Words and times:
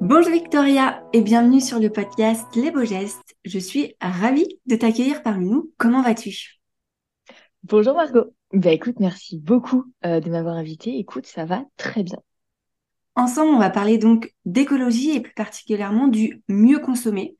Bonjour 0.00 0.32
Victoria 0.32 1.02
et 1.12 1.22
bienvenue 1.22 1.60
sur 1.60 1.80
le 1.80 1.90
podcast 1.90 2.46
Les 2.54 2.70
Beaux 2.70 2.84
Gestes. 2.84 3.34
Je 3.44 3.58
suis 3.58 3.96
ravie 4.00 4.60
de 4.66 4.76
t'accueillir 4.76 5.22
parmi 5.22 5.50
nous. 5.50 5.72
Comment 5.76 6.02
vas-tu? 6.02 6.60
Bonjour 7.64 7.94
Margot. 7.94 8.32
Bah 8.52 8.70
écoute, 8.70 9.00
merci 9.00 9.38
beaucoup 9.38 9.92
euh, 10.06 10.20
de 10.20 10.30
m'avoir 10.30 10.54
invité. 10.54 10.96
Écoute, 10.98 11.26
ça 11.26 11.44
va 11.44 11.64
très 11.76 12.04
bien. 12.04 12.18
Ensemble, 13.16 13.50
on 13.50 13.58
va 13.58 13.70
parler 13.70 13.98
donc 13.98 14.32
d'écologie 14.44 15.10
et 15.10 15.20
plus 15.20 15.34
particulièrement 15.34 16.06
du 16.06 16.42
mieux 16.48 16.78
consommer, 16.78 17.36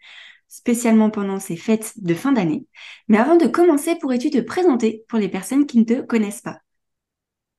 spécialement 0.49 1.11
pendant 1.11 1.39
ces 1.39 1.57
fêtes 1.57 1.93
de 1.97 2.15
fin 2.15 2.33
d'année. 2.33 2.67
Mais 3.07 3.19
avant 3.19 3.37
de 3.37 3.47
commencer, 3.47 3.95
pourrais-tu 3.97 4.31
te 4.31 4.41
présenter 4.41 5.05
pour 5.09 5.21
les 5.21 5.29
personnes 5.29 5.67
qui 5.67 5.79
ne 5.79 5.85
te 5.85 6.01
connaissent 6.01 6.43
pas? 6.43 6.59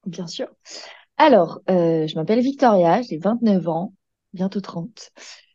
Bien 0.05 0.27
sûr. 0.27 0.47
Alors, 1.17 1.61
euh, 1.69 2.05
je 2.07 2.15
m'appelle 2.15 2.41
Victoria, 2.41 3.01
j'ai 3.01 3.17
29 3.17 3.67
ans, 3.67 3.93
bientôt 4.33 4.61
30. 4.61 5.11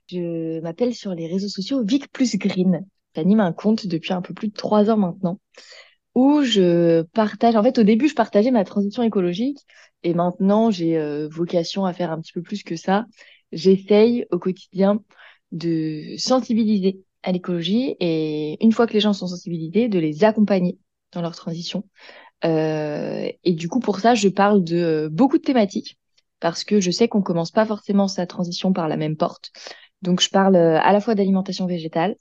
Je 0.09 0.61
m'appelle 0.61 0.95
sur 0.95 1.15
les 1.15 1.27
réseaux 1.27 1.49
sociaux 1.49 1.83
Vic 1.85 2.11
plus 2.13 2.37
Green. 2.37 2.87
J'anime 3.15 3.41
un 3.41 3.53
compte 3.53 3.87
depuis 3.87 4.13
un 4.13 4.23
peu 4.23 4.35
plus 4.35 4.49
de 4.49 4.55
trois 4.55 4.91
ans 4.91 4.97
maintenant 4.97 5.41
où 6.15 6.43
je 6.43 7.03
partage. 7.03 7.57
En 7.57 7.63
fait, 7.63 7.79
au 7.79 7.83
début, 7.83 8.09
je 8.09 8.15
partageais 8.15 8.51
ma 8.51 8.65
transition 8.65 9.03
écologique 9.03 9.59
et 10.03 10.15
maintenant, 10.15 10.71
j'ai 10.71 10.97
euh, 10.97 11.29
vocation 11.29 11.85
à 11.85 11.93
faire 11.93 12.13
un 12.13 12.21
petit 12.21 12.33
peu 12.33 12.43
plus 12.43 12.63
que 12.63 12.77
ça. 12.77 13.07
J'essaye 13.53 14.27
au 14.31 14.39
quotidien 14.39 15.03
de 15.53 16.15
sensibiliser 16.19 17.01
à 17.23 17.33
l'écologie 17.33 17.97
et 18.01 18.63
une 18.63 18.73
fois 18.73 18.87
que 18.87 18.93
les 18.93 19.01
gens 19.01 19.13
sont 19.13 19.27
sensibilisés, 19.27 19.89
de 19.89 19.99
les 19.99 20.25
accompagner 20.25 20.79
dans 21.13 21.23
leur 21.23 21.35
transition. 21.35 21.89
Euh, 22.45 23.31
et 23.45 23.53
du 23.53 23.69
coup, 23.69 23.81
pour 23.81 24.01
ça, 24.01 24.15
je 24.15 24.29
parle 24.29 24.63
de 24.63 24.77
euh, 24.77 25.09
beaucoup 25.11 25.39
de 25.39 25.43
thématiques 25.43 25.99
parce 26.45 26.63
que 26.63 26.79
je 26.79 26.91
sais 26.91 27.09
qu'on 27.09 27.23
commence 27.23 27.51
pas 27.51 27.65
forcément 27.65 28.07
sa 28.07 28.27
transition 28.27 28.75
par 28.75 28.87
la 28.87 28.99
même 28.99 29.17
porte. 29.17 29.51
Donc, 30.03 30.21
je 30.21 30.29
parle 30.29 30.57
euh, 30.57 30.79
à 30.79 30.93
la 30.93 31.01
fois 31.01 31.15
d'alimentation 31.15 31.65
végétale, 31.65 32.17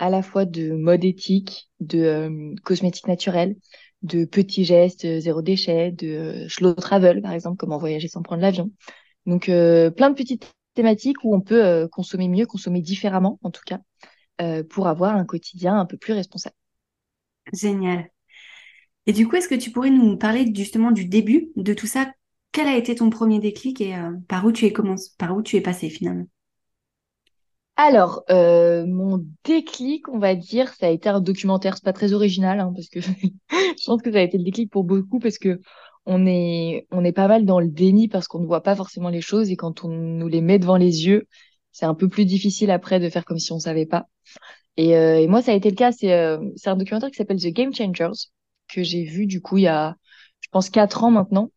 à 0.00 0.10
la 0.10 0.22
fois 0.22 0.44
de 0.44 0.72
mode 0.72 1.04
éthique, 1.04 1.70
de 1.78 2.00
euh, 2.00 2.54
cosmétiques 2.64 3.06
de 4.02 4.24
petits 4.24 4.64
gestes 4.64 5.04
euh, 5.04 5.20
zéro 5.20 5.40
déchet, 5.40 5.92
de 5.92 6.46
slow 6.48 6.74
travel, 6.74 7.22
par 7.22 7.30
exemple, 7.30 7.58
comment 7.58 7.78
voyager 7.78 8.08
sans 8.08 8.22
prendre 8.22 8.42
l'avion. 8.42 8.72
Donc, 9.24 9.44
plein 9.44 10.10
de 10.10 10.14
petites 10.14 10.52
thématiques 10.74 11.22
où 11.22 11.32
on 11.32 11.40
peut 11.40 11.86
consommer 11.92 12.26
mieux, 12.26 12.46
consommer 12.46 12.80
différemment, 12.80 13.38
en 13.44 13.52
tout 13.52 13.62
cas, 13.64 13.78
pour 14.68 14.88
avoir 14.88 15.14
un 15.14 15.24
quotidien 15.24 15.78
un 15.78 15.86
peu 15.86 15.96
plus 15.96 16.12
responsable. 16.12 16.56
Génial. 17.52 18.10
Et 19.06 19.12
du 19.12 19.28
coup, 19.28 19.36
est-ce 19.36 19.48
que 19.48 19.54
tu 19.54 19.70
pourrais 19.70 19.90
nous 19.90 20.16
parler 20.16 20.52
justement 20.52 20.90
du 20.90 21.04
début 21.04 21.50
de 21.54 21.72
tout 21.72 21.86
ça? 21.86 22.10
Quel 22.52 22.66
a 22.66 22.76
été 22.76 22.94
ton 22.94 23.10
premier 23.10 23.38
déclic 23.38 23.80
et 23.80 23.94
euh, 23.94 24.12
par 24.28 24.44
où 24.44 24.52
tu 24.52 24.66
es 24.66 24.72
commencé, 24.72 25.10
par 25.18 25.36
où 25.36 25.42
tu 25.42 25.56
es 25.56 25.60
passé 25.60 25.88
finalement? 25.88 26.26
Alors, 27.76 28.24
euh, 28.30 28.84
mon 28.86 29.24
déclic, 29.44 30.08
on 30.08 30.18
va 30.18 30.34
dire, 30.34 30.72
ça 30.74 30.86
a 30.86 30.90
été 30.90 31.08
un 31.08 31.20
documentaire. 31.20 31.76
C'est 31.76 31.84
pas 31.84 31.92
très 31.92 32.12
original, 32.12 32.60
hein, 32.60 32.72
parce 32.74 32.88
que 32.88 33.00
je 33.00 33.84
pense 33.86 34.02
que 34.02 34.12
ça 34.12 34.18
a 34.18 34.22
été 34.22 34.36
le 34.36 34.44
déclic 34.44 34.70
pour 34.70 34.84
beaucoup, 34.84 35.18
parce 35.18 35.38
que 35.38 35.60
on 36.06 36.26
est, 36.26 36.86
on 36.90 37.04
est 37.04 37.12
pas 37.12 37.28
mal 37.28 37.44
dans 37.44 37.60
le 37.60 37.68
déni 37.68 38.08
parce 38.08 38.26
qu'on 38.26 38.40
ne 38.40 38.46
voit 38.46 38.62
pas 38.62 38.74
forcément 38.74 39.10
les 39.10 39.20
choses 39.20 39.50
et 39.50 39.56
quand 39.56 39.84
on 39.84 39.88
nous 39.88 40.28
les 40.28 40.40
met 40.40 40.58
devant 40.58 40.76
les 40.76 41.06
yeux, 41.06 41.26
c'est 41.72 41.86
un 41.86 41.94
peu 41.94 42.08
plus 42.08 42.24
difficile 42.24 42.70
après 42.70 43.00
de 43.00 43.08
faire 43.08 43.24
comme 43.24 43.38
si 43.38 43.52
on 43.52 43.58
savait 43.60 43.86
pas. 43.86 44.06
Et, 44.76 44.96
euh, 44.96 45.26
moi, 45.28 45.42
ça 45.42 45.52
a 45.52 45.54
été 45.54 45.70
le 45.70 45.76
cas. 45.76 45.92
C'est, 45.92 46.38
c'est 46.56 46.70
un 46.70 46.76
documentaire 46.76 47.10
qui 47.10 47.16
s'appelle 47.16 47.40
The 47.40 47.48
Game 47.48 47.74
Changers 47.74 48.28
que 48.68 48.82
j'ai 48.82 49.04
vu 49.04 49.26
du 49.26 49.40
coup 49.40 49.58
il 49.58 49.64
y 49.64 49.68
a, 49.68 49.96
je 50.40 50.48
pense, 50.50 50.70
quatre 50.70 51.04
ans 51.04 51.10
maintenant 51.10 51.50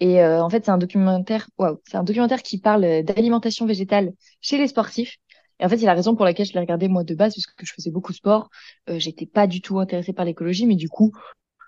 et 0.00 0.22
euh, 0.22 0.42
en 0.42 0.48
fait, 0.48 0.64
c'est 0.64 0.70
un 0.70 0.78
documentaire, 0.78 1.48
waouh, 1.58 1.78
c'est 1.86 1.96
un 1.96 2.04
documentaire 2.04 2.42
qui 2.42 2.58
parle 2.58 2.84
euh, 2.84 3.02
d'alimentation 3.02 3.66
végétale 3.66 4.12
chez 4.40 4.56
les 4.58 4.66
sportifs. 4.68 5.16
Et 5.58 5.64
en 5.66 5.68
fait, 5.68 5.76
c'est 5.76 5.84
la 5.86 5.94
raison 5.94 6.16
pour 6.16 6.24
laquelle 6.24 6.46
je 6.46 6.54
l'ai 6.54 6.60
regardé 6.60 6.88
moi 6.88 7.04
de 7.04 7.14
base, 7.14 7.34
parce 7.34 7.46
que 7.46 7.66
je 7.66 7.74
faisais 7.74 7.90
beaucoup 7.90 8.12
de 8.12 8.16
sport. 8.16 8.48
Euh, 8.88 8.98
j'étais 8.98 9.26
pas 9.26 9.46
du 9.46 9.60
tout 9.60 9.78
intéressée 9.78 10.14
par 10.14 10.24
l'écologie, 10.24 10.66
mais 10.66 10.74
du 10.76 10.88
coup, 10.88 11.12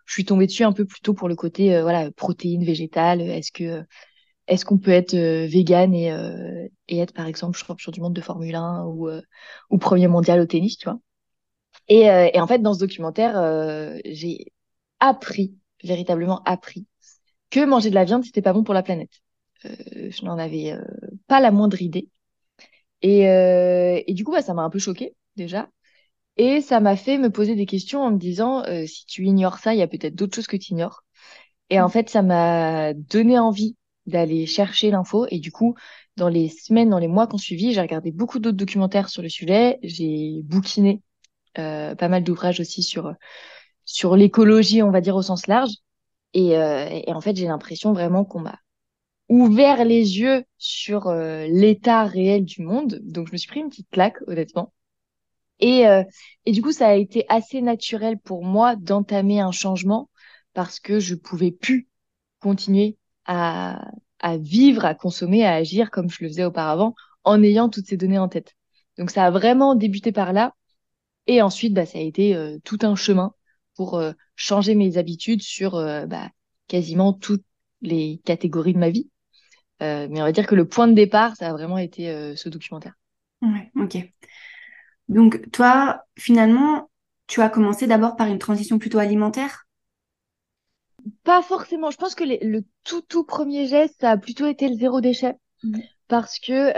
je 0.07 0.15
suis 0.15 0.25
tombée 0.25 0.47
dessus 0.47 0.65
un 0.65 0.73
peu 0.73 0.87
plutôt 0.87 1.15
pour 1.15 1.29
le 1.29 1.37
côté, 1.37 1.77
euh, 1.77 1.83
voilà, 1.83 2.11
protéines 2.13 2.65
végétales. 2.65 3.21
Est-ce 3.21 3.53
que, 3.53 3.85
est-ce 4.49 4.65
qu'on 4.65 4.79
peut 4.79 4.91
être 4.93 5.15
vegan 5.15 5.95
et, 5.95 6.09
et 6.89 6.99
être, 6.99 7.13
par 7.15 7.27
exemple, 7.27 7.59
champion 7.59 7.93
du 7.93 8.01
monde 8.01 8.15
de 8.15 8.21
Formule 8.21 8.55
1 8.57 8.85
ou, 8.87 9.09
ou 9.71 9.79
premier 9.79 10.09
mondial 10.09 10.41
au 10.41 10.47
tennis, 10.47 10.79
tu 10.79 10.89
vois? 10.89 10.99
Et, 11.89 12.03
et 12.03 12.41
en 12.41 12.47
fait, 12.47 12.61
dans 12.61 12.75
ce 12.75 12.81
documentaire, 12.81 13.35
j'ai 14.05 14.47
appris, 15.01 15.55
véritablement 15.85 16.43
appris, 16.45 16.87
que 17.53 17.65
manger 17.65 17.91
de 17.91 17.95
la 17.95 18.05
viande, 18.05 18.25
c'était 18.25 18.43
pas 18.43 18.55
bon 18.55 18.65
pour 18.65 18.75
la 18.75 18.83
planète. 18.83 19.13
Euh, 19.67 20.11
je 20.11 20.25
n'en 20.25 20.39
avais 20.39 20.73
euh, 20.73 20.83
pas 21.29 21.39
la 21.39 21.53
moindre 21.53 21.81
idée. 21.81 22.09
Et, 23.03 23.29
euh, 23.29 24.01
et 24.07 24.15
du 24.15 24.25
coup, 24.25 24.33
bah, 24.33 24.43
ça 24.43 24.55
m'a 24.55 24.63
un 24.63 24.71
peu 24.71 24.79
choquée 24.79 25.15
déjà. 25.37 25.69
Et 26.39 26.63
ça 26.63 26.81
m'a 26.81 26.97
fait 26.97 27.19
me 27.19 27.31
poser 27.31 27.55
des 27.57 27.67
questions 27.67 28.03
en 28.03 28.11
me 28.11 28.19
disant, 28.19 28.65
si 28.87 29.07
tu 29.07 29.27
ignores 29.27 29.59
ça, 29.59 29.75
il 29.75 29.79
y 29.79 29.83
a 29.83 29.89
peut-être 29.89 30.15
d'autres 30.15 30.35
choses 30.35 30.47
que 30.47 30.57
tu 30.57 30.73
ignores. 30.73 31.05
Et 31.71 31.81
en 31.81 31.91
fait, 31.91 32.09
ça 32.11 32.23
m'a 32.23 32.95
donné 32.95 33.39
envie 33.39 33.77
d'aller 34.07 34.47
chercher 34.47 34.91
l'info. 34.91 35.27
Et 35.31 35.41
du 35.41 35.53
coup, 35.53 35.75
dans 36.17 36.31
les 36.31 36.49
semaines, 36.49 36.91
dans 36.91 36.99
les 36.99 37.09
mois 37.09 37.27
qu'on 37.27 37.39
suivi, 37.39 37.75
j'ai 37.75 37.83
regardé 37.83 38.13
beaucoup 38.13 38.39
d'autres 38.39 38.57
documentaires 38.57 39.11
sur 39.11 39.23
le 39.23 39.29
sujet. 39.29 39.79
J'ai 39.83 40.41
bouquiné 40.45 41.03
pas 41.55 42.09
mal 42.09 42.25
d'ouvrages 42.25 42.61
aussi 42.61 42.83
sur 42.83 43.13
sur 43.85 44.17
l'écologie, 44.17 44.83
on 44.83 44.91
va 44.91 45.03
dire 45.03 45.17
au 45.17 45.23
sens 45.23 45.47
large. 45.47 45.73
Et, 46.35 46.57
euh, 46.57 46.87
et 46.91 47.13
en 47.13 47.21
fait, 47.21 47.37
j'ai 47.37 47.47
l'impression 47.47 47.93
vraiment 47.93 48.25
qu'on 48.25 48.41
m'a 48.41 48.59
ouvert 49.29 49.85
les 49.85 50.21
yeux 50.21 50.45
sur 50.59 51.09
euh, 51.09 51.47
l'état 51.49 52.05
réel 52.05 52.45
du 52.45 52.63
monde. 52.63 53.01
Donc, 53.05 53.29
je 53.29 53.33
me 53.33 53.39
suis 53.39 53.49
pris 53.49 53.61
une 53.61 53.71
petite 53.71 53.91
claque, 53.91 54.19
honnêtement. 54.29 54.73
Et, 55.61 55.87
euh, 55.89 56.05
et 56.47 56.53
du 56.53 56.63
coup, 56.63 56.73
ça 56.73 56.89
a 56.89 56.95
été 56.95 57.25
assez 57.29 57.63
naturel 57.63 58.19
pour 58.19 58.45
moi 58.45 58.77
d'entamer 58.77 59.41
un 59.41 59.53
changement 59.53 60.11
parce 60.55 60.81
que 60.81 61.01
je 61.01 61.15
pouvais 61.15 61.53
plus 61.53 61.89
continuer 62.41 62.99
à, 63.27 63.91
à 64.21 64.37
vivre, 64.39 64.85
à 64.85 64.95
consommer, 64.95 65.45
à 65.47 65.55
agir 65.55 65.91
comme 65.91 66.11
je 66.11 66.19
le 66.25 66.29
faisais 66.29 66.45
auparavant 66.45 66.95
en 67.25 67.43
ayant 67.43 67.69
toutes 67.69 67.87
ces 67.87 67.97
données 67.97 68.19
en 68.19 68.29
tête. 68.29 68.55
Donc, 68.99 69.11
ça 69.11 69.25
a 69.27 69.31
vraiment 69.31 69.75
débuté 69.75 70.13
par 70.13 70.33
là. 70.33 70.55
Et 71.27 71.43
ensuite, 71.43 71.75
bah, 71.75 71.87
ça 71.87 71.99
a 71.99 72.03
été 72.03 72.37
tout 72.65 72.79
un 72.83 72.97
chemin 72.97 73.35
pour 73.77 73.95
euh, 73.95 74.13
changer 74.37 74.75
mes 74.75 74.97
habitudes 74.99 75.43
sur 75.43 75.75
euh, 75.75 76.07
bah, 76.07 76.31
quasiment 76.69 77.13
toutes 77.13 77.45
les 77.81 78.21
catégories 78.25 78.75
de 78.75 78.79
ma 78.79 78.91
vie. 78.91 79.09
Euh, 79.83 80.07
mais 80.11 80.21
on 80.21 80.25
va 80.25 80.33
dire 80.33 80.47
que 80.47 80.55
le 80.55 80.69
point 80.69 80.89
de 80.89 80.95
départ, 80.95 81.37
ça 81.37 81.49
a 81.49 81.53
vraiment 81.53 81.79
été 81.79 82.35
ce 82.37 82.49
documentaire. 82.49 82.95
Ouais, 83.41 83.71
ok. 83.75 83.99
Donc 85.09 85.51
toi, 85.51 86.05
finalement, 86.17 86.91
tu 87.27 87.41
as 87.41 87.49
commencé 87.49 87.89
d'abord 87.89 88.15
par 88.15 88.29
une 88.29 88.39
transition 88.39 88.79
plutôt 88.79 88.99
alimentaire? 88.99 89.67
Pas 91.25 91.43
forcément. 91.43 91.91
Je 91.91 91.97
pense 91.97 92.15
que 92.15 92.23
le 92.23 92.63
tout 92.85 93.03
tout 93.03 93.25
premier 93.25 93.67
geste, 93.67 93.97
ça 94.01 94.13
a 94.13 94.17
plutôt 94.17 94.47
été 94.47 94.69
le 94.69 94.77
zéro 94.77 95.01
déchet. 95.01 95.35
Mmh. 95.65 95.81
Parce 96.07 96.39
que 96.39 96.73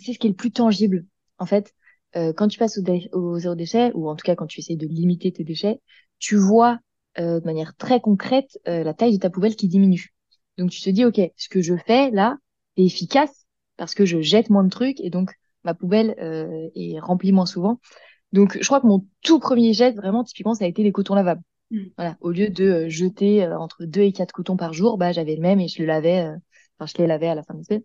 c'est 0.00 0.12
ce 0.12 0.18
qui 0.20 0.28
est 0.28 0.30
le 0.30 0.36
plus 0.36 0.52
tangible. 0.52 1.06
En 1.38 1.46
fait, 1.46 1.74
quand 2.14 2.46
tu 2.46 2.58
passes 2.60 2.78
au, 2.78 3.18
au, 3.18 3.38
zéro 3.40 3.56
déchet, 3.56 3.90
ou 3.94 4.08
en 4.08 4.14
tout 4.14 4.24
cas 4.24 4.36
quand 4.36 4.46
tu 4.46 4.60
essayes 4.60 4.76
de 4.76 4.86
limiter 4.86 5.32
tes 5.32 5.42
déchets, 5.42 5.80
tu 6.24 6.36
vois 6.36 6.78
euh, 7.18 7.38
de 7.38 7.44
manière 7.44 7.76
très 7.76 8.00
concrète 8.00 8.58
euh, 8.66 8.82
la 8.82 8.94
taille 8.94 9.12
de 9.12 9.20
ta 9.20 9.28
poubelle 9.28 9.56
qui 9.56 9.68
diminue. 9.68 10.14
Donc 10.56 10.70
tu 10.70 10.80
te 10.80 10.88
dis, 10.88 11.04
ok, 11.04 11.20
ce 11.36 11.50
que 11.50 11.60
je 11.60 11.74
fais 11.86 12.10
là 12.10 12.38
est 12.78 12.86
efficace 12.86 13.44
parce 13.76 13.94
que 13.94 14.06
je 14.06 14.22
jette 14.22 14.48
moins 14.48 14.64
de 14.64 14.70
trucs 14.70 15.00
et 15.00 15.10
donc 15.10 15.34
ma 15.64 15.74
poubelle 15.74 16.14
euh, 16.20 16.70
est 16.74 16.98
remplie 16.98 17.32
moins 17.32 17.44
souvent. 17.44 17.78
Donc 18.32 18.56
je 18.58 18.66
crois 18.66 18.80
que 18.80 18.86
mon 18.86 19.06
tout 19.22 19.38
premier 19.38 19.74
jet, 19.74 19.92
vraiment 19.92 20.24
typiquement, 20.24 20.54
ça 20.54 20.64
a 20.64 20.68
été 20.68 20.82
les 20.82 20.92
cotons 20.92 21.14
lavables. 21.14 21.42
Mm. 21.70 21.82
Voilà, 21.98 22.16
au 22.22 22.30
lieu 22.30 22.48
de 22.48 22.88
jeter 22.88 23.46
entre 23.46 23.84
deux 23.84 24.02
et 24.02 24.12
quatre 24.12 24.32
cotons 24.32 24.56
par 24.56 24.72
jour, 24.72 24.96
bah 24.96 25.12
j'avais 25.12 25.36
le 25.36 25.42
même 25.42 25.60
et 25.60 25.68
je 25.68 25.82
le 25.82 25.86
lavais. 25.86 26.30
Enfin, 26.78 26.90
je 26.90 27.02
les 27.02 27.06
lavais 27.06 27.28
à 27.28 27.34
la 27.34 27.42
fin 27.42 27.52
de 27.52 27.62
semaine. 27.62 27.82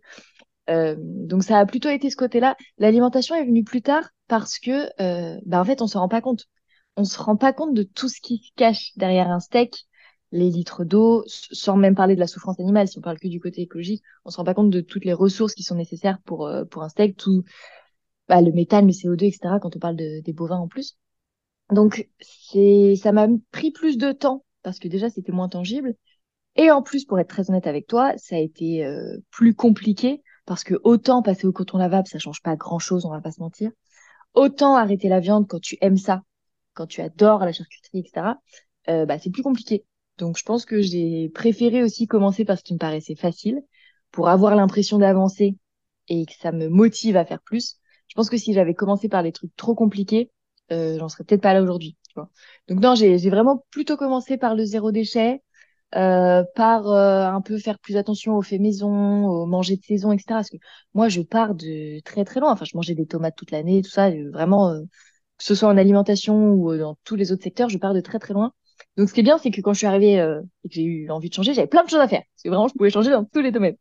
Euh, 0.69 0.95
donc 0.97 1.43
ça 1.43 1.57
a 1.57 1.65
plutôt 1.65 1.89
été 1.89 2.09
ce 2.09 2.15
côté-là. 2.15 2.55
L'alimentation 2.77 3.35
est 3.35 3.45
venue 3.45 3.63
plus 3.63 3.81
tard 3.81 4.09
parce 4.27 4.59
que, 4.59 4.89
euh, 5.01 5.39
bah 5.45 5.59
en 5.59 5.65
fait, 5.65 5.81
on 5.81 5.87
se 5.87 5.97
rend 5.97 6.07
pas 6.07 6.21
compte 6.21 6.45
on 6.99 7.05
se 7.05 7.17
rend 7.17 7.37
pas 7.37 7.53
compte 7.53 7.73
de 7.73 7.83
tout 7.83 8.09
ce 8.09 8.19
qui 8.19 8.39
se 8.39 8.51
cache 8.57 8.91
derrière 8.97 9.29
un 9.31 9.39
steak, 9.39 9.87
les 10.33 10.49
litres 10.49 10.83
d'eau, 10.83 11.23
sans 11.27 11.77
même 11.77 11.95
parler 11.95 12.13
de 12.15 12.19
la 12.19 12.27
souffrance 12.27 12.59
animale. 12.59 12.89
Si 12.89 12.97
on 12.97 13.01
parle 13.01 13.19
que 13.19 13.29
du 13.29 13.39
côté 13.39 13.61
écologique, 13.61 14.03
on 14.25 14.29
se 14.29 14.37
rend 14.37 14.43
pas 14.43 14.53
compte 14.53 14.69
de 14.69 14.81
toutes 14.81 15.05
les 15.05 15.13
ressources 15.13 15.53
qui 15.55 15.63
sont 15.63 15.75
nécessaires 15.75 16.19
pour 16.25 16.45
euh, 16.47 16.65
pour 16.65 16.83
un 16.83 16.89
steak, 16.89 17.15
tout 17.15 17.43
bah, 18.27 18.41
le 18.41 18.51
méthane, 18.51 18.85
le 18.85 18.91
CO2, 18.91 19.25
etc. 19.25 19.59
Quand 19.61 19.75
on 19.77 19.79
parle 19.79 19.95
de, 19.95 20.19
des 20.21 20.33
bovins 20.33 20.57
en 20.57 20.67
plus. 20.67 20.97
Donc 21.71 22.09
c'est 22.19 22.95
ça 23.01 23.13
m'a 23.13 23.27
pris 23.51 23.71
plus 23.71 23.97
de 23.97 24.11
temps 24.11 24.43
parce 24.61 24.79
que 24.79 24.89
déjà 24.89 25.09
c'était 25.09 25.31
moins 25.31 25.49
tangible. 25.49 25.95
Et 26.57 26.69
en 26.71 26.81
plus, 26.81 27.05
pour 27.05 27.19
être 27.19 27.29
très 27.29 27.49
honnête 27.49 27.67
avec 27.67 27.87
toi, 27.87 28.13
ça 28.17 28.35
a 28.35 28.39
été 28.39 28.85
euh, 28.85 29.17
plus 29.31 29.55
compliqué 29.55 30.21
parce 30.45 30.65
que 30.65 30.75
autant 30.83 31.21
passer 31.21 31.47
au 31.47 31.53
coton 31.53 31.77
lavable, 31.77 32.07
ça 32.07 32.19
change 32.19 32.41
pas 32.41 32.57
grand 32.57 32.79
chose, 32.79 33.05
on 33.05 33.11
va 33.11 33.21
pas 33.21 33.31
se 33.31 33.39
mentir. 33.39 33.71
Autant 34.33 34.75
arrêter 34.75 35.07
la 35.09 35.21
viande 35.21 35.47
quand 35.47 35.61
tu 35.61 35.77
aimes 35.81 35.97
ça, 35.97 36.23
quand 36.79 36.87
tu 36.87 37.01
adores 37.01 37.41
la 37.41 37.51
charcuterie, 37.51 37.99
etc. 37.99 38.37
Euh, 38.87 39.05
bah, 39.05 39.19
c'est 39.19 39.29
plus 39.29 39.43
compliqué. 39.43 39.85
Donc 40.17 40.37
je 40.37 40.43
pense 40.43 40.65
que 40.65 40.81
j'ai 40.81 41.29
préféré 41.29 41.83
aussi 41.83 42.07
commencer 42.07 42.45
par 42.45 42.57
ce 42.57 42.63
qui 42.63 42.73
me 42.73 42.79
paraissait 42.79 43.15
facile 43.15 43.61
pour 44.11 44.29
avoir 44.29 44.55
l'impression 44.55 44.97
d'avancer 44.97 45.57
et 46.07 46.25
que 46.25 46.33
ça 46.39 46.53
me 46.53 46.69
motive 46.69 47.17
à 47.17 47.25
faire 47.25 47.41
plus. 47.41 47.75
Je 48.07 48.15
pense 48.15 48.29
que 48.29 48.37
si 48.37 48.53
j'avais 48.53 48.73
commencé 48.73 49.09
par 49.09 49.23
les 49.23 49.33
trucs 49.33 49.55
trop 49.57 49.75
compliqués, 49.75 50.31
euh, 50.71 50.97
j'en 50.97 51.09
serais 51.09 51.25
peut-être 51.25 51.41
pas 51.41 51.53
là 51.53 51.61
aujourd'hui. 51.61 51.97
Donc 52.67 52.79
non, 52.81 52.95
j'ai 52.95 53.17
vraiment 53.29 53.65
plutôt 53.71 53.97
commencé 53.97 54.37
par 54.37 54.55
le 54.55 54.65
zéro 54.65 54.91
déchet, 54.91 55.41
euh, 55.95 56.43
par 56.55 56.87
euh, 56.87 57.25
un 57.27 57.41
peu 57.41 57.57
faire 57.57 57.79
plus 57.79 57.97
attention 57.97 58.35
au 58.35 58.41
fait 58.41 58.59
maison, 58.59 59.27
au 59.27 59.45
manger 59.45 59.77
de 59.77 59.83
saison, 59.83 60.11
etc. 60.11 60.25
Parce 60.29 60.49
que 60.49 60.57
moi, 60.93 61.09
je 61.09 61.21
pars 61.21 61.55
de 61.55 61.99
très 62.01 62.25
très 62.25 62.39
loin. 62.39 62.51
Enfin, 62.51 62.65
je 62.65 62.75
mangeais 62.75 62.95
des 62.95 63.05
tomates 63.05 63.35
toute 63.37 63.51
l'année, 63.51 63.81
tout 63.81 63.89
ça. 63.89 64.09
Vraiment, 64.31 64.73
que 65.39 65.45
ce 65.45 65.55
soit 65.55 65.69
en 65.69 65.77
alimentation 65.77 66.53
ou 66.53 66.77
dans 66.77 66.97
tous 67.03 67.15
les 67.15 67.31
autres 67.31 67.43
secteurs, 67.43 67.69
je 67.69 67.79
pars 67.79 67.95
de 67.95 68.01
très 68.01 68.19
très 68.19 68.33
loin. 68.35 68.53
Donc, 68.97 69.09
ce 69.09 69.13
qui 69.13 69.21
est 69.21 69.23
bien, 69.23 69.37
c'est 69.39 69.51
que 69.51 69.61
quand 69.61 69.73
je 69.73 69.79
suis 69.79 69.87
arrivée 69.87 70.15
et 70.15 70.69
que 70.69 70.73
j'ai 70.75 70.83
eu 70.83 71.09
envie 71.09 71.29
de 71.29 71.33
changer, 71.33 71.53
j'avais 71.53 71.67
plein 71.67 71.83
de 71.83 71.89
choses 71.89 71.99
à 71.99 72.07
faire. 72.07 72.23
Parce 72.35 72.43
que 72.43 72.49
vraiment, 72.49 72.67
je 72.67 72.73
pouvais 72.75 72.89
changer 72.91 73.11
dans 73.11 73.25
tous 73.25 73.41
les 73.41 73.51
domaines. 73.51 73.77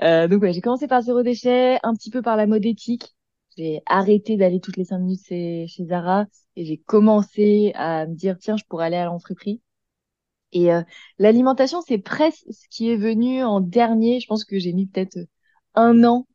donc, 0.00 0.42
ouais, 0.42 0.52
j'ai 0.52 0.60
commencé 0.60 0.88
par 0.88 1.02
zéro 1.02 1.22
déchet, 1.22 1.78
un 1.82 1.94
petit 1.94 2.10
peu 2.10 2.22
par 2.22 2.36
la 2.36 2.46
mode 2.46 2.64
éthique. 2.66 3.14
J'ai 3.56 3.82
arrêté 3.86 4.36
d'aller 4.36 4.60
toutes 4.60 4.76
les 4.76 4.84
cinq 4.84 4.98
minutes 5.00 5.26
chez, 5.26 5.66
chez 5.66 5.84
Zara 5.86 6.26
et 6.54 6.64
j'ai 6.64 6.78
commencé 6.78 7.72
à 7.74 8.06
me 8.06 8.14
dire, 8.14 8.38
tiens, 8.38 8.56
je 8.56 8.64
pourrais 8.64 8.86
aller 8.86 8.96
à 8.96 9.06
l'entreprise. 9.06 9.58
Et 10.52 10.72
euh, 10.72 10.82
l'alimentation, 11.18 11.80
c'est 11.82 11.98
presque 11.98 12.44
ce 12.50 12.68
qui 12.70 12.90
est 12.90 12.96
venu 12.96 13.42
en 13.44 13.60
dernier. 13.60 14.20
Je 14.20 14.26
pense 14.26 14.44
que 14.44 14.58
j'ai 14.58 14.72
mis 14.72 14.86
peut-être 14.86 15.18
un 15.74 16.04
an 16.04 16.26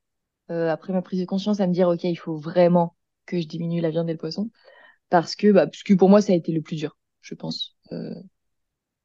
euh, 0.52 0.70
après 0.70 0.94
ma 0.94 1.02
prise 1.02 1.20
de 1.22 1.26
conscience 1.26 1.60
à 1.62 1.68
me 1.68 1.74
dire, 1.74 1.90
OK, 1.90 2.04
il 2.04 2.16
faut 2.16 2.38
vraiment 2.38 2.96
que 3.26 3.40
je 3.42 3.48
diminue 3.48 3.82
la 3.82 3.90
viande 3.92 4.10
et 4.10 4.14
le 4.14 4.18
poisson. 4.20 4.50
Parce 5.10 5.36
que, 5.36 5.52
bah, 5.52 5.68
parce 5.68 5.84
que 5.84 5.94
pour 5.94 6.10
moi, 6.10 6.22
ça 6.22 6.34
a 6.34 6.36
été 6.36 6.52
le 6.52 6.62
plus 6.62 6.78
dur, 6.78 6.98
je 7.22 7.36
pense. 7.36 7.76
Euh, 7.92 8.14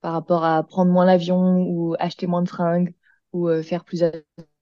par 0.00 0.12
rapport 0.12 0.44
à 0.44 0.62
prendre 0.64 0.92
moins 0.92 1.06
l'avion 1.06 1.62
ou 1.62 1.94
acheter 1.98 2.26
moins 2.26 2.42
de 2.42 2.48
fringues 2.48 2.94
ou 3.32 3.48
euh, 3.48 3.62
faire 3.62 3.84
plus 3.84 4.04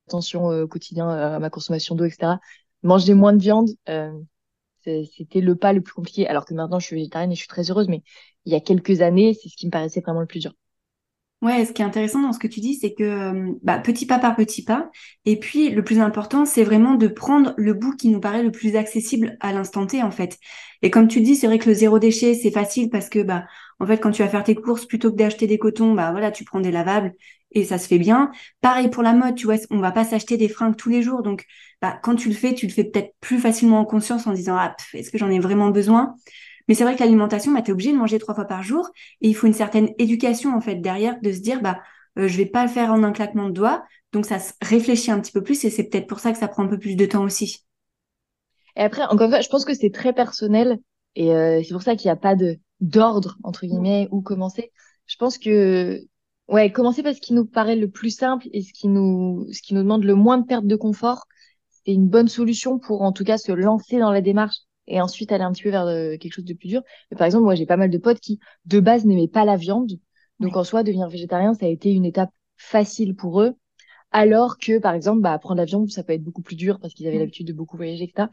attention 0.06 0.46
au 0.46 0.68
quotidien 0.68 1.08
à 1.08 1.38
ma 1.38 1.50
consommation 1.50 1.94
d'eau, 1.94 2.04
etc. 2.04 2.40
Manger 2.82 3.14
moins 3.14 3.32
de 3.32 3.42
viande, 3.42 3.68
c'était 4.84 5.40
le 5.40 5.56
pas 5.56 5.72
le 5.72 5.80
plus 5.82 5.92
compliqué. 5.94 6.26
Alors 6.28 6.44
que 6.44 6.54
maintenant, 6.54 6.78
je 6.78 6.86
suis 6.86 6.96
végétarienne 6.96 7.32
et 7.32 7.34
je 7.34 7.40
suis 7.40 7.48
très 7.48 7.70
heureuse, 7.70 7.88
mais 7.88 8.02
il 8.44 8.52
y 8.52 8.56
a 8.56 8.60
quelques 8.60 9.00
années, 9.02 9.34
c'est 9.34 9.48
ce 9.48 9.56
qui 9.56 9.66
me 9.66 9.70
paraissait 9.70 10.00
vraiment 10.00 10.20
le 10.20 10.26
plus 10.26 10.40
dur. 10.40 10.52
Ouais, 11.42 11.64
ce 11.66 11.72
qui 11.72 11.82
est 11.82 11.84
intéressant 11.84 12.22
dans 12.22 12.32
ce 12.32 12.38
que 12.38 12.46
tu 12.46 12.60
dis, 12.60 12.74
c'est 12.76 12.94
que 12.94 13.04
euh, 13.04 13.52
bah, 13.62 13.78
petit 13.78 14.06
pas 14.06 14.18
par 14.18 14.34
petit 14.36 14.64
pas. 14.64 14.90
Et 15.26 15.38
puis, 15.38 15.68
le 15.70 15.84
plus 15.84 16.00
important, 16.00 16.46
c'est 16.46 16.64
vraiment 16.64 16.94
de 16.94 17.08
prendre 17.08 17.52
le 17.58 17.74
bout 17.74 17.94
qui 17.94 18.08
nous 18.08 18.20
paraît 18.20 18.42
le 18.42 18.50
plus 18.50 18.74
accessible 18.74 19.36
à 19.40 19.52
l'instant 19.52 19.86
T, 19.86 20.02
en 20.02 20.10
fait. 20.10 20.38
Et 20.82 20.90
comme 20.90 21.08
tu 21.08 21.20
dis, 21.20 21.36
c'est 21.36 21.46
vrai 21.46 21.58
que 21.58 21.68
le 21.68 21.74
zéro 21.74 21.98
déchet, 21.98 22.34
c'est 22.34 22.50
facile 22.50 22.88
parce 22.90 23.10
que, 23.10 23.22
bah, 23.22 23.44
en 23.78 23.86
fait, 23.86 23.98
quand 23.98 24.10
tu 24.12 24.22
vas 24.22 24.28
faire 24.28 24.44
tes 24.44 24.54
courses, 24.54 24.86
plutôt 24.86 25.10
que 25.12 25.16
d'acheter 25.16 25.46
des 25.46 25.58
cotons, 25.58 25.92
bah 25.94 26.10
voilà, 26.10 26.30
tu 26.32 26.44
prends 26.44 26.60
des 26.60 26.70
lavables 26.72 27.12
et 27.52 27.64
ça 27.64 27.76
se 27.78 27.86
fait 27.86 27.98
bien. 27.98 28.30
Pareil 28.62 28.88
pour 28.88 29.02
la 29.02 29.12
mode, 29.12 29.34
tu 29.36 29.44
vois, 29.46 29.56
on 29.70 29.78
va 29.78 29.92
pas 29.92 30.04
s'acheter 30.04 30.38
des 30.38 30.48
fringues 30.48 30.76
tous 30.76 30.88
les 30.88 31.02
jours. 31.02 31.22
Donc, 31.22 31.44
bah, 31.82 31.98
quand 32.02 32.16
tu 32.16 32.28
le 32.30 32.34
fais, 32.34 32.54
tu 32.54 32.66
le 32.66 32.72
fais 32.72 32.84
peut-être 32.84 33.12
plus 33.20 33.38
facilement 33.38 33.78
en 33.80 33.84
conscience 33.84 34.26
en 34.26 34.32
disant, 34.32 34.56
ah, 34.58 34.74
est-ce 34.94 35.10
que 35.10 35.18
j'en 35.18 35.30
ai 35.30 35.38
vraiment 35.38 35.68
besoin? 35.70 36.14
Mais 36.68 36.74
c'est 36.74 36.84
vrai 36.84 36.96
que 36.96 37.00
l'alimentation, 37.00 37.52
bah, 37.52 37.62
tu 37.62 37.70
es 37.70 37.72
obligé 37.72 37.92
de 37.92 37.96
manger 37.96 38.18
trois 38.18 38.34
fois 38.34 38.44
par 38.44 38.62
jour 38.62 38.88
et 39.20 39.28
il 39.28 39.34
faut 39.34 39.46
une 39.46 39.52
certaine 39.52 39.90
éducation 39.98 40.54
en 40.56 40.60
fait 40.60 40.76
derrière 40.76 41.20
de 41.20 41.32
se 41.32 41.40
dire 41.40 41.60
bah 41.62 41.80
euh, 42.18 42.28
je 42.28 42.36
vais 42.36 42.46
pas 42.46 42.62
le 42.64 42.70
faire 42.70 42.92
en 42.92 43.02
un 43.02 43.12
claquement 43.12 43.48
de 43.48 43.54
doigts. 43.54 43.84
Donc 44.12 44.26
ça 44.26 44.38
se 44.38 44.52
réfléchit 44.62 45.10
un 45.10 45.20
petit 45.20 45.32
peu 45.32 45.42
plus 45.42 45.64
et 45.64 45.70
c'est 45.70 45.84
peut-être 45.84 46.06
pour 46.06 46.20
ça 46.20 46.32
que 46.32 46.38
ça 46.38 46.48
prend 46.48 46.64
un 46.64 46.68
peu 46.68 46.78
plus 46.78 46.96
de 46.96 47.06
temps 47.06 47.24
aussi. 47.24 47.64
Et 48.76 48.80
après, 48.80 49.02
encore 49.02 49.26
une 49.26 49.30
fois, 49.30 49.40
je 49.40 49.48
pense 49.48 49.64
que 49.64 49.74
c'est 49.74 49.90
très 49.90 50.12
personnel 50.12 50.78
et 51.14 51.34
euh, 51.34 51.62
c'est 51.62 51.72
pour 51.72 51.82
ça 51.82 51.96
qu'il 51.96 52.08
n'y 52.08 52.12
a 52.12 52.16
pas 52.16 52.34
de 52.34 52.58
d'ordre 52.80 53.38
entre 53.42 53.66
guillemets 53.66 54.08
où 54.10 54.20
commencer. 54.20 54.70
Je 55.06 55.16
pense 55.16 55.38
que 55.38 56.00
ouais, 56.48 56.70
commencer 56.72 57.02
par 57.02 57.14
ce 57.14 57.20
qui 57.20 57.32
nous 57.32 57.46
paraît 57.46 57.76
le 57.76 57.88
plus 57.90 58.10
simple 58.10 58.48
et 58.52 58.62
ce 58.62 58.72
qui 58.72 58.88
nous 58.88 59.46
ce 59.52 59.62
qui 59.62 59.74
nous 59.74 59.82
demande 59.82 60.04
le 60.04 60.14
moins 60.14 60.38
de 60.38 60.46
perte 60.46 60.66
de 60.66 60.76
confort, 60.76 61.26
c'est 61.70 61.92
une 61.92 62.08
bonne 62.08 62.28
solution 62.28 62.78
pour 62.78 63.02
en 63.02 63.12
tout 63.12 63.24
cas 63.24 63.38
se 63.38 63.52
lancer 63.52 63.98
dans 63.98 64.10
la 64.10 64.20
démarche 64.20 64.58
et 64.86 65.00
ensuite 65.00 65.32
aller 65.32 65.44
un 65.44 65.52
petit 65.52 65.62
peu 65.62 65.70
vers 65.70 65.86
euh, 65.86 66.16
quelque 66.16 66.32
chose 66.32 66.44
de 66.44 66.54
plus 66.54 66.68
dur. 66.68 66.82
Mais 67.10 67.16
par 67.16 67.26
exemple, 67.26 67.44
moi, 67.44 67.54
j'ai 67.54 67.66
pas 67.66 67.76
mal 67.76 67.90
de 67.90 67.98
potes 67.98 68.20
qui, 68.20 68.38
de 68.66 68.80
base, 68.80 69.04
n'aimaient 69.04 69.28
pas 69.28 69.44
la 69.44 69.56
viande. 69.56 69.92
Donc, 70.40 70.56
en 70.56 70.64
soi, 70.64 70.82
devenir 70.82 71.08
végétarien, 71.08 71.54
ça 71.54 71.66
a 71.66 71.68
été 71.68 71.92
une 71.92 72.04
étape 72.04 72.30
facile 72.56 73.14
pour 73.14 73.40
eux. 73.40 73.54
Alors 74.12 74.58
que, 74.58 74.78
par 74.78 74.94
exemple, 74.94 75.20
bah, 75.20 75.38
prendre 75.38 75.56
l'avion, 75.56 75.86
ça 75.88 76.02
peut 76.02 76.12
être 76.12 76.22
beaucoup 76.22 76.42
plus 76.42 76.56
dur 76.56 76.78
parce 76.80 76.94
qu'ils 76.94 77.06
avaient 77.06 77.18
l'habitude 77.18 77.46
de 77.46 77.52
beaucoup 77.52 77.76
voyager, 77.76 78.04
etc. 78.04 78.28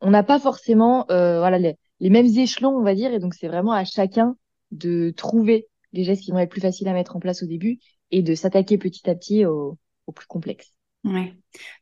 On 0.00 0.10
n'a 0.10 0.22
pas 0.22 0.38
forcément, 0.38 1.04
euh, 1.10 1.38
voilà, 1.40 1.58
les, 1.58 1.74
les, 2.00 2.10
mêmes 2.10 2.26
échelons, 2.26 2.76
on 2.76 2.82
va 2.82 2.94
dire. 2.94 3.12
Et 3.12 3.18
donc, 3.18 3.34
c'est 3.34 3.48
vraiment 3.48 3.72
à 3.72 3.84
chacun 3.84 4.36
de 4.70 5.10
trouver 5.10 5.66
les 5.92 6.04
gestes 6.04 6.22
qui 6.22 6.30
vont 6.30 6.38
être 6.38 6.50
plus 6.50 6.60
faciles 6.60 6.88
à 6.88 6.92
mettre 6.92 7.16
en 7.16 7.20
place 7.20 7.42
au 7.42 7.46
début 7.46 7.78
et 8.10 8.22
de 8.22 8.34
s'attaquer 8.34 8.78
petit 8.78 9.08
à 9.10 9.14
petit 9.14 9.44
au, 9.44 9.78
au 10.06 10.12
plus 10.12 10.26
complexe. 10.26 10.72
Ouais. 11.04 11.34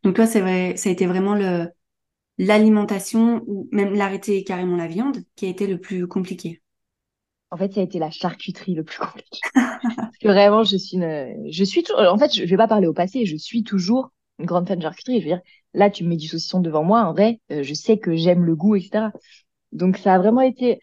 Donc 0.02 0.16
toi, 0.16 0.26
c'est 0.26 0.40
vrai, 0.40 0.76
ça 0.76 0.88
a 0.88 0.92
été 0.92 1.06
vraiment 1.06 1.34
le, 1.34 1.68
l'alimentation 2.38 3.42
ou 3.46 3.68
même 3.72 3.94
l'arrêter 3.94 4.44
carrément 4.44 4.76
la 4.76 4.86
viande 4.86 5.18
qui 5.36 5.46
a 5.46 5.48
été 5.48 5.66
le 5.66 5.78
plus 5.80 6.06
compliqué 6.06 6.62
En 7.50 7.56
fait, 7.56 7.72
ça 7.72 7.80
a 7.80 7.84
été 7.84 7.98
la 7.98 8.10
charcuterie 8.10 8.74
le 8.74 8.84
plus 8.84 8.98
compliqué. 8.98 9.40
Parce 9.54 10.18
que 10.20 10.28
vraiment, 10.28 10.64
je 10.64 10.76
suis 10.76 10.96
une, 10.96 11.50
je 11.50 11.64
suis 11.64 11.82
toujours, 11.82 12.02
en 12.12 12.18
fait, 12.18 12.34
je 12.34 12.44
vais 12.44 12.56
pas 12.56 12.68
parler 12.68 12.86
au 12.86 12.92
passé, 12.92 13.26
je 13.26 13.36
suis 13.36 13.62
toujours 13.64 14.10
une 14.38 14.46
grande 14.46 14.68
fan 14.68 14.78
de 14.78 14.82
charcuterie. 14.82 15.20
Je 15.20 15.24
veux 15.24 15.34
dire, 15.34 15.42
là, 15.74 15.90
tu 15.90 16.04
me 16.04 16.10
mets 16.10 16.16
du 16.16 16.28
saucisson 16.28 16.60
devant 16.60 16.84
moi, 16.84 17.02
en 17.04 17.12
vrai, 17.12 17.40
euh, 17.50 17.62
je 17.62 17.74
sais 17.74 17.98
que 17.98 18.16
j'aime 18.16 18.44
le 18.44 18.56
goût, 18.56 18.76
etc. 18.76 19.10
Donc, 19.72 19.98
ça 19.98 20.14
a 20.14 20.18
vraiment 20.18 20.40
été, 20.40 20.80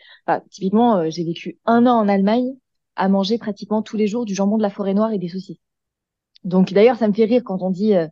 typiquement, 0.50 0.98
euh, 0.98 1.10
j'ai 1.10 1.24
vécu 1.24 1.60
un 1.66 1.86
an 1.86 2.00
en 2.00 2.08
Allemagne 2.08 2.54
à 2.96 3.10
manger 3.10 3.38
pratiquement 3.38 3.82
tous 3.82 3.98
les 3.98 4.08
jours 4.08 4.26
du 4.26 4.36
jambon 4.36 4.58
de 4.58 4.62
la 4.62 4.70
forêt 4.70 4.94
noire 4.94 5.12
et 5.12 5.20
des 5.20 5.30
saucisses. 5.30 5.58
Donc, 6.44 6.74
d'ailleurs, 6.74 6.98
ça 6.98 7.08
me 7.08 7.14
fait 7.14 7.26
rire 7.26 7.44
quand 7.44 7.62
on 7.62 7.70
dit, 7.70 7.96
euh, 7.96 8.08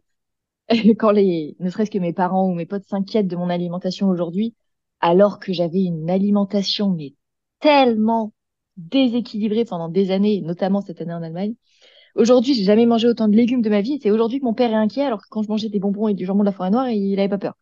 quand 0.97 1.11
les, 1.11 1.55
ne 1.59 1.69
serait-ce 1.69 1.91
que 1.91 1.99
mes 1.99 2.13
parents 2.13 2.47
ou 2.47 2.53
mes 2.53 2.65
potes 2.65 2.85
s'inquiètent 2.87 3.27
de 3.27 3.35
mon 3.35 3.49
alimentation 3.49 4.09
aujourd'hui, 4.09 4.55
alors 4.99 5.39
que 5.39 5.53
j'avais 5.53 5.83
une 5.83 6.09
alimentation 6.09 6.91
mais 6.91 7.13
tellement 7.59 8.33
déséquilibrée 8.77 9.65
pendant 9.65 9.89
des 9.89 10.11
années, 10.11 10.41
notamment 10.41 10.81
cette 10.81 11.01
année 11.01 11.13
en 11.13 11.23
Allemagne. 11.23 11.55
Aujourd'hui, 12.15 12.53
j'ai 12.53 12.63
jamais 12.63 12.85
mangé 12.85 13.07
autant 13.07 13.27
de 13.27 13.35
légumes 13.35 13.61
de 13.61 13.69
ma 13.69 13.81
vie. 13.81 13.99
C'est 14.01 14.11
aujourd'hui 14.11 14.39
que 14.39 14.45
mon 14.45 14.53
père 14.53 14.71
est 14.71 14.75
inquiet, 14.75 15.03
alors 15.03 15.21
que 15.21 15.27
quand 15.29 15.43
je 15.43 15.49
mangeais 15.49 15.69
des 15.69 15.79
bonbons 15.79 16.07
et 16.09 16.13
du 16.13 16.25
jambon 16.25 16.41
de 16.41 16.45
la 16.45 16.51
forêt 16.51 16.71
noire, 16.71 16.89
il 16.89 17.19
avait 17.19 17.29
pas 17.29 17.37
peur. 17.37 17.55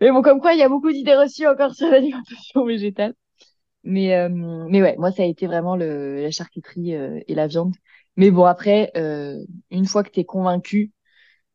Mais 0.00 0.10
bon, 0.10 0.22
comme 0.22 0.40
quoi, 0.40 0.54
il 0.54 0.58
y 0.58 0.62
a 0.62 0.68
beaucoup 0.68 0.92
d'idées 0.92 1.16
reçues 1.16 1.46
encore 1.46 1.74
sur 1.74 1.88
l'alimentation 1.90 2.64
végétale. 2.64 3.14
Mais 3.84 4.14
euh, 4.16 4.28
mais 4.30 4.82
ouais, 4.82 4.96
moi 4.98 5.12
ça 5.12 5.22
a 5.22 5.26
été 5.26 5.46
vraiment 5.46 5.76
le, 5.76 6.22
la 6.22 6.30
charcuterie 6.30 6.94
euh, 6.96 7.20
et 7.28 7.34
la 7.34 7.46
viande. 7.46 7.74
Mais 8.16 8.30
bon 8.30 8.44
après, 8.44 8.90
euh, 8.96 9.38
une 9.70 9.86
fois 9.86 10.02
que 10.02 10.10
tu 10.10 10.20
es 10.20 10.24
convaincu, 10.24 10.92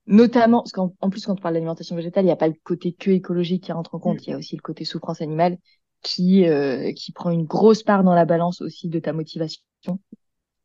Notamment, 0.10 0.64
parce 0.64 0.72
qu'en 0.72 0.90
plus, 1.12 1.26
quand 1.26 1.34
on 1.34 1.36
parle 1.36 1.54
d'alimentation 1.54 1.96
végétale, 1.96 2.24
il 2.24 2.28
n'y 2.28 2.32
a 2.32 2.36
pas 2.36 2.48
le 2.48 2.56
côté 2.64 2.94
que 2.94 3.12
écologique 3.12 3.64
qui 3.66 3.72
rentre 3.72 3.94
en 3.94 4.00
compte, 4.00 4.26
il 4.26 4.32
y 4.32 4.34
a 4.34 4.38
aussi 4.38 4.56
le 4.56 4.62
côté 4.62 4.84
souffrance 4.84 5.22
animale 5.22 5.60
qui, 6.02 6.48
euh, 6.48 6.92
qui 6.94 7.12
prend 7.12 7.30
une 7.30 7.46
grosse 7.46 7.84
part 7.84 8.04
dans 8.04 8.16
la 8.16 8.26
balance 8.26 8.62
aussi 8.62 8.90
de 8.90 9.00
ta 9.00 9.14
motivation. 9.14 9.62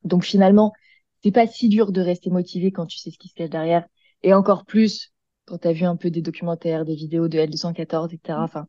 Donc 0.05 0.25
finalement, 0.25 0.73
c'est 1.23 1.33
pas 1.33 1.47
si 1.47 1.69
dur 1.69 1.93
de 1.93 2.01
rester 2.01 2.31
motivé 2.31 2.73
quand 2.73 2.87
tu 2.87 2.99
sais 2.99 3.11
ce 3.11 3.19
qui 3.19 3.29
se 3.29 3.35
cache 3.35 3.51
derrière, 3.51 3.87
et 4.23 4.35
encore 4.35 4.65
plus 4.65 5.13
quand 5.47 5.59
tu 5.59 5.69
as 5.69 5.73
vu 5.73 5.85
un 5.85 5.97
peu 5.97 6.11
des 6.11 6.23
documentaires, 6.23 6.85
des 6.87 6.95
vidéos 6.95 7.29
de 7.29 7.39
L214, 7.39 8.15
etc. 8.15 8.43
Enfin, 8.43 8.67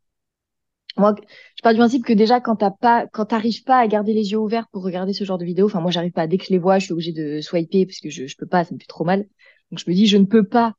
moi, 0.97 1.15
je 1.57 1.61
pars 1.61 1.73
du 1.73 1.79
principe 1.79 2.05
que 2.05 2.13
déjà, 2.13 2.39
quand 2.39 2.55
t'as 2.57 2.71
pas, 2.71 3.05
quand 3.07 3.25
t'arrives 3.25 3.63
pas 3.63 3.79
à 3.79 3.87
garder 3.87 4.13
les 4.13 4.31
yeux 4.31 4.37
ouverts 4.37 4.67
pour 4.71 4.83
regarder 4.83 5.11
ce 5.13 5.25
genre 5.25 5.37
de 5.37 5.45
vidéos, 5.45 5.65
enfin, 5.67 5.81
moi, 5.81 5.91
j'arrive 5.91 6.13
pas. 6.13 6.27
Dès 6.27 6.37
que 6.37 6.45
je 6.45 6.51
les 6.51 6.57
vois, 6.59 6.79
je 6.79 6.85
suis 6.85 6.93
obligée 6.93 7.11
de 7.11 7.41
swiper 7.41 7.85
parce 7.85 7.99
que 7.99 8.09
je, 8.09 8.27
je 8.27 8.37
peux 8.37 8.47
pas, 8.47 8.63
ça 8.63 8.73
me 8.73 8.79
fait 8.79 8.85
trop 8.87 9.03
mal. 9.03 9.25
Donc 9.71 9.79
je 9.79 9.89
me 9.89 9.95
dis, 9.95 10.07
je 10.07 10.17
ne 10.17 10.25
peux 10.25 10.43
pas 10.47 10.75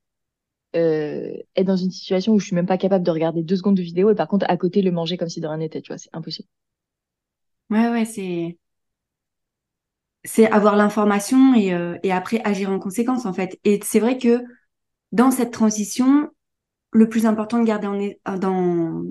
euh, 0.76 1.34
être 1.56 1.66
dans 1.66 1.76
une 1.76 1.90
situation 1.92 2.34
où 2.34 2.40
je 2.40 2.46
suis 2.46 2.56
même 2.56 2.66
pas 2.66 2.78
capable 2.78 3.04
de 3.04 3.10
regarder 3.12 3.42
deux 3.44 3.56
secondes 3.56 3.76
de 3.76 3.82
vidéo 3.82 4.10
et 4.10 4.14
par 4.16 4.28
contre 4.28 4.46
à 4.50 4.56
côté 4.58 4.82
le 4.82 4.92
manger 4.92 5.16
comme 5.18 5.28
si 5.30 5.40
de 5.40 5.48
rien 5.48 5.58
n'était, 5.58 5.82
tu 5.82 5.88
vois, 5.92 5.98
c'est 5.98 6.10
impossible. 6.14 6.48
Ouais, 7.70 7.88
ouais, 7.90 8.04
c'est 8.04 8.58
c'est 10.24 10.50
avoir 10.50 10.76
l'information 10.76 11.54
et, 11.54 11.72
euh, 11.72 11.96
et 12.02 12.12
après 12.12 12.40
agir 12.44 12.70
en 12.70 12.78
conséquence 12.78 13.26
en 13.26 13.32
fait. 13.32 13.58
Et 13.64 13.80
c'est 13.84 14.00
vrai 14.00 14.18
que 14.18 14.42
dans 15.12 15.30
cette 15.30 15.52
transition, 15.52 16.30
le 16.92 17.08
plus 17.08 17.26
important 17.26 17.60
de 17.60 17.64
garder 17.66 18.18
en, 18.26 18.38
dans, 18.38 19.04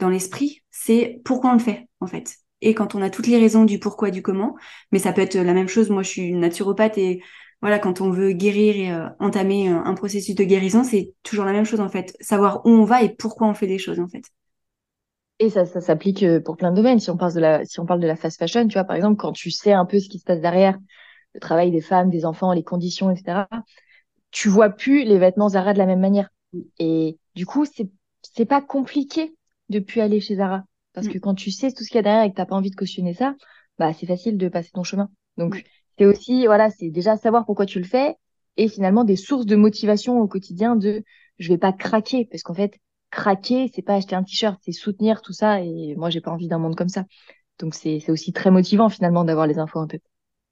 dans 0.00 0.10
l'esprit, 0.10 0.62
c'est 0.70 1.20
pourquoi 1.24 1.50
on 1.50 1.54
le 1.54 1.60
fait 1.60 1.88
en 2.00 2.06
fait. 2.08 2.36
et 2.62 2.74
quand 2.74 2.94
on 2.96 3.02
a 3.02 3.10
toutes 3.10 3.28
les 3.28 3.38
raisons 3.38 3.64
du 3.66 3.78
pourquoi, 3.80 4.10
du 4.10 4.22
comment. 4.22 4.56
Mais 4.92 5.00
ça 5.00 5.12
peut 5.12 5.22
être 5.22 5.36
la 5.36 5.54
même 5.54 5.68
chose. 5.68 5.90
Moi, 5.90 6.02
je 6.04 6.10
suis 6.10 6.32
naturopathe 6.34 6.98
et 6.98 7.22
voilà, 7.62 7.78
quand 7.78 8.00
on 8.00 8.10
veut 8.10 8.32
guérir 8.32 8.76
et 8.76 8.92
euh, 8.92 9.08
entamer 9.20 9.70
euh, 9.70 9.80
un 9.84 9.94
processus 9.94 10.34
de 10.34 10.42
guérison, 10.42 10.82
c'est 10.82 11.14
toujours 11.22 11.44
la 11.44 11.52
même 11.52 11.64
chose 11.64 11.80
en 11.80 11.88
fait. 11.88 12.16
Savoir 12.20 12.66
où 12.66 12.70
on 12.70 12.84
va 12.84 13.04
et 13.04 13.08
pourquoi 13.08 13.46
on 13.46 13.54
fait 13.54 13.68
les 13.68 13.78
choses 13.78 14.00
en 14.00 14.08
fait. 14.08 14.24
Et 15.38 15.48
ça, 15.48 15.64
ça 15.64 15.80
s'applique 15.80 16.24
euh, 16.24 16.40
pour 16.40 16.56
plein 16.56 16.72
de 16.72 16.76
domaines. 16.76 16.98
Si 16.98 17.08
on 17.08 17.16
parle 17.16 17.34
de 17.34 17.40
la, 17.40 17.64
si 17.64 17.78
on 17.78 17.86
parle 17.86 18.00
de 18.00 18.06
la 18.08 18.16
fast 18.16 18.36
fashion, 18.36 18.66
tu 18.66 18.74
vois, 18.74 18.84
par 18.84 18.96
exemple, 18.96 19.16
quand 19.16 19.30
tu 19.30 19.52
sais 19.52 19.72
un 19.72 19.86
peu 19.86 20.00
ce 20.00 20.08
qui 20.08 20.18
se 20.18 20.24
passe 20.24 20.40
derrière, 20.40 20.76
le 21.34 21.40
travail 21.40 21.70
des 21.70 21.80
femmes, 21.80 22.10
des 22.10 22.26
enfants, 22.26 22.52
les 22.52 22.64
conditions, 22.64 23.12
etc., 23.12 23.44
tu 24.32 24.48
vois 24.48 24.70
plus 24.70 25.04
les 25.04 25.18
vêtements 25.18 25.48
Zara 25.48 25.72
de 25.72 25.78
la 25.78 25.86
même 25.86 26.00
manière. 26.00 26.30
Et 26.80 27.16
du 27.36 27.46
coup, 27.46 27.64
c'est, 27.64 27.88
c'est 28.22 28.44
pas 28.44 28.60
compliqué 28.60 29.36
de 29.68 29.78
plus 29.78 30.00
aller 30.00 30.20
chez 30.20 30.36
Zara. 30.36 30.64
Parce 30.94 31.06
que 31.06 31.18
mm. 31.18 31.20
quand 31.20 31.34
tu 31.34 31.52
sais 31.52 31.70
tout 31.70 31.84
ce 31.84 31.88
qu'il 31.88 31.96
y 31.96 31.98
a 32.00 32.02
derrière 32.02 32.24
et 32.24 32.30
que 32.30 32.36
t'as 32.36 32.46
pas 32.46 32.56
envie 32.56 32.70
de 32.70 32.76
cautionner 32.76 33.14
ça, 33.14 33.36
bah, 33.78 33.92
c'est 33.92 34.06
facile 34.06 34.36
de 34.36 34.48
passer 34.48 34.70
ton 34.72 34.82
chemin. 34.82 35.10
Donc, 35.36 35.64
c'est 35.98 36.06
aussi, 36.06 36.46
voilà, 36.46 36.70
c'est 36.70 36.90
déjà 36.90 37.16
savoir 37.16 37.44
pourquoi 37.44 37.66
tu 37.66 37.78
le 37.78 37.84
fais 37.84 38.16
et 38.56 38.68
finalement 38.68 39.04
des 39.04 39.16
sources 39.16 39.46
de 39.46 39.56
motivation 39.56 40.20
au 40.20 40.28
quotidien 40.28 40.76
de 40.76 41.02
je 41.38 41.48
vais 41.48 41.58
pas 41.58 41.72
craquer 41.72 42.26
parce 42.30 42.42
qu'en 42.42 42.54
fait, 42.54 42.78
craquer, 43.10 43.70
c'est 43.74 43.82
pas 43.82 43.94
acheter 43.94 44.14
un 44.14 44.22
t-shirt, 44.22 44.58
c'est 44.64 44.72
soutenir 44.72 45.22
tout 45.22 45.32
ça 45.32 45.60
et 45.60 45.94
moi, 45.96 46.10
j'ai 46.10 46.20
pas 46.20 46.30
envie 46.30 46.48
d'un 46.48 46.58
monde 46.58 46.76
comme 46.76 46.88
ça. 46.88 47.04
Donc, 47.58 47.74
c'est, 47.74 48.10
aussi 48.10 48.32
très 48.32 48.50
motivant 48.50 48.88
finalement 48.88 49.24
d'avoir 49.24 49.46
les 49.46 49.58
infos 49.58 49.78
en 49.78 49.86
tête. 49.86 50.02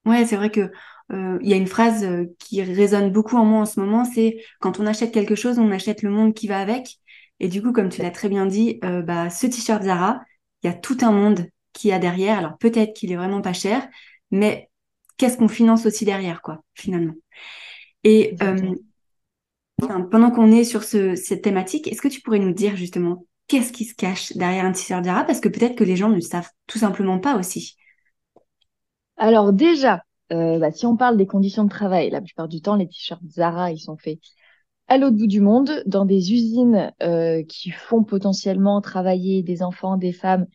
Ouais, 0.04 0.24
c'est 0.24 0.36
vrai 0.36 0.50
que 0.50 0.70
euh, 1.12 1.38
il 1.42 1.48
y 1.48 1.52
a 1.52 1.56
une 1.56 1.66
phrase 1.66 2.04
euh, 2.04 2.26
qui 2.38 2.62
résonne 2.62 3.10
beaucoup 3.10 3.36
en 3.36 3.44
moi 3.44 3.60
en 3.60 3.66
ce 3.66 3.80
moment, 3.80 4.04
c'est 4.04 4.38
quand 4.60 4.78
on 4.78 4.86
achète 4.86 5.12
quelque 5.12 5.34
chose, 5.34 5.58
on 5.58 5.70
achète 5.72 6.02
le 6.02 6.10
monde 6.10 6.34
qui 6.34 6.46
va 6.46 6.60
avec. 6.60 6.98
Et 7.40 7.48
du 7.48 7.62
coup, 7.62 7.72
comme 7.72 7.88
tu 7.88 8.02
l'as 8.02 8.10
très 8.10 8.28
bien 8.28 8.46
dit, 8.46 8.78
euh, 8.84 9.02
bah, 9.02 9.30
ce 9.30 9.46
t-shirt 9.46 9.82
Zara, 9.82 10.20
il 10.62 10.68
y 10.68 10.70
a 10.70 10.74
tout 10.74 10.98
un 11.02 11.12
monde 11.12 11.46
qui 11.72 11.92
a 11.92 11.98
derrière. 11.98 12.38
Alors 12.38 12.58
peut-être 12.58 12.94
qu'il 12.94 13.12
est 13.12 13.16
vraiment 13.16 13.40
pas 13.40 13.52
cher, 13.52 13.88
mais 14.30 14.69
qu'est-ce 15.20 15.36
qu'on 15.36 15.48
finance 15.48 15.84
aussi 15.84 16.06
derrière, 16.06 16.40
quoi, 16.40 16.64
finalement. 16.72 17.12
Et 18.04 18.36
pendant 19.76 20.30
qu'on 20.30 20.50
est 20.50 20.64
sur 20.64 20.82
ce, 20.82 21.14
cette 21.14 21.42
thématique, 21.42 21.88
est-ce 21.88 22.00
que 22.00 22.08
tu 22.08 22.22
pourrais 22.22 22.38
nous 22.38 22.54
dire 22.54 22.74
justement 22.74 23.26
qu'est-ce 23.46 23.70
qui 23.70 23.84
se 23.84 23.94
cache 23.94 24.32
derrière 24.32 24.64
un 24.64 24.72
t-shirt 24.72 25.04
Zara 25.04 25.24
Parce 25.24 25.40
que 25.40 25.50
peut-être 25.50 25.76
que 25.76 25.84
les 25.84 25.96
gens 25.96 26.08
ne 26.08 26.20
savent 26.20 26.48
tout 26.66 26.78
simplement 26.78 27.18
pas 27.18 27.36
aussi. 27.36 27.76
Alors 29.18 29.52
déjà, 29.52 30.04
euh, 30.32 30.58
bah, 30.58 30.72
si 30.72 30.86
on 30.86 30.96
parle 30.96 31.18
des 31.18 31.26
conditions 31.26 31.64
de 31.64 31.68
travail, 31.68 32.08
la 32.08 32.22
plupart 32.22 32.48
du 32.48 32.62
temps, 32.62 32.76
les 32.76 32.86
t-shirts 32.86 33.22
Zara, 33.28 33.72
ils 33.72 33.78
sont 33.78 33.98
faits 33.98 34.20
à 34.88 34.96
l'autre 34.96 35.18
bout 35.18 35.26
du 35.26 35.42
monde, 35.42 35.82
dans 35.84 36.06
des 36.06 36.32
usines 36.32 36.92
euh, 37.02 37.44
qui 37.44 37.70
font 37.70 38.04
potentiellement 38.04 38.80
travailler 38.80 39.42
des 39.42 39.62
enfants, 39.62 39.98
des 39.98 40.12
femmes, 40.12 40.46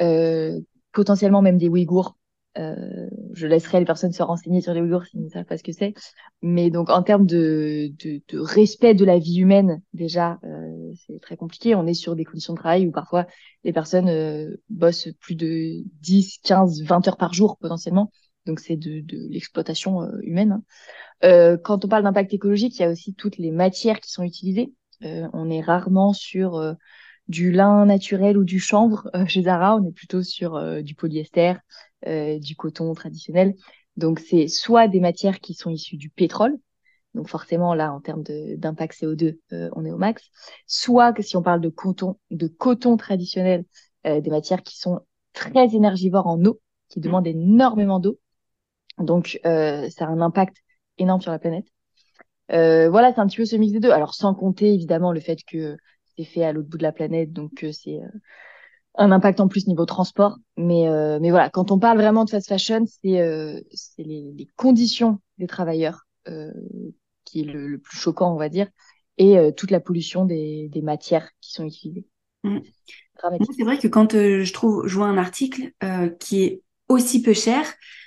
euh, 0.00 0.58
potentiellement 0.92 1.42
même 1.42 1.58
des 1.58 1.68
Ouïghours. 1.68 2.16
Je 2.56 3.46
laisserai 3.46 3.78
les 3.78 3.84
personnes 3.84 4.12
se 4.12 4.22
renseigner 4.22 4.60
sur 4.60 4.74
les 4.74 4.80
Ouïghours 4.80 5.04
s'ils 5.04 5.22
ne 5.22 5.28
savent 5.28 5.44
pas 5.44 5.56
ce 5.56 5.62
que 5.62 5.72
c'est. 5.72 5.94
Mais 6.42 6.70
donc 6.70 6.90
en 6.90 7.02
termes 7.02 7.26
de, 7.26 7.92
de, 7.98 8.20
de, 8.28 8.38
respect 8.38 8.94
de 8.94 9.04
la 9.04 9.18
vie 9.18 9.38
humaine, 9.38 9.80
déjà, 9.94 10.40
c'est 11.06 11.20
très 11.20 11.36
compliqué. 11.36 11.74
On 11.74 11.86
est 11.86 11.94
sur 11.94 12.16
des 12.16 12.24
conditions 12.24 12.54
de 12.54 12.58
travail 12.58 12.86
où 12.88 12.90
parfois 12.90 13.26
les 13.62 13.72
personnes 13.72 14.56
bossent 14.70 15.08
plus 15.20 15.36
de 15.36 15.84
10, 16.00 16.38
15, 16.42 16.82
20 16.82 17.06
heures 17.08 17.16
par 17.16 17.32
jour 17.32 17.58
potentiellement 17.58 18.10
donc 18.48 18.60
c'est 18.60 18.76
de, 18.76 19.00
de 19.00 19.28
l'exploitation 19.30 20.02
euh, 20.02 20.18
humaine. 20.22 20.52
Hein. 20.52 20.62
Euh, 21.24 21.56
quand 21.56 21.84
on 21.84 21.88
parle 21.88 22.02
d'impact 22.02 22.32
écologique, 22.34 22.76
il 22.78 22.82
y 22.82 22.84
a 22.84 22.90
aussi 22.90 23.14
toutes 23.14 23.38
les 23.38 23.52
matières 23.52 24.00
qui 24.00 24.10
sont 24.10 24.24
utilisées. 24.24 24.72
Euh, 25.04 25.28
on 25.32 25.50
est 25.50 25.60
rarement 25.60 26.12
sur 26.12 26.74
du 27.28 27.52
lin 27.52 27.86
naturel 27.86 28.38
ou 28.38 28.44
du 28.44 28.58
chanvre 28.58 29.10
chez 29.26 29.42
Zara, 29.42 29.76
on 29.76 29.86
est 29.86 29.92
plutôt 29.92 30.22
sur 30.22 30.82
du 30.82 30.94
polyester, 30.94 31.54
du 32.06 32.56
coton 32.56 32.92
traditionnel. 32.94 33.54
Donc 33.96 34.20
c'est 34.20 34.48
soit 34.48 34.88
des 34.88 35.00
matières 35.00 35.40
qui 35.40 35.54
sont 35.54 35.70
issues 35.70 35.96
du 35.96 36.08
pétrole, 36.08 36.56
donc 37.14 37.28
forcément 37.28 37.74
là 37.74 37.92
en 37.92 38.00
termes 38.00 38.22
d'impact 38.22 38.94
CO2, 39.02 39.38
on 39.50 39.84
est 39.84 39.90
au 39.90 39.98
max. 39.98 40.30
Soit 40.66 41.12
que 41.12 41.22
si 41.22 41.36
on 41.36 41.42
parle 41.42 41.60
de 41.60 41.68
coton, 41.68 42.18
de 42.30 42.46
coton 42.46 42.96
traditionnel, 42.96 43.64
des 44.04 44.30
matières 44.30 44.62
qui 44.62 44.78
sont 44.78 45.00
très 45.32 45.74
énergivores 45.74 46.26
en 46.26 46.42
eau, 46.44 46.60
qui 46.88 47.00
demandent 47.00 47.26
énormément 47.26 48.00
d'eau. 48.00 48.18
Donc, 48.98 49.38
euh, 49.46 49.88
ça 49.90 50.06
a 50.06 50.08
un 50.08 50.20
impact 50.20 50.56
énorme 50.98 51.20
sur 51.20 51.30
la 51.30 51.38
planète. 51.38 51.66
Euh, 52.50 52.88
voilà, 52.90 53.12
c'est 53.12 53.20
un 53.20 53.26
petit 53.26 53.36
peu 53.36 53.44
ce 53.44 53.56
mix 53.56 53.72
des 53.72 53.80
deux. 53.80 53.90
Alors, 53.90 54.14
sans 54.14 54.34
compter 54.34 54.72
évidemment 54.72 55.12
le 55.12 55.20
fait 55.20 55.38
que 55.44 55.76
c'est 56.18 56.24
fait 56.24 56.44
à 56.44 56.52
l'autre 56.52 56.68
bout 56.68 56.78
de 56.78 56.82
la 56.82 56.92
planète, 56.92 57.32
donc 57.32 57.64
c'est 57.72 57.96
euh, 58.02 58.08
un 58.96 59.12
impact 59.12 59.40
en 59.40 59.48
plus 59.48 59.68
niveau 59.68 59.86
transport. 59.86 60.38
Mais, 60.56 60.88
euh, 60.88 61.18
mais 61.20 61.30
voilà, 61.30 61.48
quand 61.48 61.70
on 61.70 61.78
parle 61.78 61.98
vraiment 61.98 62.24
de 62.24 62.30
fast 62.30 62.48
fashion, 62.48 62.84
c'est 62.86 63.20
euh, 63.20 63.60
les, 63.98 64.32
les, 64.36 64.48
conditions 64.56 65.20
des 65.38 65.46
travailleurs 65.46 66.04
qui 67.24 67.40
est 67.40 67.44
le, 67.44 67.78
plus 67.78 67.96
choquant, 67.96 68.34
on 68.34 68.36
va 68.36 68.50
dire, 68.50 68.68
et 69.16 69.38
toute 69.56 69.70
la 69.70 69.80
pollution 69.80 70.26
des, 70.26 70.68
des 70.68 70.82
matières 70.82 71.30
qui 71.40 71.52
sont 71.52 71.64
utilisées. 71.64 72.04
Mmh. 72.44 72.58
C'est 73.56 73.64
vrai 73.64 73.78
que 73.78 73.88
quand 73.88 74.12
je 74.12 74.52
trouve, 74.52 74.86
je 74.86 74.94
vois 74.94 75.06
un 75.06 75.16
article 75.16 75.72
qui 76.20 76.42
est 76.42 76.62
aussi 76.90 77.22
peu 77.22 77.32
cher, 77.32 77.64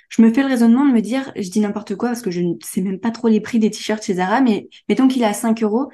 je 0.08 0.22
me 0.22 0.32
fais 0.32 0.42
le 0.42 0.48
raisonnement 0.48 0.86
de 0.86 0.92
me 0.92 1.00
dire, 1.00 1.32
je 1.34 1.48
dis 1.48 1.58
n'importe 1.58 1.96
quoi 1.96 2.10
parce 2.10 2.22
que 2.22 2.30
je 2.30 2.42
ne 2.42 2.54
sais 2.62 2.80
même 2.80 3.00
pas 3.00 3.10
trop 3.10 3.26
les 3.26 3.40
prix 3.40 3.58
des 3.58 3.70
t-shirts 3.70 4.04
chez 4.04 4.14
Zara, 4.14 4.40
mais 4.40 4.68
mettons 4.88 5.08
qu'il 5.08 5.22
est 5.22 5.26
à 5.26 5.32
5 5.32 5.62
euros. 5.64 5.90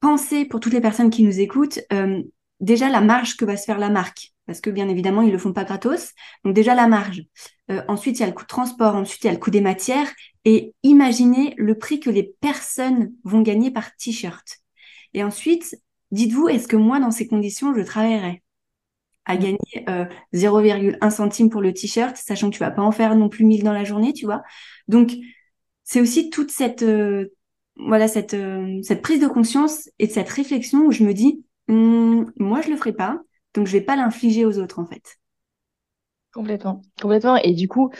Pensez 0.00 0.44
pour 0.44 0.60
toutes 0.60 0.72
les 0.72 0.80
personnes 0.80 1.10
qui 1.10 1.22
nous 1.22 1.40
écoutent, 1.40 1.80
euh, 1.92 2.22
déjà 2.60 2.88
la 2.88 3.00
marge 3.00 3.36
que 3.36 3.44
va 3.44 3.56
se 3.56 3.64
faire 3.64 3.78
la 3.78 3.90
marque, 3.90 4.32
parce 4.46 4.60
que 4.60 4.70
bien 4.70 4.88
évidemment 4.88 5.22
ils 5.22 5.32
le 5.32 5.38
font 5.38 5.52
pas 5.52 5.64
gratos. 5.64 6.12
Donc 6.44 6.54
déjà 6.54 6.74
la 6.74 6.86
marge. 6.86 7.24
Euh, 7.70 7.82
ensuite 7.88 8.18
il 8.18 8.20
y 8.20 8.24
a 8.24 8.28
le 8.28 8.32
coût 8.32 8.44
de 8.44 8.48
transport, 8.48 8.94
ensuite 8.94 9.24
il 9.24 9.26
y 9.26 9.30
a 9.30 9.32
le 9.32 9.38
coût 9.38 9.50
des 9.50 9.60
matières, 9.60 10.12
et 10.44 10.74
imaginez 10.82 11.54
le 11.56 11.76
prix 11.76 12.00
que 12.00 12.10
les 12.10 12.34
personnes 12.40 13.12
vont 13.24 13.40
gagner 13.42 13.70
par 13.70 13.94
t-shirt. 13.96 14.58
Et 15.14 15.24
ensuite, 15.24 15.76
dites-vous, 16.10 16.48
est-ce 16.48 16.68
que 16.68 16.76
moi 16.76 17.00
dans 17.00 17.10
ces 17.10 17.26
conditions 17.26 17.74
je 17.74 17.82
travaillerais 17.82 18.42
à 19.26 19.34
mm. 19.34 19.38
gagner 19.38 19.88
euh, 19.88 20.04
0,1 20.32 21.10
centime 21.10 21.50
pour 21.50 21.60
le 21.60 21.72
t-shirt, 21.72 22.16
sachant 22.16 22.50
que 22.50 22.54
tu 22.54 22.60
vas 22.60 22.70
pas 22.70 22.82
en 22.82 22.92
faire 22.92 23.14
non 23.16 23.28
plus 23.28 23.44
1000 23.44 23.64
dans 23.64 23.72
la 23.72 23.84
journée, 23.84 24.12
tu 24.12 24.24
vois? 24.24 24.42
Donc, 24.88 25.12
c'est 25.84 26.00
aussi 26.00 26.30
toute 26.30 26.50
cette, 26.50 26.82
euh, 26.82 27.32
voilà, 27.76 28.08
cette, 28.08 28.34
euh, 28.34 28.80
cette 28.82 29.02
prise 29.02 29.20
de 29.20 29.28
conscience 29.28 29.90
et 29.98 30.06
de 30.06 30.12
cette 30.12 30.28
réflexion 30.28 30.86
où 30.86 30.92
je 30.92 31.04
me 31.04 31.12
dis, 31.12 31.44
hum, 31.68 32.32
moi, 32.36 32.60
je 32.62 32.70
le 32.70 32.76
ferai 32.76 32.92
pas, 32.92 33.20
donc 33.54 33.66
je 33.66 33.72
vais 33.72 33.82
pas 33.82 33.96
l'infliger 33.96 34.44
aux 34.44 34.58
autres, 34.58 34.78
en 34.78 34.86
fait. 34.86 35.18
Complètement, 36.32 36.82
complètement. 37.00 37.36
Et 37.36 37.54
du 37.54 37.68
coup, 37.68 37.90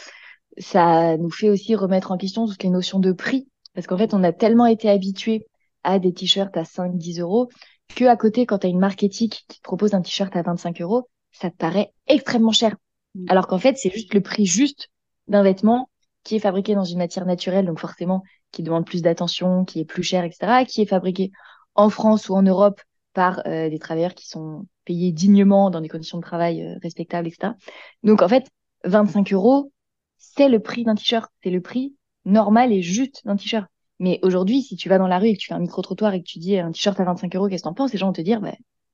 ça 0.59 1.17
nous 1.17 1.31
fait 1.31 1.51
aussi 1.51 1.75
remettre 1.75 2.13
en 2.13 2.17
question 2.17 2.47
toutes 2.47 2.63
les 2.63 2.71
notions 2.71 2.99
de 2.99 3.13
prix, 3.13 3.49
parce 3.75 3.87
qu'en 3.87 3.99
fait, 3.99 4.15
on 4.15 4.23
a 4.25 4.33
tellement 4.33 4.67
été 4.67 4.89
habitué 4.89 5.47
à 5.85 5.99
des 5.99 6.13
t-shirts 6.13 6.57
à 6.57 6.65
5, 6.65 6.97
10 6.97 7.21
euros, 7.21 7.49
que 7.95 8.05
à 8.05 8.17
côté, 8.17 8.47
quand 8.47 8.59
tu 8.59 8.67
as 8.67 8.71
une 8.71 8.79
marque 8.79 9.03
éthique 9.03 9.45
qui 9.49 9.59
te 9.59 9.63
propose 9.63 9.95
un 9.95 10.03
t-shirt 10.03 10.35
à 10.35 10.43
25 10.43 10.81
euros, 10.81 11.09
ça 11.33 11.51
te 11.51 11.57
paraît 11.57 11.93
extrêmement 12.07 12.53
cher. 12.53 12.77
Mm. 13.15 13.27
Alors 13.29 13.47
qu'en 13.47 13.59
fait, 13.59 13.77
c'est 13.77 13.91
juste 13.91 14.15
le 14.15 14.21
prix 14.21 14.47
juste 14.47 14.89
d'un 15.29 15.43
vêtement 15.43 15.91
qui 16.25 16.37
est 16.37 16.41
fabriqué 16.41 16.75
dans 16.75 16.85
une 16.85 16.99
matière 16.99 17.27
naturelle, 17.27 17.67
donc 17.67 17.79
forcément 17.79 18.23
qui 18.57 18.63
demande 18.63 18.87
plus 18.87 19.03
d'attention, 19.03 19.65
qui 19.65 19.81
est 19.81 19.85
plus 19.85 20.03
cher, 20.03 20.25
etc., 20.25 20.65
qui 20.65 20.83
est 20.83 20.87
fabriqué 20.87 21.31
en 21.75 21.91
France 21.91 22.29
ou 22.29 22.35
en 22.35 22.43
Europe 22.43 22.81
par 23.13 23.43
euh, 23.47 23.71
des 23.71 23.79
travailleurs 23.79 24.15
qui 24.15 24.29
sont 24.29 24.67
payés 24.85 25.13
dignement 25.13 25.71
dans 25.71 25.81
des 25.81 25.89
conditions 25.89 26.19
de 26.19 26.23
travail 26.23 26.63
euh, 26.63 26.79
respectables, 26.83 27.29
etc. 27.29 27.55
Donc 28.03 28.23
en 28.23 28.29
fait, 28.29 28.47
25 28.85 29.33
euros, 29.33 29.73
c'est 30.19 30.49
le 30.49 30.61
prix 30.61 30.85
d'un 30.85 30.95
t-shirt, 30.95 31.31
c'est 31.43 31.51
le 31.51 31.61
prix 31.61 31.95
normal 32.25 32.73
et 32.73 32.83
juste 32.83 33.23
d'un 33.25 33.37
t-shirt. 33.37 33.67
Mais 33.99 34.19
aujourd'hui, 34.23 34.63
si 34.63 34.77
tu 34.77 34.89
vas 34.89 34.99
dans 34.99 35.07
la 35.07 35.19
rue 35.19 35.29
et 35.29 35.35
que 35.35 35.39
tu 35.39 35.49
fais 35.49 35.55
un 35.55 35.59
micro-trottoir 35.59 36.13
et 36.15 36.21
que 36.21 36.27
tu 36.27 36.39
dis 36.39 36.59
un 36.59 36.73
t-shirt 36.73 36.99
à 37.01 37.05
25 37.05 37.35
euros, 37.37 37.49
qu'est-ce 37.49 37.63
que 37.63 37.69
t'en 37.69 37.75
penses? 37.75 37.93
Les 37.93 37.99
gens 37.99 38.09
vont 38.09 38.13
te 38.13 38.21
dire, 38.21 38.41
bah, 38.41 38.53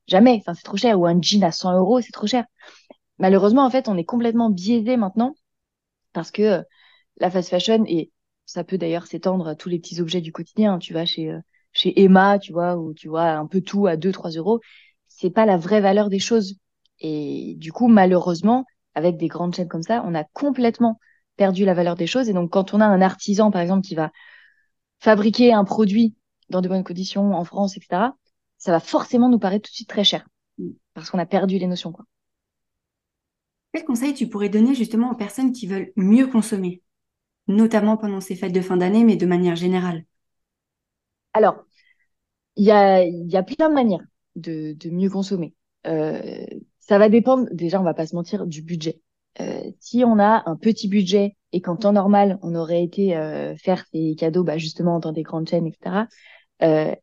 Jamais, 0.09 0.37
enfin, 0.41 0.55
c'est 0.55 0.63
trop 0.65 0.77
cher. 0.77 0.99
Ou 0.99 1.07
un 1.07 1.21
jean 1.21 1.45
à 1.45 1.53
100 1.53 1.79
euros, 1.79 2.01
c'est 2.01 2.13
trop 2.13 2.27
cher. 2.27 2.45
Malheureusement, 3.19 3.65
en 3.65 3.71
fait, 3.71 3.89
on 3.89 3.97
est 3.97 4.05
complètement 4.05 4.51
biaisé 4.51 4.97
maintenant 4.97 5.35
parce 6.13 6.31
que 6.31 6.43
euh, 6.43 6.63
la 7.19 7.31
fast 7.31 7.49
fashion, 7.51 7.85
et 7.87 8.11
ça 8.47 8.65
peut 8.65 8.79
d'ailleurs 8.79 9.07
s'étendre 9.07 9.49
à 9.49 9.55
tous 9.55 9.69
les 9.69 9.79
petits 9.79 10.01
objets 10.01 10.21
du 10.21 10.33
quotidien. 10.33 10.79
Tu 10.79 10.93
vas 10.93 11.05
chez, 11.07 11.31
euh, 11.31 11.41
chez 11.73 12.01
Emma, 12.03 12.39
tu 12.39 12.53
vois, 12.53 12.77
où 12.77 12.95
tu 12.95 13.09
vois 13.09 13.31
un 13.31 13.47
peu 13.47 13.61
tout 13.61 13.87
à 13.87 13.97
2, 13.97 14.13
3 14.13 14.31
euros. 14.33 14.61
C'est 15.09 15.31
pas 15.31 15.47
la 15.47 15.57
vraie 15.57 15.81
valeur 15.81 16.09
des 16.09 16.19
choses. 16.19 16.57
Et 17.01 17.55
du 17.59 17.73
coup, 17.73 17.89
malheureusement, 17.89 18.65
avec 18.95 19.17
des 19.17 19.29
grandes 19.29 19.55
chaînes 19.55 19.69
comme 19.69 19.83
ça, 19.83 20.03
on 20.07 20.15
a 20.15 20.25
complètement 20.25 20.99
perdu 21.37 21.65
la 21.65 21.75
valeur 21.75 21.97
des 21.97 22.07
choses. 22.07 22.29
Et 22.29 22.33
donc, 22.33 22.51
quand 22.51 22.75
on 22.75 22.81
a 22.81 22.87
un 22.87 23.01
artisan, 23.01 23.51
par 23.51 23.63
exemple, 23.63 23.87
qui 23.87 23.95
va 23.95 24.13
fabriquer 25.01 25.53
un 25.53 25.65
produit 25.65 26.15
dans 26.51 26.61
de 26.61 26.69
bonnes 26.69 26.85
conditions 26.85 27.35
en 27.35 27.45
France, 27.45 27.77
etc., 27.77 28.13
ça 28.59 28.71
va 28.71 28.81
forcément 28.81 29.29
nous 29.29 29.39
paraître 29.39 29.69
tout 29.69 29.73
de 29.73 29.77
suite 29.77 29.89
très 29.89 30.05
cher 30.05 30.27
parce 30.95 31.11
qu'on 31.11 31.19
a 31.19 31.27
perdu 31.27 31.59
les 31.59 31.67
notions. 31.67 31.93
Quel 33.73 33.85
conseil 33.85 34.15
tu 34.15 34.29
pourrais 34.29 34.49
donner 34.49 34.75
justement 34.75 35.11
aux 35.11 35.17
personnes 35.17 35.53
qui 35.53 35.67
veulent 35.67 35.93
mieux 35.97 36.27
consommer, 36.27 36.83
notamment 37.49 37.97
pendant 37.97 38.21
ces 38.21 38.37
fêtes 38.37 38.53
de 38.53 38.61
fin 38.61 38.77
d'année, 38.77 39.05
mais 39.05 39.17
de 39.17 39.27
manière 39.27 39.57
générale 39.57 40.05
Alors, 41.33 41.65
il 42.57 42.65
y 42.65 42.71
a, 42.71 43.43
plein 43.43 43.69
de 43.69 43.75
manières 43.75 44.05
de, 44.37 44.77
mieux 44.91 45.11
consommer. 45.11 45.55
Euh, 45.87 46.45
ça 46.81 46.99
va 46.99 47.09
dépendre, 47.09 47.49
déjà, 47.53 47.81
on 47.81 47.85
va 47.85 47.95
pas 47.95 48.07
se 48.07 48.15
mentir, 48.15 48.47
du 48.47 48.63
budget. 48.63 49.01
Euh, 49.41 49.63
si 49.81 50.05
on 50.05 50.19
a 50.19 50.43
un 50.47 50.57
petit 50.57 50.89
budget 50.89 51.37
et 51.53 51.61
qu'en 51.61 51.77
temps 51.77 51.93
normal, 51.93 52.39
on 52.43 52.55
aurait 52.55 52.83
été 52.83 53.17
euh, 53.17 53.57
faire 53.57 53.85
ces 53.93 54.15
cadeaux 54.17 54.45
bah, 54.45 54.59
justement 54.59 54.99
dans 55.01 55.13
des 55.13 55.23
grandes 55.23 55.49
chaînes, 55.49 55.67
etc., 55.67 56.07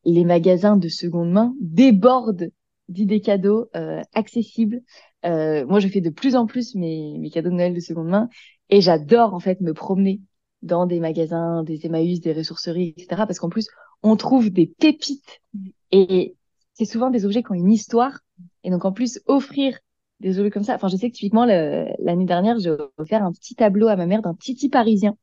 les 0.06 0.24
magasins 0.24 0.78
de 0.78 0.88
seconde 0.88 1.32
main 1.32 1.54
débordent 1.60 2.50
d'idées 2.88 3.20
cadeaux 3.20 3.70
accessibles. 4.14 4.82
Moi, 5.26 5.80
je 5.82 5.90
fais 5.90 6.00
de 6.00 6.10
plus 6.10 6.38
en 6.38 6.46
plus 6.46 6.76
mes 6.76 7.30
cadeaux 7.30 7.50
de 7.50 7.56
Noël 7.56 7.74
de 7.74 7.82
seconde 7.82 8.08
main 8.08 8.30
et 8.70 8.80
j'adore 8.80 9.34
en 9.34 9.42
fait 9.42 9.60
me 9.60 9.74
promener 9.74 10.22
dans 10.62 10.86
des 10.86 11.00
magasins, 11.00 11.64
des 11.64 11.86
Emmaüs, 11.86 12.20
des 12.20 12.34
ressourceries, 12.34 12.94
etc. 12.98 13.24
Parce 13.26 13.40
qu'en 13.40 13.50
plus, 13.50 13.68
on 14.04 14.16
trouve 14.16 14.50
des 14.50 14.68
pépites 14.68 15.40
et 15.92 16.36
c'est 16.74 16.86
souvent 16.86 17.10
des 17.10 17.26
objets 17.26 17.44
qui 17.44 17.52
ont 17.52 17.56
une 17.56 17.72
histoire. 17.72 18.20
Et 18.64 18.70
donc, 18.70 18.86
en 18.86 18.92
plus, 18.92 19.22
offrir 19.26 19.78
des 20.20 20.40
objets 20.40 20.52
comme 20.52 20.64
ça. 20.64 20.76
Enfin, 20.76 20.88
je 20.88 20.98
sais 20.98 21.10
que 21.10 21.16
typiquement, 21.16 21.46
l'année 21.46 22.26
dernière, 22.26 22.60
j'ai 22.60 22.76
offert 22.98 23.24
un 23.24 23.32
petit 23.32 23.56
tableau 23.56 23.88
à 23.88 23.96
ma 23.96 24.06
mère 24.06 24.22
d'un 24.22 24.34
titi 24.34 24.70
parisien. 24.70 25.16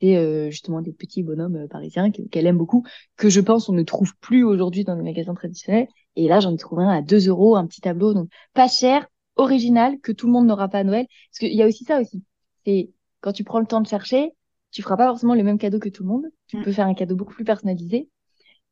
C'est 0.00 0.16
euh, 0.16 0.50
justement 0.50 0.80
des 0.80 0.92
petits 0.92 1.22
bonhommes 1.22 1.56
euh, 1.56 1.68
parisiens 1.68 2.10
qu'elle 2.10 2.46
aime 2.46 2.56
beaucoup, 2.56 2.86
que 3.16 3.28
je 3.28 3.40
pense 3.40 3.68
on 3.68 3.74
ne 3.74 3.82
trouve 3.82 4.16
plus 4.20 4.44
aujourd'hui 4.44 4.84
dans 4.84 4.94
les 4.94 5.02
magasins 5.02 5.34
traditionnels. 5.34 5.88
Et 6.16 6.26
là, 6.26 6.40
j'en 6.40 6.54
ai 6.54 6.56
trouvé 6.56 6.84
un 6.84 6.88
à 6.88 7.02
2 7.02 7.28
euros, 7.28 7.56
un 7.56 7.66
petit 7.66 7.82
tableau, 7.82 8.14
donc 8.14 8.30
pas 8.54 8.66
cher, 8.68 9.06
original, 9.36 10.00
que 10.00 10.12
tout 10.12 10.26
le 10.26 10.32
monde 10.32 10.46
n'aura 10.46 10.68
pas 10.68 10.78
à 10.78 10.84
Noël. 10.84 11.06
Parce 11.30 11.38
qu'il 11.40 11.54
y 11.54 11.62
a 11.62 11.66
aussi 11.66 11.84
ça 11.84 12.00
aussi. 12.00 12.24
C'est 12.64 12.90
quand 13.20 13.32
tu 13.32 13.44
prends 13.44 13.60
le 13.60 13.66
temps 13.66 13.82
de 13.82 13.86
chercher, 13.86 14.32
tu 14.70 14.82
feras 14.82 14.96
pas 14.96 15.06
forcément 15.06 15.34
le 15.34 15.42
même 15.42 15.58
cadeau 15.58 15.78
que 15.78 15.88
tout 15.88 16.02
le 16.02 16.08
monde. 16.08 16.24
Tu 16.46 16.58
mm. 16.58 16.62
peux 16.62 16.72
faire 16.72 16.86
un 16.86 16.94
cadeau 16.94 17.16
beaucoup 17.16 17.34
plus 17.34 17.44
personnalisé 17.44 18.08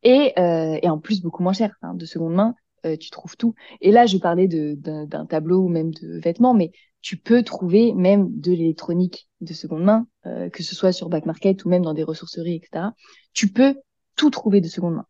et, 0.02 0.32
euh, 0.38 0.78
et 0.82 0.88
en 0.88 0.98
plus 0.98 1.20
beaucoup 1.20 1.42
moins 1.42 1.52
cher, 1.52 1.74
hein, 1.82 1.94
de 1.94 2.06
seconde 2.06 2.34
main. 2.34 2.54
Euh, 2.86 2.96
tu 2.96 3.10
trouves 3.10 3.36
tout. 3.36 3.54
Et 3.80 3.90
là, 3.90 4.06
je 4.06 4.18
parlais 4.18 4.46
d'un 4.46 5.26
tableau 5.26 5.62
ou 5.64 5.68
même 5.68 5.92
de 5.92 6.20
vêtements, 6.20 6.54
mais 6.54 6.70
tu 7.00 7.16
peux 7.16 7.42
trouver 7.42 7.92
même 7.92 8.28
de 8.38 8.52
l'électronique 8.52 9.28
de 9.40 9.52
seconde 9.52 9.82
main, 9.82 10.06
euh, 10.26 10.48
que 10.48 10.62
ce 10.62 10.74
soit 10.74 10.92
sur 10.92 11.08
Back 11.08 11.26
Market 11.26 11.64
ou 11.64 11.68
même 11.68 11.82
dans 11.82 11.94
des 11.94 12.04
ressourceries, 12.04 12.56
etc. 12.56 12.86
Tu 13.32 13.48
peux 13.48 13.76
tout 14.16 14.30
trouver 14.30 14.60
de 14.60 14.68
seconde 14.68 14.94
main. 14.94 15.06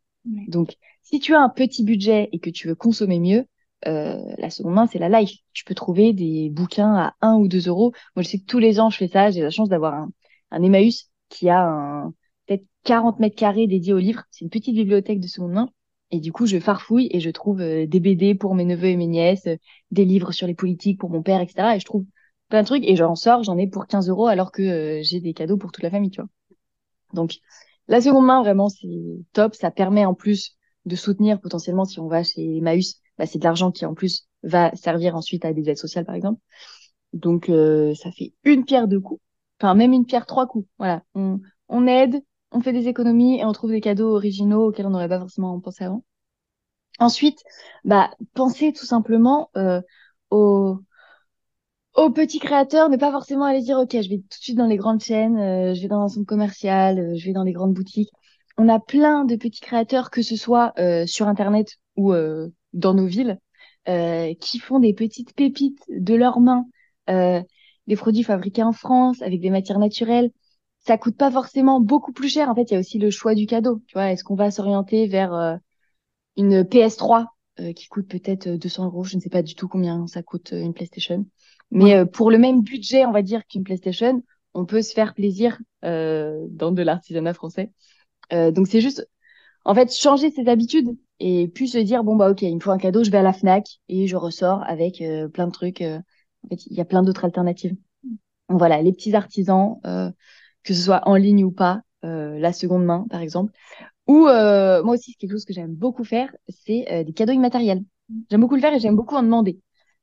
Donc, 0.48 0.76
si 1.02 1.20
tu 1.20 1.34
as 1.34 1.40
un 1.40 1.48
petit 1.48 1.84
budget 1.84 2.28
et 2.32 2.38
que 2.38 2.50
tu 2.50 2.68
veux 2.68 2.74
consommer 2.74 3.18
mieux, 3.18 3.44
euh, 3.86 4.18
la 4.38 4.50
seconde 4.50 4.74
main, 4.74 4.86
c'est 4.86 4.98
la 4.98 5.08
life. 5.08 5.38
Tu 5.52 5.64
peux 5.64 5.74
trouver 5.74 6.12
des 6.12 6.50
bouquins 6.50 6.94
à 6.94 7.14
1 7.20 7.36
ou 7.36 7.48
2 7.48 7.68
euros. 7.68 7.92
Moi, 8.16 8.22
je 8.22 8.28
sais 8.28 8.38
que 8.38 8.44
tous 8.44 8.58
les 8.58 8.80
ans, 8.80 8.90
je 8.90 8.96
fais 8.96 9.08
ça. 9.08 9.30
J'ai 9.30 9.40
la 9.40 9.50
chance 9.50 9.68
d'avoir 9.68 9.94
un, 9.94 10.10
un 10.50 10.62
Emmaüs 10.62 11.10
qui 11.28 11.48
a 11.48 12.08
peut-être 12.46 12.64
40 12.84 13.20
mètres 13.20 13.36
carrés 13.36 13.66
dédiés 13.66 13.92
aux 13.92 13.98
livres. 13.98 14.22
C'est 14.30 14.44
une 14.44 14.50
petite 14.50 14.74
bibliothèque 14.74 15.20
de 15.20 15.28
seconde 15.28 15.52
main. 15.52 15.68
Et 16.10 16.20
du 16.20 16.32
coup, 16.32 16.46
je 16.46 16.58
farfouille 16.58 17.08
et 17.10 17.20
je 17.20 17.30
trouve 17.30 17.60
euh, 17.60 17.86
des 17.86 18.00
BD 18.00 18.34
pour 18.34 18.54
mes 18.54 18.64
neveux 18.64 18.88
et 18.88 18.96
mes 18.96 19.06
nièces, 19.06 19.46
euh, 19.46 19.56
des 19.90 20.04
livres 20.04 20.32
sur 20.32 20.46
les 20.46 20.54
politiques 20.54 20.98
pour 20.98 21.10
mon 21.10 21.22
père, 21.22 21.40
etc. 21.40 21.76
Et 21.76 21.80
je 21.80 21.84
trouve 21.84 22.04
plein 22.48 22.62
de 22.62 22.66
trucs 22.66 22.84
et 22.84 22.96
j'en 22.96 23.14
sors, 23.14 23.42
j'en 23.42 23.58
ai 23.58 23.66
pour 23.66 23.86
15 23.86 24.08
euros 24.08 24.26
alors 24.26 24.50
que 24.52 24.62
euh, 24.62 25.02
j'ai 25.02 25.20
des 25.20 25.34
cadeaux 25.34 25.58
pour 25.58 25.70
toute 25.70 25.84
la 25.84 25.90
famille, 25.90 26.10
tu 26.10 26.20
vois. 26.20 26.30
Donc, 27.12 27.38
la 27.88 28.00
seconde 28.00 28.26
main, 28.26 28.42
vraiment, 28.42 28.68
c'est 28.68 28.88
top. 29.32 29.54
Ça 29.54 29.70
permet 29.70 30.04
en 30.06 30.14
plus 30.14 30.56
de 30.86 30.96
soutenir 30.96 31.40
potentiellement 31.40 31.84
si 31.84 32.00
on 32.00 32.08
va 32.08 32.22
chez 32.22 32.56
Emmaüs, 32.58 33.00
bah, 33.18 33.26
c'est 33.26 33.38
de 33.38 33.44
l'argent 33.44 33.70
qui 33.72 33.84
en 33.86 33.94
plus 33.94 34.28
va 34.42 34.74
servir 34.76 35.16
ensuite 35.16 35.44
à 35.44 35.52
des 35.52 35.68
aides 35.68 35.78
sociales, 35.78 36.04
par 36.06 36.14
exemple. 36.14 36.40
Donc, 37.14 37.46
ça 37.46 38.12
fait 38.12 38.34
une 38.44 38.64
pierre 38.64 38.88
deux 38.88 39.00
coups. 39.00 39.20
Enfin, 39.60 39.74
même 39.74 39.92
une 39.92 40.06
pierre 40.06 40.26
trois 40.26 40.46
coups. 40.46 40.68
Voilà. 40.78 41.02
On, 41.14 41.40
on 41.68 41.86
aide, 41.86 42.22
on 42.52 42.60
fait 42.60 42.72
des 42.72 42.88
économies 42.88 43.38
et 43.40 43.44
on 43.44 43.52
trouve 43.52 43.70
des 43.70 43.80
cadeaux 43.80 44.14
originaux 44.14 44.68
auxquels 44.68 44.86
on 44.86 44.90
n'aurait 44.90 45.08
pas 45.08 45.18
forcément 45.18 45.58
pensé 45.60 45.84
avant. 45.84 46.04
Ensuite, 46.98 47.38
bah, 47.84 48.10
pensez 48.34 48.72
tout 48.72 48.86
simplement 48.86 49.50
euh, 49.56 49.80
aux, 50.30 50.80
aux 51.94 52.10
petits 52.10 52.38
créateurs, 52.38 52.88
ne 52.88 52.96
pas 52.96 53.10
forcément 53.10 53.44
aller 53.44 53.60
dire, 53.60 53.78
OK, 53.78 53.90
je 53.92 54.08
vais 54.08 54.18
tout 54.18 54.38
de 54.38 54.42
suite 54.42 54.56
dans 54.56 54.66
les 54.66 54.76
grandes 54.76 55.02
chaînes, 55.02 55.36
euh, 55.38 55.74
je 55.74 55.82
vais 55.82 55.88
dans 55.88 56.02
un 56.02 56.08
centre 56.08 56.26
commercial, 56.26 56.98
euh, 56.98 57.14
je 57.16 57.26
vais 57.26 57.32
dans 57.32 57.42
les 57.42 57.52
grandes 57.52 57.74
boutiques. 57.74 58.10
On 58.56 58.68
a 58.68 58.80
plein 58.80 59.24
de 59.24 59.36
petits 59.36 59.60
créateurs, 59.60 60.10
que 60.10 60.22
ce 60.22 60.36
soit 60.36 60.72
euh, 60.78 61.06
sur 61.06 61.28
Internet 61.28 61.76
ou 61.96 62.12
dans 62.72 62.94
nos 62.94 63.06
villes, 63.06 63.38
qui 63.86 64.58
font 64.58 64.78
des 64.78 64.94
petites 64.94 65.34
pépites 65.34 65.82
de 65.88 66.14
leurs 66.14 66.38
mains, 66.38 66.64
des 67.88 67.96
produits 67.96 68.22
fabriqués 68.22 68.62
en 68.62 68.72
France 68.72 69.20
avec 69.22 69.40
des 69.40 69.50
matières 69.50 69.80
naturelles 69.80 70.30
ça 70.88 70.96
coûte 70.96 71.16
pas 71.16 71.30
forcément 71.30 71.80
beaucoup 71.80 72.12
plus 72.12 72.28
cher. 72.28 72.48
En 72.48 72.54
fait, 72.54 72.70
il 72.70 72.74
y 72.74 72.76
a 72.76 72.80
aussi 72.80 72.98
le 72.98 73.10
choix 73.10 73.34
du 73.34 73.46
cadeau. 73.46 73.82
Tu 73.86 73.94
vois, 73.94 74.10
est-ce 74.10 74.24
qu'on 74.24 74.34
va 74.34 74.50
s'orienter 74.50 75.06
vers 75.06 75.34
euh, 75.34 75.56
une 76.36 76.64
PS3 76.64 77.26
euh, 77.60 77.72
qui 77.72 77.88
coûte 77.88 78.08
peut-être 78.08 78.48
200 78.48 78.86
euros? 78.86 79.04
Je 79.04 79.16
ne 79.16 79.20
sais 79.20 79.28
pas 79.28 79.42
du 79.42 79.54
tout 79.54 79.68
combien 79.68 80.06
ça 80.06 80.22
coûte 80.22 80.52
euh, 80.52 80.62
une 80.62 80.72
PlayStation. 80.72 81.26
Mais 81.70 82.06
pour 82.06 82.30
le 82.30 82.38
même 82.38 82.62
budget, 82.62 83.04
on 83.04 83.12
va 83.12 83.20
dire 83.20 83.46
qu'une 83.46 83.62
PlayStation, 83.62 84.22
on 84.54 84.64
peut 84.64 84.80
se 84.80 84.94
faire 84.94 85.12
plaisir 85.12 85.58
dans 85.82 86.72
de 86.72 86.82
l'artisanat 86.82 87.34
français. 87.34 87.70
donc 88.30 88.68
c'est 88.68 88.80
juste, 88.80 89.06
en 89.66 89.74
fait, 89.74 89.94
changer 89.94 90.30
ses 90.30 90.48
habitudes 90.48 90.96
et 91.20 91.46
puis 91.48 91.68
se 91.68 91.76
dire 91.76 92.04
bon 92.04 92.16
bah 92.16 92.30
ok, 92.30 92.40
il 92.40 92.54
me 92.54 92.60
faut 92.60 92.70
un 92.70 92.78
cadeau, 92.78 93.04
je 93.04 93.10
vais 93.10 93.18
à 93.18 93.22
la 93.22 93.34
Fnac 93.34 93.80
et 93.90 94.06
je 94.06 94.16
ressors 94.16 94.62
avec 94.62 95.04
plein 95.34 95.46
de 95.46 95.52
trucs. 95.52 95.84
En 96.48 96.56
fait, 96.56 96.66
il 96.66 96.76
y 96.76 96.80
a 96.80 96.84
plein 96.84 97.02
d'autres 97.02 97.24
alternatives. 97.24 97.76
voilà, 98.48 98.82
les 98.82 98.92
petits 98.92 99.14
artisans 99.14 99.80
que 100.68 100.74
ce 100.74 100.82
soit 100.82 101.08
en 101.08 101.16
ligne 101.16 101.44
ou 101.44 101.50
pas, 101.50 101.80
euh, 102.04 102.38
la 102.38 102.52
seconde 102.52 102.84
main, 102.84 103.06
par 103.08 103.22
exemple. 103.22 103.52
Ou 104.06 104.26
euh, 104.26 104.82
moi 104.82 104.94
aussi, 104.94 105.14
quelque 105.16 105.32
chose 105.32 105.46
que 105.46 105.54
j'aime 105.54 105.74
beaucoup 105.74 106.04
faire, 106.04 106.34
c'est 106.48 106.86
euh, 106.92 107.04
des 107.04 107.12
cadeaux 107.12 107.32
immatériels. 107.32 107.82
J'aime 108.30 108.40
beaucoup 108.42 108.54
le 108.54 108.60
faire 108.60 108.74
et 108.74 108.80
j'aime 108.80 108.96
beaucoup 108.96 109.16
en 109.16 109.22
demander. 109.22 109.60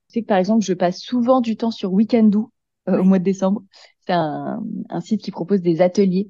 Sais 0.07 0.21
que 0.21 0.27
par 0.27 0.37
exemple, 0.37 0.65
je 0.65 0.73
passe 0.73 0.99
souvent 0.99 1.39
du 1.39 1.55
temps 1.55 1.71
sur 1.71 1.93
Weekendoo 1.93 2.51
au 2.87 3.03
mois 3.03 3.19
de 3.19 3.23
décembre. 3.23 3.63
C'est 4.05 4.13
un, 4.13 4.63
un, 4.89 5.01
site 5.01 5.21
qui 5.21 5.31
propose 5.31 5.61
des 5.61 5.81
ateliers 5.81 6.29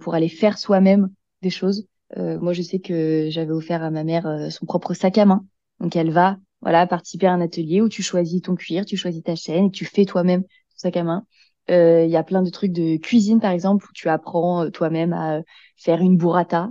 pour 0.00 0.14
aller 0.14 0.28
faire 0.28 0.58
soi-même 0.58 1.10
des 1.40 1.48
choses. 1.48 1.86
moi, 2.16 2.52
je 2.52 2.60
sais 2.60 2.80
que 2.80 3.28
j'avais 3.30 3.52
offert 3.52 3.82
à 3.82 3.90
ma 3.90 4.04
mère 4.04 4.48
son 4.50 4.66
propre 4.66 4.92
sac 4.92 5.16
à 5.16 5.24
main. 5.24 5.46
Donc, 5.80 5.96
elle 5.96 6.10
va 6.10 6.36
voilà 6.62 6.86
participer 6.86 7.26
à 7.26 7.32
un 7.32 7.40
atelier 7.40 7.80
où 7.80 7.88
tu 7.88 8.02
choisis 8.02 8.42
ton 8.42 8.54
cuir, 8.54 8.84
tu 8.84 8.96
choisis 8.96 9.22
ta 9.22 9.34
chaîne 9.36 9.66
et 9.66 9.70
tu 9.70 9.84
fais 9.84 10.04
toi-même 10.04 10.42
ton 10.42 10.48
sac 10.76 10.96
à 10.96 11.04
main. 11.04 11.26
Euh, 11.70 12.04
il 12.04 12.10
y 12.10 12.16
a 12.16 12.22
plein 12.24 12.42
de 12.42 12.50
trucs 12.50 12.72
de 12.72 12.96
cuisine, 12.96 13.40
par 13.40 13.52
exemple, 13.52 13.86
où 13.88 13.92
tu 13.94 14.08
apprends 14.08 14.64
euh, 14.64 14.70
toi-même 14.70 15.12
à 15.12 15.36
euh, 15.38 15.42
faire 15.76 16.00
une 16.00 16.16
burrata. 16.16 16.70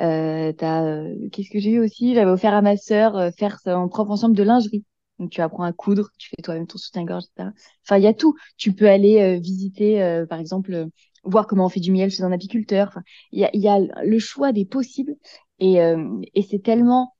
Euh, 0.00 0.52
t'as, 0.52 1.04
qu'est-ce 1.30 1.50
que 1.50 1.60
j'ai 1.60 1.70
eu 1.72 1.80
aussi? 1.80 2.14
J'avais 2.14 2.30
offert 2.30 2.54
à 2.54 2.62
ma 2.62 2.76
sœur 2.76 3.30
faire 3.38 3.60
son 3.60 3.88
propre 3.88 4.10
ensemble 4.10 4.36
de 4.36 4.42
lingerie. 4.42 4.84
Donc 5.18 5.30
tu 5.30 5.40
apprends 5.40 5.62
à 5.62 5.72
coudre, 5.72 6.08
tu 6.18 6.30
fais 6.30 6.42
toi-même 6.42 6.66
ton 6.66 6.78
soutien-gorge, 6.78 7.24
etc. 7.24 7.52
Enfin, 7.84 7.98
il 7.98 8.02
y 8.02 8.08
a 8.08 8.14
tout. 8.14 8.34
Tu 8.56 8.72
peux 8.72 8.88
aller 8.88 9.38
visiter, 9.38 10.24
par 10.28 10.40
exemple, 10.40 10.86
voir 11.22 11.46
comment 11.46 11.66
on 11.66 11.68
fait 11.68 11.78
du 11.78 11.92
miel 11.92 12.10
chez 12.10 12.24
un 12.24 12.32
apiculteur. 12.32 12.98
Il 13.30 13.40
y 13.40 13.44
a, 13.44 13.50
y 13.54 13.68
a 13.68 13.78
le 14.02 14.18
choix 14.18 14.50
des 14.50 14.64
possibles 14.64 15.14
et, 15.60 15.76
et 16.34 16.42
c'est 16.42 16.62
tellement 16.62 17.14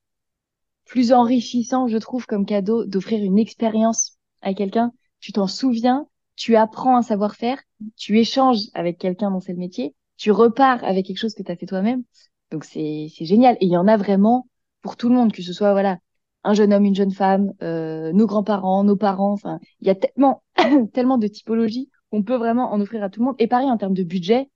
plus 0.92 1.14
enrichissant, 1.14 1.88
je 1.88 1.96
trouve, 1.96 2.26
comme 2.26 2.44
cadeau 2.44 2.84
d'offrir 2.84 3.24
une 3.24 3.38
expérience 3.38 4.18
à 4.42 4.52
quelqu'un. 4.52 4.92
Tu 5.20 5.32
t'en 5.32 5.46
souviens, 5.46 6.06
tu 6.36 6.54
apprends 6.54 6.98
un 6.98 7.02
savoir-faire, 7.02 7.58
tu 7.96 8.18
échanges 8.18 8.58
avec 8.74 8.98
quelqu'un 8.98 9.30
dont 9.30 9.40
c'est 9.40 9.54
le 9.54 9.58
métier, 9.58 9.94
tu 10.18 10.30
repars 10.30 10.84
avec 10.84 11.06
quelque 11.06 11.16
chose 11.16 11.32
que 11.32 11.42
tu 11.42 11.50
as 11.50 11.56
fait 11.56 11.64
toi-même. 11.64 12.02
Donc 12.50 12.64
c'est 12.64 13.08
génial. 13.08 13.56
Et 13.62 13.64
il 13.64 13.72
y 13.72 13.78
en 13.78 13.88
a 13.88 13.96
vraiment 13.96 14.46
pour 14.82 14.98
tout 14.98 15.08
le 15.08 15.14
monde, 15.14 15.32
que 15.32 15.40
ce 15.40 15.54
soit 15.54 15.72
voilà 15.72 15.96
un 16.44 16.52
jeune 16.52 16.74
homme, 16.74 16.84
une 16.84 16.94
jeune 16.94 17.12
femme, 17.12 17.54
euh, 17.62 18.12
nos 18.12 18.26
grands-parents, 18.26 18.84
nos 18.84 18.96
parents. 18.96 19.32
Enfin, 19.32 19.60
il 19.80 19.86
y 19.86 19.90
a 19.90 19.94
tellement 19.94 20.42
tellement 20.92 21.16
de 21.16 21.26
typologies 21.26 21.88
qu'on 22.10 22.22
peut 22.22 22.36
vraiment 22.36 22.70
en 22.70 22.78
offrir 22.82 23.02
à 23.02 23.08
tout 23.08 23.20
le 23.20 23.26
monde. 23.28 23.36
Et 23.38 23.46
pareil 23.46 23.70
en 23.70 23.78
termes 23.78 23.94
de 23.94 24.04
budget, 24.04 24.50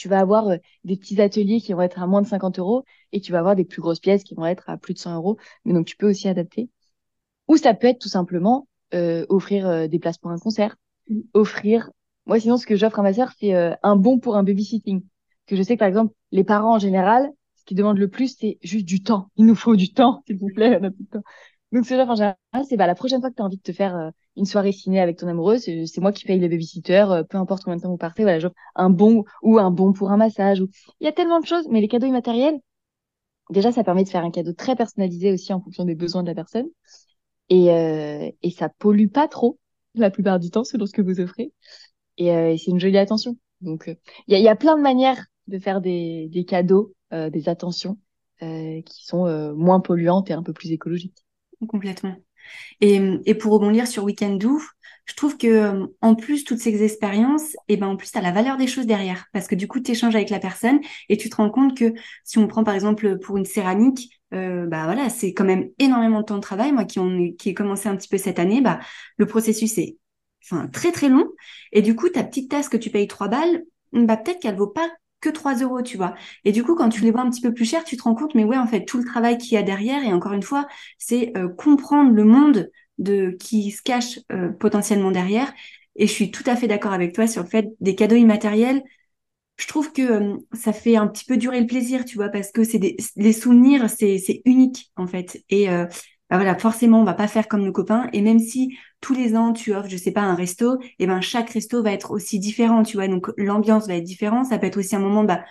tu 0.00 0.08
vas 0.08 0.20
avoir 0.20 0.48
euh, 0.48 0.56
des 0.84 0.96
petits 0.96 1.20
ateliers 1.20 1.60
qui 1.60 1.72
vont 1.74 1.82
être 1.82 2.00
à 2.00 2.06
moins 2.06 2.22
de 2.22 2.26
50 2.26 2.58
euros 2.58 2.84
et 3.12 3.20
tu 3.20 3.32
vas 3.32 3.38
avoir 3.38 3.56
des 3.56 3.64
plus 3.64 3.82
grosses 3.82 4.00
pièces 4.00 4.24
qui 4.24 4.34
vont 4.34 4.46
être 4.46 4.68
à 4.70 4.76
plus 4.78 4.94
de 4.94 4.98
100 4.98 5.14
euros. 5.16 5.36
Mais 5.64 5.74
donc 5.74 5.86
tu 5.86 5.96
peux 5.96 6.08
aussi 6.08 6.28
adapter. 6.28 6.70
Ou 7.48 7.56
ça 7.56 7.74
peut 7.74 7.88
être 7.88 7.98
tout 7.98 8.08
simplement 8.08 8.66
euh, 8.94 9.26
offrir 9.28 9.66
euh, 9.68 9.86
des 9.86 9.98
places 9.98 10.18
pour 10.18 10.30
un 10.30 10.38
concert, 10.38 10.76
mm. 11.08 11.20
offrir. 11.34 11.90
Moi, 12.26 12.40
sinon, 12.40 12.56
ce 12.56 12.66
que 12.66 12.76
j'offre 12.76 12.98
à 13.00 13.02
ma 13.02 13.12
sœur, 13.12 13.32
c'est 13.38 13.54
euh, 13.54 13.74
un 13.82 13.96
bon 13.96 14.18
pour 14.18 14.36
un 14.36 14.42
babysitting. 14.42 15.02
Que 15.46 15.56
je 15.56 15.62
sais 15.62 15.74
que, 15.74 15.80
par 15.80 15.88
exemple, 15.88 16.14
les 16.32 16.44
parents 16.44 16.74
en 16.76 16.78
général, 16.78 17.30
ce 17.56 17.64
qu'ils 17.64 17.76
demandent 17.76 17.98
le 17.98 18.08
plus, 18.08 18.36
c'est 18.38 18.58
juste 18.62 18.86
du 18.86 19.02
temps. 19.02 19.28
Il 19.36 19.46
nous 19.46 19.54
faut 19.54 19.76
du 19.76 19.92
temps, 19.92 20.22
s'il 20.26 20.38
vous 20.38 20.50
plaît, 20.54 20.78
on 20.80 20.84
a 20.84 20.90
tout 20.90 21.04
temps. 21.10 21.22
Donc, 21.72 21.86
ce 21.86 21.94
j'offre 21.94 22.10
en 22.10 22.16
général, 22.16 22.36
c'est 22.68 22.76
bah, 22.76 22.86
la 22.86 22.94
prochaine 22.94 23.20
fois 23.20 23.30
que 23.30 23.36
tu 23.36 23.42
as 23.42 23.44
envie 23.44 23.56
de 23.56 23.62
te 23.62 23.72
faire 23.72 24.10
une 24.36 24.44
soirée 24.44 24.72
ciné 24.72 25.00
avec 25.00 25.18
ton 25.18 25.28
amoureux, 25.28 25.58
c'est 25.58 25.98
moi 25.98 26.12
qui 26.12 26.24
paye 26.24 26.40
le 26.40 26.48
babysitter, 26.48 27.22
peu 27.28 27.38
importe 27.38 27.64
combien 27.64 27.76
de 27.76 27.82
temps 27.82 27.90
vous 27.90 27.96
partez, 27.96 28.22
voilà, 28.22 28.40
j'offre 28.40 28.56
un 28.74 28.90
bon 28.90 29.24
ou 29.42 29.58
un 29.58 29.70
bon 29.70 29.92
pour 29.92 30.10
un 30.10 30.16
massage. 30.16 30.60
Ou... 30.60 30.68
Il 31.00 31.04
y 31.04 31.08
a 31.08 31.12
tellement 31.12 31.40
de 31.40 31.46
choses, 31.46 31.68
mais 31.70 31.80
les 31.80 31.88
cadeaux 31.88 32.08
immatériels, 32.08 32.58
déjà, 33.50 33.72
ça 33.72 33.84
permet 33.84 34.04
de 34.04 34.08
faire 34.08 34.24
un 34.24 34.30
cadeau 34.30 34.52
très 34.52 34.76
personnalisé 34.76 35.32
aussi 35.32 35.52
en 35.52 35.60
fonction 35.60 35.84
des 35.84 35.94
besoins 35.94 36.22
de 36.22 36.28
la 36.28 36.34
personne 36.34 36.66
et, 37.50 37.70
euh, 37.72 38.30
et 38.42 38.50
ça 38.50 38.68
pollue 38.68 39.08
pas 39.08 39.28
trop 39.28 39.58
la 39.94 40.10
plupart 40.10 40.38
du 40.38 40.50
temps 40.50 40.64
selon 40.64 40.86
ce 40.86 40.92
que 40.92 41.02
vous 41.02 41.20
offrez. 41.20 41.52
Et, 42.16 42.32
euh, 42.32 42.56
c'est 42.56 42.70
une 42.70 42.80
jolie 42.80 42.98
attention. 42.98 43.36
Donc 43.60 43.84
il 43.86 43.90
euh, 43.92 43.96
y, 44.28 44.34
a, 44.36 44.38
y, 44.38 44.48
a, 44.48 44.56
plein 44.56 44.76
de 44.76 44.82
manières 44.82 45.26
de 45.48 45.58
faire 45.58 45.80
des, 45.80 46.28
des 46.30 46.44
cadeaux, 46.44 46.94
des 47.12 47.48
attentions 47.48 47.98
qui 48.38 49.04
sont 49.04 49.52
moins 49.54 49.80
polluantes 49.80 50.30
et 50.30 50.32
un 50.32 50.44
peu 50.44 50.52
plus 50.52 50.70
écologiques. 50.70 51.24
Complètement. 51.68 52.16
Et, 52.80 53.00
et 53.26 53.34
pour 53.34 53.52
rebondir 53.52 53.86
sur 53.88 54.04
Weekend 54.04 54.40
Do, 54.40 54.60
je 55.06 55.14
trouve 55.14 55.38
que 55.38 55.46
euh, 55.48 55.86
en 56.02 56.14
plus 56.14 56.44
toutes 56.44 56.60
ces 56.60 56.82
expériences, 56.84 57.54
et 57.68 57.74
eh 57.74 57.76
ben 57.78 57.88
en 57.88 57.96
plus 57.96 58.12
tu 58.12 58.18
as 58.18 58.22
la 58.22 58.32
valeur 58.32 58.56
des 58.58 58.66
choses 58.68 58.86
derrière 58.86 59.26
parce 59.32 59.48
que 59.48 59.54
du 59.56 59.68
coup 59.68 59.80
tu 59.80 59.92
échanges 59.92 60.16
avec 60.16 60.30
la 60.30 60.40
personne 60.40 60.80
et 61.08 61.16
tu 61.16 61.30
te 61.30 61.36
rends 61.36 61.50
compte 61.50 61.76
que 61.76 61.94
si 62.24 62.38
on 62.38 62.48
prend 62.48 62.64
par 62.64 62.74
exemple 62.74 63.18
pour 63.20 63.36
une 63.38 63.46
céramique, 63.46 64.20
euh, 64.34 64.66
bah 64.66 64.84
voilà, 64.86 65.10
c'est 65.10 65.34
quand 65.34 65.44
même 65.44 65.70
énormément 65.78 66.20
de 66.20 66.26
temps 66.26 66.36
de 66.36 66.42
travail. 66.42 66.72
Moi 66.72 66.84
qui 66.86 67.00
qui 67.38 67.50
ai 67.50 67.54
commencé 67.54 67.88
un 67.88 67.96
petit 67.96 68.08
peu 68.08 68.18
cette 68.18 68.38
année, 68.38 68.60
bah 68.62 68.80
le 69.16 69.26
processus 69.26 69.78
est 69.78 69.98
enfin 70.44 70.68
très 70.68 70.92
très 70.92 71.08
long 71.08 71.26
et 71.72 71.82
du 71.82 71.96
coup 71.96 72.08
ta 72.10 72.24
petite 72.24 72.50
tasse 72.50 72.68
que 72.68 72.76
tu 72.78 72.90
payes 72.90 73.08
3 73.08 73.28
balles, 73.28 73.64
bah 73.92 74.16
peut-être 74.16 74.40
qu'elle 74.40 74.56
vaut 74.56 74.68
pas 74.68 74.90
que 75.20 75.28
3 75.28 75.54
euros, 75.56 75.82
tu 75.82 75.96
vois. 75.96 76.14
Et 76.44 76.52
du 76.52 76.62
coup, 76.64 76.74
quand 76.74 76.88
tu 76.88 77.02
les 77.02 77.10
vois 77.10 77.22
un 77.22 77.30
petit 77.30 77.40
peu 77.40 77.52
plus 77.54 77.64
cher, 77.64 77.84
tu 77.84 77.96
te 77.96 78.02
rends 78.02 78.14
compte, 78.14 78.34
mais 78.34 78.44
ouais, 78.44 78.56
en 78.58 78.66
fait, 78.66 78.84
tout 78.84 78.98
le 78.98 79.04
travail 79.04 79.38
qu'il 79.38 79.52
y 79.52 79.56
a 79.56 79.62
derrière, 79.62 80.02
et 80.02 80.12
encore 80.12 80.32
une 80.32 80.42
fois, 80.42 80.66
c'est 80.98 81.32
euh, 81.36 81.48
comprendre 81.48 82.12
le 82.12 82.24
monde 82.24 82.70
de 82.98 83.30
qui 83.40 83.70
se 83.70 83.82
cache 83.82 84.18
euh, 84.32 84.50
potentiellement 84.50 85.10
derrière. 85.10 85.52
Et 85.96 86.06
je 86.06 86.12
suis 86.12 86.30
tout 86.30 86.44
à 86.46 86.56
fait 86.56 86.68
d'accord 86.68 86.92
avec 86.92 87.14
toi 87.14 87.26
sur 87.26 87.42
le 87.42 87.48
fait 87.48 87.68
des 87.80 87.94
cadeaux 87.94 88.16
immatériels. 88.16 88.82
Je 89.56 89.66
trouve 89.66 89.92
que 89.92 90.02
euh, 90.02 90.36
ça 90.54 90.72
fait 90.72 90.96
un 90.96 91.06
petit 91.08 91.24
peu 91.24 91.36
durer 91.36 91.60
le 91.60 91.66
plaisir, 91.66 92.04
tu 92.04 92.16
vois, 92.16 92.28
parce 92.30 92.50
que 92.52 92.64
c'est 92.64 92.78
des 92.78 92.96
les 93.16 93.32
souvenirs, 93.32 93.90
c'est 93.90 94.18
c'est 94.18 94.42
unique 94.46 94.90
en 94.96 95.06
fait. 95.06 95.42
Et 95.50 95.68
bah 95.68 96.36
voilà, 96.36 96.56
forcément, 96.58 97.00
on 97.00 97.04
va 97.04 97.14
pas 97.14 97.26
faire 97.28 97.48
comme 97.48 97.62
nos 97.64 97.72
copains. 97.72 98.08
Et 98.12 98.22
même 98.22 98.38
si 98.38 98.76
tous 99.00 99.14
les 99.14 99.36
ans 99.36 99.52
tu 99.52 99.74
offres, 99.74 99.88
je 99.88 99.96
sais 99.96 100.12
pas, 100.12 100.22
un 100.22 100.34
resto, 100.34 100.78
et 100.98 101.06
ben 101.06 101.20
chaque 101.20 101.50
resto 101.50 101.82
va 101.82 101.92
être 101.92 102.10
aussi 102.10 102.38
différent, 102.38 102.82
tu 102.82 102.96
vois. 102.96 103.08
Donc 103.08 103.30
l'ambiance 103.36 103.86
va 103.88 103.94
être 103.96 104.04
différente. 104.04 104.46
Ça 104.46 104.58
peut 104.58 104.66
être 104.66 104.78
aussi 104.78 104.96
un 104.96 105.00
moment 105.00 105.24
bah, 105.24 105.44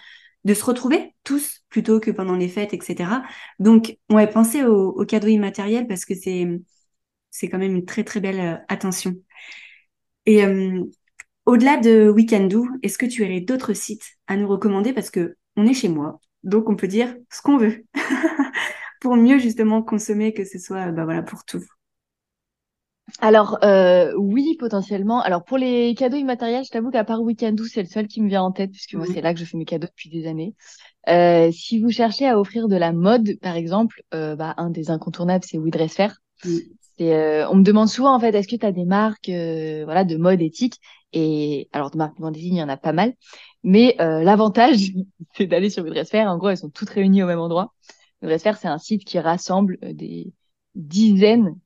de 0.45 0.53
se 0.53 0.63
retrouver 0.65 1.15
tous 1.23 1.63
plutôt 1.69 1.99
que 1.99 2.11
pendant 2.11 2.35
les 2.35 2.47
fêtes, 2.49 2.73
etc. 2.73 3.23
Donc 3.59 3.97
ouais, 4.11 4.27
pensez 4.27 4.63
aux, 4.63 4.89
aux 4.89 5.05
cadeaux 5.05 5.27
immatériels 5.27 5.87
parce 5.87 6.05
que 6.05 6.15
c'est 6.15 6.47
c'est 7.31 7.49
quand 7.49 7.57
même 7.59 7.75
une 7.75 7.85
très 7.85 8.03
très 8.03 8.19
belle 8.19 8.39
euh, 8.39 8.57
attention. 8.69 9.15
Et 10.25 10.43
euh, 10.45 10.83
au-delà 11.45 11.77
de 11.77 12.09
Weekendoo, 12.09 12.67
est-ce 12.83 12.97
que 12.97 13.05
tu 13.05 13.23
aurais 13.23 13.41
d'autres 13.41 13.73
sites 13.73 14.05
à 14.27 14.37
nous 14.37 14.47
recommander? 14.47 14.93
Parce 14.93 15.11
que 15.11 15.37
on 15.55 15.67
est 15.67 15.73
chez 15.73 15.89
moi, 15.89 16.19
donc 16.43 16.69
on 16.69 16.75
peut 16.75 16.87
dire 16.87 17.15
ce 17.31 17.41
qu'on 17.41 17.57
veut 17.57 17.85
pour 19.01 19.15
mieux 19.17 19.39
justement 19.39 19.83
consommer 19.83 20.33
que 20.33 20.45
ce 20.45 20.59
soit 20.59 20.91
bah 20.91 21.05
voilà 21.05 21.23
pour 21.23 21.45
tout. 21.45 21.63
Alors 23.19 23.57
euh, 23.63 24.13
oui 24.17 24.55
potentiellement. 24.59 25.21
Alors 25.21 25.43
pour 25.43 25.57
les 25.57 25.95
cadeaux 25.95 26.17
immatériels, 26.17 26.63
je 26.63 26.69
t'avoue 26.69 26.91
qu'à 26.91 27.03
part 27.03 27.21
Weekendoo, 27.21 27.65
c'est 27.65 27.81
le 27.81 27.89
seul 27.89 28.07
qui 28.07 28.21
me 28.21 28.29
vient 28.29 28.43
en 28.43 28.51
tête 28.51 28.71
puisque 28.71 28.93
moi 28.93 29.05
c'est 29.11 29.21
là 29.21 29.33
que 29.33 29.39
je 29.39 29.45
fais 29.45 29.57
mes 29.57 29.65
cadeaux 29.65 29.87
depuis 29.87 30.09
des 30.09 30.27
années. 30.27 30.53
si 31.51 31.81
vous 31.81 31.89
cherchez 31.89 32.27
à 32.27 32.39
offrir 32.39 32.67
de 32.67 32.75
la 32.75 32.93
mode, 32.93 33.39
par 33.41 33.55
exemple, 33.55 34.01
bah, 34.11 34.53
un 34.57 34.69
des 34.69 34.91
incontournables 34.91 35.43
c'est 35.45 35.57
We 35.57 35.71
Dress 35.71 35.95
Fair. 35.95 36.15
Euh, 37.01 37.47
on 37.49 37.55
me 37.55 37.63
demande 37.63 37.87
souvent 37.87 38.13
en 38.13 38.19
fait, 38.19 38.35
est-ce 38.35 38.47
que 38.47 38.55
tu 38.55 38.65
as 38.65 38.71
des 38.71 38.85
marques, 38.85 39.29
euh, 39.29 39.83
voilà, 39.85 40.03
de 40.03 40.17
mode 40.17 40.41
éthique? 40.41 40.79
Et 41.13 41.69
alors 41.71 41.91
de 41.91 41.97
marques 41.97 42.19
de 42.19 42.37
il 42.37 42.53
y 42.53 42.61
en 42.61 42.69
a 42.69 42.77
pas 42.77 42.93
mal, 42.93 43.13
mais 43.63 43.95
euh, 43.99 44.21
l'avantage, 44.23 44.91
c'est 45.35 45.47
d'aller 45.47 45.69
sur 45.69 45.85
Udresfer. 45.85 46.25
En 46.27 46.37
gros, 46.37 46.49
elles 46.49 46.57
sont 46.57 46.69
toutes 46.69 46.89
réunies 46.89 47.23
au 47.23 47.27
même 47.27 47.39
endroit. 47.39 47.73
Udresfer, 48.21 48.53
c'est 48.59 48.67
un 48.67 48.77
site 48.77 49.05
qui 49.05 49.17
rassemble 49.19 49.77
des 49.81 50.33
dizaines, 50.75 51.57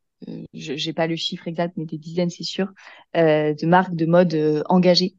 je 0.54 0.76
j'ai 0.76 0.94
pas 0.94 1.08
le 1.08 1.16
chiffre 1.16 1.48
exact, 1.48 1.74
mais 1.78 1.86
des 1.86 1.98
dizaines, 1.98 2.30
c'est 2.30 2.44
sûr, 2.44 2.68
de 3.16 3.66
marques 3.66 3.96
de 3.96 4.06
mode 4.06 4.64
engagées. 4.70 5.16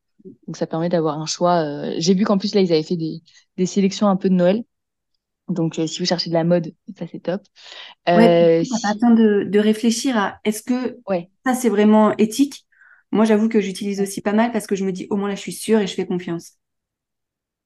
Donc 0.46 0.56
ça 0.56 0.66
permet 0.66 0.88
d'avoir 0.88 1.18
un 1.18 1.26
choix. 1.26 1.64
J'ai 1.98 2.14
vu 2.14 2.24
qu'en 2.24 2.38
plus 2.38 2.54
là, 2.54 2.60
ils 2.62 2.72
avaient 2.72 2.82
fait 2.82 2.96
des, 2.96 3.22
des 3.56 3.66
sélections 3.66 4.08
un 4.08 4.16
peu 4.16 4.28
de 4.28 4.34
Noël. 4.34 4.64
Donc, 5.48 5.78
euh, 5.78 5.86
si 5.86 5.98
vous 6.00 6.06
cherchez 6.06 6.30
de 6.30 6.34
la 6.34 6.44
mode, 6.44 6.74
ça 6.98 7.06
c'est 7.10 7.20
top. 7.20 7.42
Ouais, 8.14 8.34
euh, 8.60 8.64
pas 8.82 8.94
temps 8.94 9.10
de, 9.14 9.44
de 9.44 9.58
réfléchir 9.58 10.16
à 10.16 10.40
est-ce 10.44 10.62
que 10.62 10.98
ouais. 11.06 11.30
ça 11.44 11.54
c'est 11.54 11.68
vraiment 11.68 12.16
éthique? 12.16 12.66
Moi, 13.12 13.24
j'avoue 13.24 13.48
que 13.48 13.60
j'utilise 13.60 14.00
aussi 14.00 14.20
pas 14.22 14.32
mal 14.32 14.52
parce 14.52 14.66
que 14.66 14.74
je 14.76 14.84
me 14.84 14.92
dis 14.92 15.06
au 15.10 15.16
moins 15.16 15.28
là, 15.28 15.34
je 15.34 15.40
suis 15.40 15.52
sûre 15.52 15.80
et 15.80 15.86
je 15.86 15.94
fais 15.94 16.06
confiance. 16.06 16.52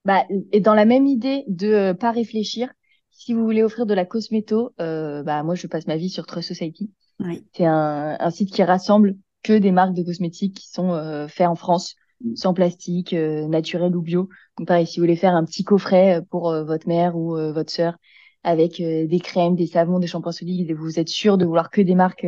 Bah, 0.05 0.25
et 0.53 0.61
dans 0.61 0.75
la 0.75 0.85
même 0.85 1.07
idée 1.07 1.45
de 1.49 1.69
euh, 1.69 1.95
pas 1.95 2.11
réfléchir, 2.13 2.73
si 3.11 3.35
vous 3.35 3.45
voulez 3.45 3.63
offrir 3.63 3.87
de 3.87 3.95
la 3.95 4.05
cosméto, 4.07 4.75
euh, 4.81 5.23
bah 5.23 5.43
moi 5.43 5.55
je 5.55 5.67
passe 5.67 5.87
ma 5.87 5.97
vie 5.97 6.09
sur 6.11 6.27
Trust 6.27 6.49
Society. 6.49 6.91
Oui. 7.21 7.45
C'est 7.55 7.67
un, 7.67 8.17
un, 8.19 8.31
site 8.31 8.53
qui 8.53 8.63
rassemble 8.63 9.17
que 9.43 9.59
des 9.59 9.73
marques 9.73 9.95
de 9.95 10.03
cosmétiques 10.03 10.57
qui 10.57 10.69
sont 10.69 10.93
euh, 10.93 11.29
faits 11.29 11.49
en 11.49 11.55
France 11.57 11.97
sans 12.35 12.55
plastique, 12.55 13.13
euh, 13.13 13.47
naturel 13.47 13.97
ou 13.97 14.03
bio. 14.03 14.29
Donc 14.57 14.67
pareil, 14.67 14.87
si 14.87 14.99
vous 14.99 15.05
voulez 15.05 15.17
faire 15.17 15.35
un 15.35 15.45
petit 15.45 15.65
coffret 15.65 16.19
euh, 16.19 16.23
pour 16.23 16.51
euh, 16.51 16.65
votre 16.65 16.89
mère 16.89 17.17
ou 17.17 17.37
votre 17.53 17.71
sœur 17.71 17.97
avec 18.45 18.81
des 18.81 19.21
crèmes, 19.21 19.57
des 19.57 19.67
savons, 19.67 19.99
des 19.99 20.07
shampoings 20.07 20.33
solides 20.33 20.71
et 20.71 20.73
vous 20.73 20.99
êtes 21.01 21.09
sûr 21.09 21.37
de 21.39 21.45
vouloir 21.45 21.71
que 21.71 21.81
des 21.83 21.97
marques 21.97 22.27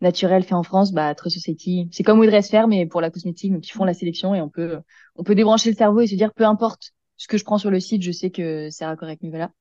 naturelles 0.00 0.42
faites 0.42 0.52
en 0.54 0.64
France, 0.64 0.92
bah 0.92 1.14
Trust 1.14 1.36
Society, 1.36 1.88
c'est 1.92 2.02
comme 2.02 2.18
Woodress 2.18 2.50
faire 2.50 2.66
mais 2.66 2.84
pour 2.84 3.00
la 3.00 3.10
cosmétique, 3.10 3.52
donc 3.52 3.66
ils 3.66 3.70
font 3.70 3.84
la 3.84 3.94
sélection 3.94 4.34
et 4.34 4.42
on 4.42 4.48
peut 4.48 4.80
on 5.14 5.22
peut 5.22 5.36
débrancher 5.36 5.70
le 5.70 5.76
cerveau 5.76 6.00
et 6.00 6.08
se 6.08 6.16
dire 6.16 6.34
peu 6.34 6.44
importe 6.44 6.92
ce 7.16 7.28
que 7.28 7.38
je 7.38 7.44
prends 7.44 7.58
sur 7.58 7.70
le 7.70 7.78
site, 7.78 8.02
je 8.02 8.10
sais 8.10 8.30
que 8.30 8.68
c'est 8.70 8.84
correct, 8.96 9.20
mais 9.22 9.30
voilà. 9.30 9.52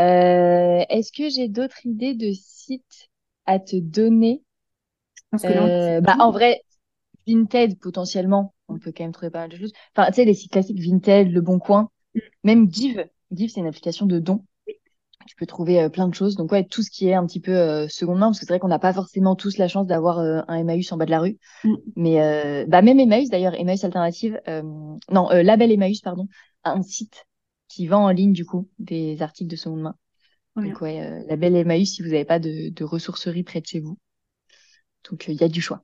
Euh, 0.00 0.84
Est-ce 0.88 1.12
que 1.12 1.28
j'ai 1.28 1.48
d'autres 1.48 1.84
idées 1.84 2.14
de 2.14 2.32
sites 2.32 3.10
à 3.46 3.58
te 3.58 3.76
donner 3.76 4.42
euh, 5.44 6.00
bah, 6.00 6.16
en 6.18 6.30
vrai, 6.30 6.62
Vinted, 7.26 7.78
potentiellement, 7.78 8.54
on 8.68 8.78
peut 8.78 8.92
quand 8.96 9.04
même 9.04 9.12
trouver 9.12 9.30
pas 9.30 9.40
mal 9.40 9.50
de 9.50 9.56
choses. 9.56 9.72
Enfin, 9.96 10.08
tu 10.08 10.16
sais, 10.16 10.24
les 10.24 10.34
sites 10.34 10.52
classiques, 10.52 10.80
Vinted, 10.80 11.30
Le 11.30 11.40
Bon 11.40 11.58
Coin, 11.58 11.90
mm. 12.14 12.20
même 12.44 12.72
Give. 12.72 13.04
Give, 13.30 13.50
c'est 13.50 13.60
une 13.60 13.66
application 13.66 14.06
de 14.06 14.18
dons. 14.18 14.44
Tu 15.26 15.36
peux 15.36 15.46
trouver 15.46 15.80
euh, 15.80 15.88
plein 15.88 16.08
de 16.08 16.14
choses. 16.14 16.34
Donc, 16.34 16.50
ouais, 16.50 16.64
tout 16.64 16.82
ce 16.82 16.90
qui 16.90 17.08
est 17.08 17.14
un 17.14 17.24
petit 17.26 17.40
peu 17.40 17.52
euh, 17.56 17.86
seconde 17.88 18.18
main, 18.18 18.26
parce 18.26 18.40
que 18.40 18.46
c'est 18.46 18.52
vrai 18.52 18.58
qu'on 18.58 18.68
n'a 18.68 18.80
pas 18.80 18.92
forcément 18.92 19.36
tous 19.36 19.56
la 19.56 19.68
chance 19.68 19.86
d'avoir 19.86 20.18
euh, 20.18 20.40
un 20.48 20.56
Emmaüs 20.56 20.90
en 20.92 20.96
bas 20.96 21.06
de 21.06 21.10
la 21.10 21.20
rue. 21.20 21.38
Mm. 21.64 21.74
Mais, 21.96 22.66
bah, 22.66 22.82
même 22.82 22.98
Emmaüs, 22.98 23.30
d'ailleurs, 23.30 23.54
Emmaüs 23.54 23.84
Alternative, 23.84 24.40
non, 25.10 25.28
Label 25.30 25.70
Emmaüs, 25.70 26.00
pardon, 26.00 26.28
a 26.64 26.72
un 26.72 26.82
site 26.82 27.26
qui 27.68 27.86
vend 27.86 28.04
en 28.04 28.10
ligne, 28.10 28.32
du 28.32 28.44
coup, 28.44 28.68
des 28.78 29.22
articles 29.22 29.50
de 29.50 29.56
seconde 29.56 29.80
main. 29.80 29.94
Donc, 30.56 30.80
ouais, 30.80 31.24
Label 31.28 31.56
Emmaüs, 31.56 31.94
si 31.94 32.02
vous 32.02 32.08
n'avez 32.08 32.24
pas 32.24 32.38
de, 32.38 32.68
de 32.70 32.84
ressourcerie 32.84 33.42
près 33.44 33.60
de 33.60 33.66
chez 33.66 33.80
vous. 33.80 33.98
Donc, 35.10 35.26
il 35.28 35.34
y 35.40 35.44
a 35.44 35.48
du 35.48 35.60
choix. 35.60 35.82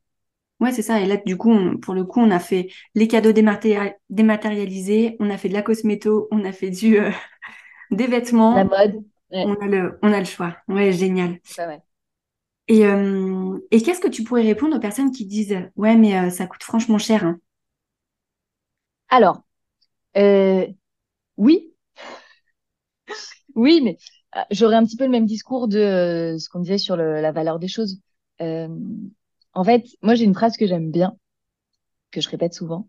Ouais, 0.60 0.72
c'est 0.72 0.82
ça. 0.82 1.00
Et 1.00 1.06
là, 1.06 1.18
du 1.24 1.36
coup, 1.36 1.52
pour 1.80 1.94
le 1.94 2.04
coup, 2.04 2.20
on 2.20 2.30
a 2.30 2.40
fait 2.40 2.68
les 2.94 3.08
cadeaux 3.08 3.32
dématérialisés, 3.32 5.16
on 5.20 5.30
a 5.30 5.38
fait 5.38 5.48
de 5.48 5.54
la 5.54 5.62
cosméto, 5.62 6.28
on 6.32 6.44
a 6.44 6.52
fait 6.52 6.70
du 6.70 6.98
euh, 6.98 7.10
des 7.92 8.06
vêtements. 8.06 8.54
La 8.56 8.64
mode. 8.64 9.04
On 9.32 9.54
a 9.56 9.66
le, 9.66 9.98
on 10.02 10.12
a 10.12 10.20
le 10.20 10.24
choix. 10.24 10.56
Ouais, 10.68 10.92
génial. 10.92 11.40
Et, 12.68 12.84
euh, 12.86 13.58
et 13.70 13.82
qu'est-ce 13.82 14.00
que 14.00 14.08
tu 14.08 14.24
pourrais 14.24 14.42
répondre 14.42 14.76
aux 14.76 14.80
personnes 14.80 15.10
qui 15.10 15.24
disent 15.26 15.56
ouais, 15.76 15.96
mais 15.96 16.18
euh, 16.18 16.30
ça 16.30 16.46
coûte 16.46 16.62
franchement 16.62 16.98
cher. 16.98 17.24
Hein? 17.24 17.40
Alors, 19.10 19.42
oui, 21.36 21.72
oui, 23.54 23.80
mais 23.82 23.96
j'aurais 24.50 24.76
un 24.76 24.84
petit 24.84 24.96
peu 24.96 25.04
le 25.04 25.10
même 25.10 25.26
discours 25.26 25.68
de 25.68 26.36
ce 26.38 26.48
qu'on 26.48 26.60
disait 26.60 26.78
sur 26.78 26.96
la 26.96 27.32
valeur 27.32 27.58
des 27.58 27.68
choses. 27.68 28.00
En 28.40 29.64
fait, 29.64 29.84
moi, 30.02 30.14
j'ai 30.14 30.24
une 30.24 30.34
phrase 30.34 30.56
que 30.56 30.66
j'aime 30.66 30.90
bien, 30.90 31.16
que 32.10 32.20
je 32.20 32.28
répète 32.28 32.54
souvent. 32.54 32.88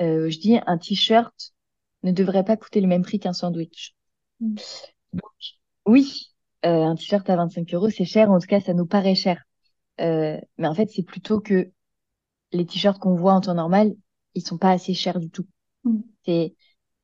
Euh, 0.00 0.28
je 0.28 0.38
dis 0.38 0.58
un 0.66 0.78
t-shirt 0.78 1.54
ne 2.02 2.12
devrait 2.12 2.44
pas 2.44 2.56
coûter 2.56 2.80
le 2.80 2.86
même 2.86 3.02
prix 3.02 3.18
qu'un 3.18 3.32
sandwich. 3.32 3.94
Mm. 4.40 4.56
Donc, 5.14 5.32
oui, 5.86 6.32
euh, 6.66 6.82
un 6.82 6.96
t-shirt 6.96 7.28
à 7.30 7.36
25 7.36 7.72
euros, 7.74 7.90
c'est 7.90 8.04
cher. 8.04 8.30
En 8.30 8.38
tout 8.38 8.46
cas, 8.46 8.60
ça 8.60 8.74
nous 8.74 8.86
paraît 8.86 9.14
cher. 9.14 9.42
Euh, 10.00 10.38
mais 10.58 10.66
en 10.66 10.74
fait, 10.74 10.90
c'est 10.90 11.04
plutôt 11.04 11.40
que 11.40 11.70
les 12.52 12.66
t-shirts 12.66 12.98
qu'on 12.98 13.14
voit 13.14 13.32
en 13.32 13.40
temps 13.40 13.54
normal, 13.54 13.94
ils 14.34 14.44
sont 14.44 14.58
pas 14.58 14.72
assez 14.72 14.94
chers 14.94 15.20
du 15.20 15.30
tout. 15.30 15.46
Mm. 15.84 16.00
C'est 16.26 16.54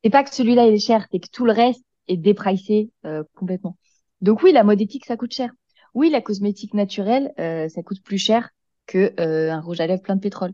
c'est 0.03 0.11
pas 0.11 0.25
que 0.25 0.35
celui-là 0.35 0.67
il 0.67 0.75
est 0.75 0.79
cher, 0.79 1.07
c'est 1.11 1.21
que 1.21 1.29
tout 1.31 1.45
le 1.45 1.53
reste 1.53 1.85
est 2.09 2.17
dépricé 2.17 2.91
euh, 3.07 3.25
complètement. 3.35 3.77
Donc 4.21 4.43
oui, 4.43 4.53
la 4.53 4.65
mode 4.65 4.81
éthique, 4.81 5.07
ça 5.07 5.17
coûte 5.17 5.33
cher. 5.33 5.51
Oui, 5.95 6.11
la 6.11 6.21
cosmétique 6.21 6.75
naturelle, 6.75 7.33
euh, 7.39 7.69
ça 7.69 7.83
coûte 7.83 8.03
plus 8.03 8.19
cher 8.19 8.51
que 8.87 9.15
euh, 9.21 9.53
un 9.53 9.61
rouge 9.61 9.81
à 9.81 9.87
lèvres 9.87 10.03
plein 10.03 10.17
de 10.17 10.21
pétrole. 10.21 10.53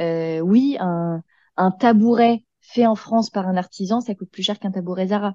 Euh, 0.00 0.40
oui, 0.40 0.76
un, 0.80 1.22
un 1.56 1.70
tabouret 1.70 2.44
fait 2.60 2.86
en 2.86 2.94
France 2.94 3.30
par 3.30 3.48
un 3.48 3.56
artisan, 3.56 4.00
ça 4.00 4.14
coûte 4.14 4.30
plus 4.30 4.42
cher 4.42 4.58
qu'un 4.58 4.70
tabouret 4.70 5.08
Zara. 5.08 5.34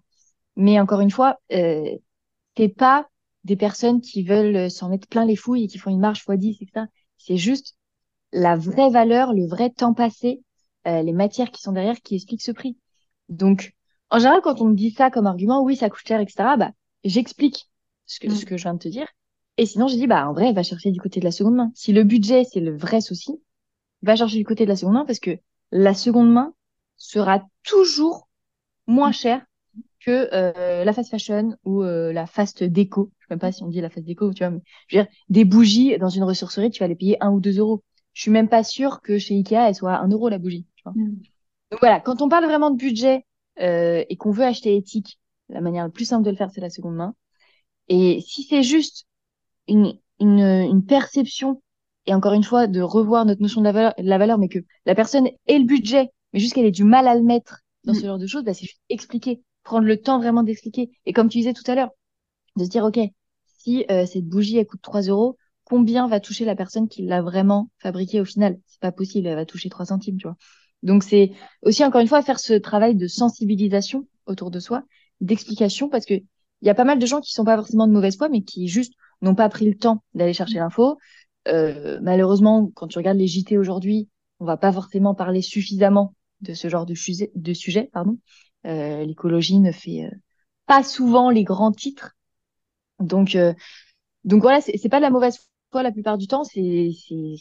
Mais 0.56 0.80
encore 0.80 1.02
une 1.02 1.12
fois, 1.12 1.40
euh, 1.54 1.86
c'est 2.58 2.70
pas 2.70 3.08
des 3.44 3.56
personnes 3.56 4.02
qui 4.02 4.24
veulent 4.24 4.72
s'en 4.72 4.90
mettre 4.90 5.08
plein 5.08 5.26
les 5.26 5.36
fouilles 5.36 5.66
et 5.66 5.68
qui 5.68 5.78
font 5.78 5.90
une 5.90 6.00
marche 6.00 6.26
x 6.28 6.38
10, 6.38 6.58
etc. 6.62 6.88
C'est 7.18 7.38
juste 7.38 7.78
la 8.32 8.56
vraie 8.56 8.90
valeur, 8.90 9.34
le 9.34 9.48
vrai 9.48 9.70
temps 9.70 9.94
passé, 9.94 10.42
euh, 10.88 11.02
les 11.02 11.14
matières 11.14 11.52
qui 11.52 11.62
sont 11.62 11.72
derrière 11.72 12.02
qui 12.02 12.16
expliquent 12.16 12.42
ce 12.42 12.52
prix. 12.52 12.78
Donc, 13.30 13.74
en 14.14 14.20
général, 14.20 14.42
quand 14.42 14.62
on 14.62 14.66
me 14.66 14.76
dit 14.76 14.92
ça 14.92 15.10
comme 15.10 15.26
argument, 15.26 15.64
oui, 15.64 15.76
ça 15.76 15.90
coûte 15.90 16.06
cher, 16.06 16.20
etc., 16.20 16.36
bah, 16.58 16.72
j'explique 17.04 17.68
ce 18.06 18.20
que, 18.20 18.30
ce 18.30 18.44
mm. 18.44 18.48
que 18.48 18.58
je 18.58 18.64
viens 18.64 18.76
de 18.76 18.80
te 18.80 18.88
dire. 18.88 19.08
Et 19.58 19.66
sinon, 19.66 19.88
j'ai 19.88 19.98
dit, 19.98 20.06
bah, 20.06 20.30
en 20.30 20.34
vrai, 20.34 20.54
va 20.54 20.62
chercher 20.62 20.92
du 20.92 21.02
côté 21.02 21.20
de 21.20 21.26
la 21.26 21.32
seconde 21.32 21.56
main. 21.56 21.72
Si 21.74 21.94
le 21.94 22.04
budget, 22.04 22.44
c'est 22.44 22.60
le 22.60 22.78
vrai 22.78 23.02
souci, 23.02 23.42
va 24.04 24.16
chercher 24.16 24.38
du 24.38 24.46
côté 24.46 24.66
de 24.66 24.70
la 24.70 24.76
seconde 24.76 24.94
main 24.94 25.06
parce 25.06 25.20
que 25.20 25.40
la 25.72 25.96
seconde 25.96 26.32
main 26.32 26.54
sera 26.96 27.44
toujours 27.64 28.28
moins 28.86 29.12
chère 29.12 29.44
que 30.00 30.30
euh, 30.32 30.84
la 30.84 30.94
fast 30.94 31.10
fashion 31.10 31.56
ou 31.66 31.82
euh, 31.82 32.14
la 32.14 32.28
fast 32.28 32.64
déco. 32.64 33.12
Je 33.18 33.26
sais 33.26 33.34
même 33.34 33.40
pas 33.40 33.52
si 33.52 33.64
on 33.64 33.68
dit 33.68 33.82
la 33.82 33.90
phase 33.90 34.04
déco, 34.04 34.32
tu 34.32 34.44
vois. 34.44 34.52
Mais, 34.52 34.62
je 34.90 34.98
veux 34.98 35.04
dire, 35.04 35.12
des 35.30 35.44
bougies 35.44 35.98
dans 35.98 36.10
une 36.10 36.24
ressourcerie, 36.24 36.70
tu 36.70 36.82
vas 36.82 36.88
les 36.88 36.96
payer 36.96 37.18
un 37.20 37.32
ou 37.32 37.40
deux 37.40 37.58
euros. 37.58 37.82
Je 38.14 38.22
suis 38.22 38.32
même 38.32 38.48
pas 38.48 38.64
sûre 38.64 39.02
que 39.02 39.18
chez 39.18 39.34
Ikea, 39.34 39.70
elle 39.70 39.76
soit 39.76 39.98
un 39.98 40.08
euro 40.10 40.30
la 40.30 40.38
bougie. 40.38 40.68
Tu 40.76 40.84
vois. 40.84 40.94
Mm. 40.96 41.16
Donc 41.72 41.80
voilà, 41.80 42.00
quand 42.00 42.22
on 42.22 42.30
parle 42.30 42.46
vraiment 42.46 42.70
de 42.70 42.78
budget 42.78 43.26
euh, 43.60 44.04
et 44.10 44.16
qu'on 44.18 44.32
veut 44.32 44.46
acheter 44.46 44.76
éthique, 44.76 45.20
la 45.50 45.62
manière 45.62 45.84
la 45.84 45.90
plus 45.90 46.06
simple 46.06 46.26
de 46.26 46.32
le 46.32 46.36
faire, 46.36 46.50
c'est 46.52 46.62
la 46.62 46.70
seconde 46.70 46.96
main. 46.96 47.16
Et 47.88 48.22
si 48.22 48.44
c'est 48.44 48.64
juste 48.64 49.06
une, 49.68 49.98
une, 50.20 50.40
une 50.40 50.86
perception 50.86 51.62
et 52.06 52.14
encore 52.14 52.34
une 52.34 52.44
fois 52.44 52.68
de 52.68 52.82
revoir 52.82 53.26
notre 53.26 53.42
notion 53.42 53.62
de 53.62 53.66
la 53.66 53.72
valeur, 53.72 53.94
la 53.98 54.18
valeur 54.18 54.38
mais 54.38 54.50
que 54.50 54.60
la 54.86 54.96
personne 54.96 55.28
ait 55.48 55.60
le 55.60 55.66
budget, 55.66 56.10
mais 56.34 56.40
juste 56.40 56.54
qu'elle 56.54 56.66
ait 56.66 56.72
du 56.72 56.84
mal 56.84 57.08
à 57.08 57.16
le 57.16 57.24
mettre 57.24 57.62
dans 57.86 57.94
mm. 57.94 57.96
ce 57.96 58.06
genre 58.06 58.20
de 58.20 58.28
choses, 58.28 58.44
bah, 58.44 58.54
c'est 58.54 58.66
juste 58.66 58.82
expliquer, 58.90 59.42
prendre 59.64 59.88
le 59.88 59.98
temps 59.98 60.20
vraiment 60.20 60.44
d'expliquer. 60.44 60.90
Et 61.06 61.14
comme 61.14 61.30
tu 61.30 61.38
disais 61.38 61.54
tout 61.54 61.70
à 61.70 61.76
l'heure, 61.76 61.92
de 62.56 62.64
se 62.66 62.70
dire, 62.70 62.84
OK, 62.84 63.00
si 63.60 63.86
euh, 63.90 64.06
cette 64.06 64.26
bougie, 64.26 64.58
elle 64.58 64.68
coûte 64.68 64.82
3 64.82 65.02
euros, 65.04 65.38
combien 65.64 66.08
va 66.08 66.20
toucher 66.20 66.46
la 66.46 66.56
personne 66.56 66.88
qui 66.88 67.04
l'a 67.04 67.22
vraiment 67.22 67.70
fabriquée 67.80 68.20
au 68.22 68.26
final? 68.26 68.60
C'est 68.68 68.82
pas 68.82 68.92
possible, 68.92 69.28
elle 69.28 69.36
va 69.36 69.46
toucher 69.46 69.70
3 69.70 69.86
centimes, 69.86 70.18
tu 70.18 70.28
vois. 70.28 70.38
Donc 70.84 71.04
c'est 71.04 71.32
aussi, 71.64 71.84
encore 71.84 72.02
une 72.02 72.08
fois, 72.08 72.22
faire 72.22 72.40
ce 72.40 72.54
travail 72.54 72.96
de 72.96 73.08
sensibilisation 73.08 74.08
autour 74.28 74.52
de 74.52 74.60
soi, 74.60 74.84
d'explication, 75.22 75.90
parce 75.90 76.06
que 76.06 76.14
il 76.14 76.68
y 76.68 76.70
a 76.70 76.76
pas 76.76 76.86
mal 76.86 77.00
de 77.00 77.06
gens 77.06 77.20
qui 77.20 77.34
sont 77.34 77.44
pas 77.44 77.58
forcément 77.58 77.88
de 77.88 77.92
mauvaise 77.92 78.16
foi, 78.16 78.30
mais 78.30 78.42
qui 78.42 78.68
juste 78.68 78.94
n'ont 79.22 79.36
pas 79.36 79.50
pris 79.50 79.66
le 79.66 79.76
temps 79.76 80.04
d'aller 80.14 80.34
chercher 80.34 80.60
l'info. 80.60 80.98
Euh, 81.48 82.00
malheureusement, 82.02 82.70
quand 82.76 82.88
tu 82.88 82.98
regardes 82.98 83.18
les 83.18 83.28
JT 83.28 83.58
aujourd'hui, 83.58 84.08
on 84.40 84.46
va 84.46 84.56
pas 84.56 84.72
forcément 84.72 85.14
parler 85.14 85.42
suffisamment 85.42 86.14
de 86.42 86.54
ce 86.54 86.70
genre 86.70 86.86
de, 86.86 86.94
sujet, 86.94 87.32
de 87.36 87.54
sujet. 87.54 87.90
Pardon. 87.92 88.18
Euh, 88.66 89.04
L'écologie 89.04 89.60
ne 89.60 89.72
fait 89.72 90.06
euh, 90.06 90.12
pas 90.66 90.84
souvent 90.84 91.30
les 91.30 91.44
grands 91.44 91.72
titres. 91.72 92.16
Donc, 93.00 93.36
euh, 93.36 93.54
donc 94.24 94.42
voilà, 94.42 94.62
c'est 94.62 94.90
pas 94.90 94.98
de 94.98 95.04
la 95.04 95.10
mauvaise 95.10 95.40
foi 95.72 95.84
la 95.84 95.92
plupart 95.92 96.18
du 96.18 96.28
temps, 96.28 96.44
c'est 96.44 96.92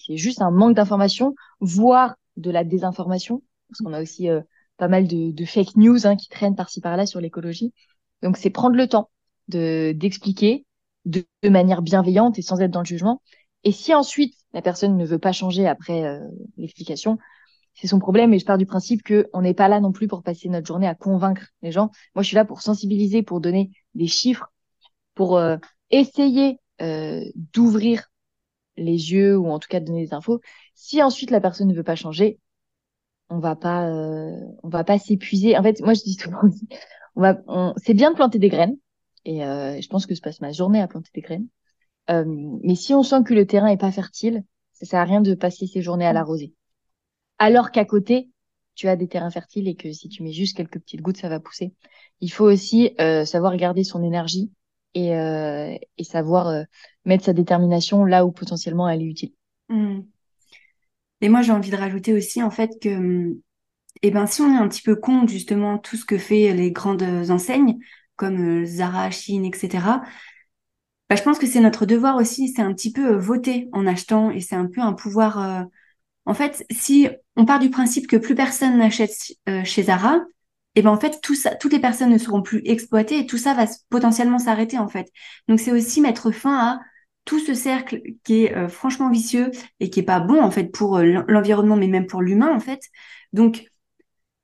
juste 0.08 0.40
un 0.40 0.50
manque 0.50 0.74
d'information, 0.74 1.34
voire 1.60 2.16
de 2.36 2.50
la 2.50 2.64
désinformation, 2.64 3.42
parce 3.68 3.80
qu'on 3.80 3.92
a 3.92 4.02
aussi 4.02 4.28
euh, 4.28 4.40
pas 4.76 4.88
mal 4.88 5.06
de, 5.06 5.32
de, 5.32 5.44
fake 5.44 5.76
news 5.76 6.06
hein, 6.06 6.16
qui 6.16 6.28
traînent 6.28 6.56
par-ci 6.56 6.80
par-là 6.80 7.06
sur 7.06 7.20
l'écologie. 7.20 7.72
Donc 8.22 8.36
c'est 8.36 8.50
prendre 8.50 8.76
le 8.76 8.88
temps 8.88 9.10
de 9.48 9.92
d'expliquer 9.92 10.64
de, 11.04 11.24
manière 11.44 11.82
bienveillante 11.82 12.38
et 12.38 12.42
sans 12.42 12.60
être 12.60 12.70
dans 12.70 12.80
le 12.80 12.86
jugement. 12.86 13.22
Et 13.64 13.72
si 13.72 13.94
ensuite 13.94 14.34
la 14.52 14.62
personne 14.62 14.96
ne 14.96 15.06
veut 15.06 15.18
pas 15.18 15.32
changer 15.32 15.66
après 15.66 16.04
euh, 16.04 16.20
l'explication, 16.56 17.18
c'est 17.74 17.86
son 17.86 17.98
problème. 17.98 18.32
Et 18.34 18.38
je 18.38 18.44
pars 18.44 18.58
du 18.58 18.66
principe 18.66 19.02
que 19.02 19.28
on 19.32 19.42
n'est 19.42 19.54
pas 19.54 19.68
là 19.68 19.80
non 19.80 19.92
plus 19.92 20.08
pour 20.08 20.22
passer 20.22 20.48
notre 20.48 20.66
journée 20.66 20.88
à 20.88 20.94
convaincre 20.94 21.46
les 21.62 21.72
gens. 21.72 21.90
Moi, 22.14 22.22
je 22.22 22.28
suis 22.28 22.36
là 22.36 22.44
pour 22.44 22.60
sensibiliser, 22.60 23.22
pour 23.22 23.40
donner 23.40 23.70
des 23.94 24.06
chiffres, 24.06 24.52
pour 25.14 25.36
euh, 25.36 25.56
essayer 25.90 26.58
euh, 26.80 27.24
d'ouvrir 27.52 28.10
les 28.82 29.12
yeux 29.12 29.36
ou 29.36 29.48
en 29.50 29.58
tout 29.58 29.68
cas 29.68 29.80
donner 29.80 30.04
des 30.04 30.14
infos. 30.14 30.40
Si 30.74 31.02
ensuite 31.02 31.30
la 31.30 31.40
personne 31.40 31.68
ne 31.68 31.74
veut 31.74 31.84
pas 31.84 31.96
changer, 31.96 32.38
on 33.30 33.38
va 33.38 33.56
pas, 33.56 33.88
euh, 33.88 34.36
on 34.62 34.68
va 34.68 34.84
pas 34.84 34.98
s'épuiser. 34.98 35.56
En 35.56 35.62
fait, 35.62 35.80
moi, 35.80 35.94
je 35.94 36.02
dis 36.02 36.14
souvent 36.14 36.40
on 37.16 37.20
va, 37.20 37.40
on... 37.46 37.72
c'est 37.76 37.94
bien 37.94 38.10
de 38.10 38.16
planter 38.16 38.38
des 38.38 38.48
graines. 38.48 38.76
Et 39.24 39.44
euh, 39.44 39.80
je 39.80 39.88
pense 39.88 40.06
que 40.06 40.14
je 40.14 40.20
passe 40.20 40.40
ma 40.40 40.52
journée 40.52 40.80
à 40.80 40.88
planter 40.88 41.10
des 41.14 41.20
graines. 41.20 41.46
Euh, 42.10 42.24
mais 42.62 42.74
si 42.74 42.92
on 42.94 43.02
sent 43.02 43.22
que 43.24 43.34
le 43.34 43.46
terrain 43.46 43.68
est 43.68 43.76
pas 43.76 43.92
fertile, 43.92 44.44
ça 44.72 44.86
sert 44.86 45.00
à 45.00 45.04
rien 45.04 45.20
de 45.20 45.34
passer 45.34 45.66
ses 45.66 45.82
journées 45.82 46.06
à 46.06 46.12
l'arroser. 46.12 46.52
Alors 47.38 47.70
qu'à 47.70 47.84
côté, 47.84 48.30
tu 48.74 48.88
as 48.88 48.96
des 48.96 49.08
terrains 49.08 49.30
fertiles 49.30 49.68
et 49.68 49.76
que 49.76 49.92
si 49.92 50.08
tu 50.08 50.22
mets 50.22 50.32
juste 50.32 50.56
quelques 50.56 50.80
petites 50.80 51.02
gouttes, 51.02 51.18
ça 51.18 51.28
va 51.28 51.40
pousser. 51.40 51.72
Il 52.20 52.32
faut 52.32 52.44
aussi 52.44 52.94
savoir 53.24 53.56
garder 53.56 53.84
son 53.84 54.02
énergie 54.02 54.50
et, 54.94 55.16
euh, 55.16 55.76
et 55.98 56.04
savoir 56.04 56.48
euh, 56.48 56.62
mettre 57.04 57.24
sa 57.24 57.32
détermination 57.32 58.04
là 58.04 58.24
où 58.24 58.32
potentiellement 58.32 58.88
elle 58.88 59.02
est 59.02 59.06
utile. 59.06 59.32
Mmh. 59.68 60.00
Et 61.20 61.28
moi, 61.28 61.42
j'ai 61.42 61.52
envie 61.52 61.70
de 61.70 61.76
rajouter 61.76 62.12
aussi 62.12 62.42
en 62.42 62.50
fait 62.50 62.70
que 62.80 63.36
eh 64.02 64.10
ben, 64.10 64.26
si 64.26 64.40
on 64.40 64.52
est 64.52 64.58
un 64.58 64.68
petit 64.68 64.82
peu 64.82 64.96
compte 64.96 65.28
justement 65.28 65.78
tout 65.78 65.96
ce 65.96 66.04
que 66.04 66.18
fait 66.18 66.52
les 66.52 66.72
grandes 66.72 67.02
enseignes 67.30 67.78
comme 68.16 68.64
Zara, 68.64 69.10
Chine, 69.10 69.44
etc., 69.44 70.02
bah, 71.08 71.16
je 71.16 71.22
pense 71.22 71.38
que 71.38 71.46
c'est 71.46 71.60
notre 71.60 71.86
devoir 71.86 72.16
aussi, 72.16 72.48
c'est 72.48 72.62
un 72.62 72.72
petit 72.72 72.92
peu 72.92 73.14
voter 73.14 73.68
en 73.72 73.86
achetant 73.86 74.30
et 74.30 74.40
c'est 74.40 74.56
un 74.56 74.66
peu 74.66 74.80
un 74.80 74.94
pouvoir 74.94 75.68
en 76.24 76.34
fait, 76.34 76.64
si 76.70 77.08
on 77.36 77.44
part 77.44 77.58
du 77.58 77.70
principe 77.70 78.06
que 78.06 78.16
plus 78.16 78.34
personne 78.34 78.78
n'achète 78.78 79.32
euh, 79.48 79.64
chez 79.64 79.84
Zara, 79.84 80.20
et 80.74 80.82
ben 80.82 80.90
en 80.90 80.98
fait 80.98 81.20
tout 81.22 81.34
ça, 81.34 81.54
toutes 81.54 81.72
les 81.72 81.80
personnes 81.80 82.10
ne 82.10 82.18
seront 82.18 82.42
plus 82.42 82.62
exploitées 82.64 83.18
et 83.20 83.26
tout 83.26 83.38
ça 83.38 83.54
va 83.54 83.66
potentiellement 83.90 84.38
s'arrêter 84.38 84.78
en 84.78 84.88
fait. 84.88 85.10
Donc 85.48 85.60
c'est 85.60 85.72
aussi 85.72 86.00
mettre 86.00 86.30
fin 86.30 86.56
à 86.58 86.80
tout 87.24 87.38
ce 87.38 87.54
cercle 87.54 88.02
qui 88.24 88.44
est 88.44 88.56
euh, 88.56 88.68
franchement 88.68 89.10
vicieux 89.10 89.50
et 89.80 89.90
qui 89.90 90.00
est 90.00 90.02
pas 90.04 90.20
bon 90.20 90.42
en 90.42 90.50
fait 90.50 90.64
pour 90.72 90.98
euh, 90.98 91.22
l'environnement 91.28 91.76
mais 91.76 91.88
même 91.88 92.06
pour 92.06 92.22
l'humain 92.22 92.54
en 92.54 92.60
fait. 92.60 92.80
Donc 93.32 93.66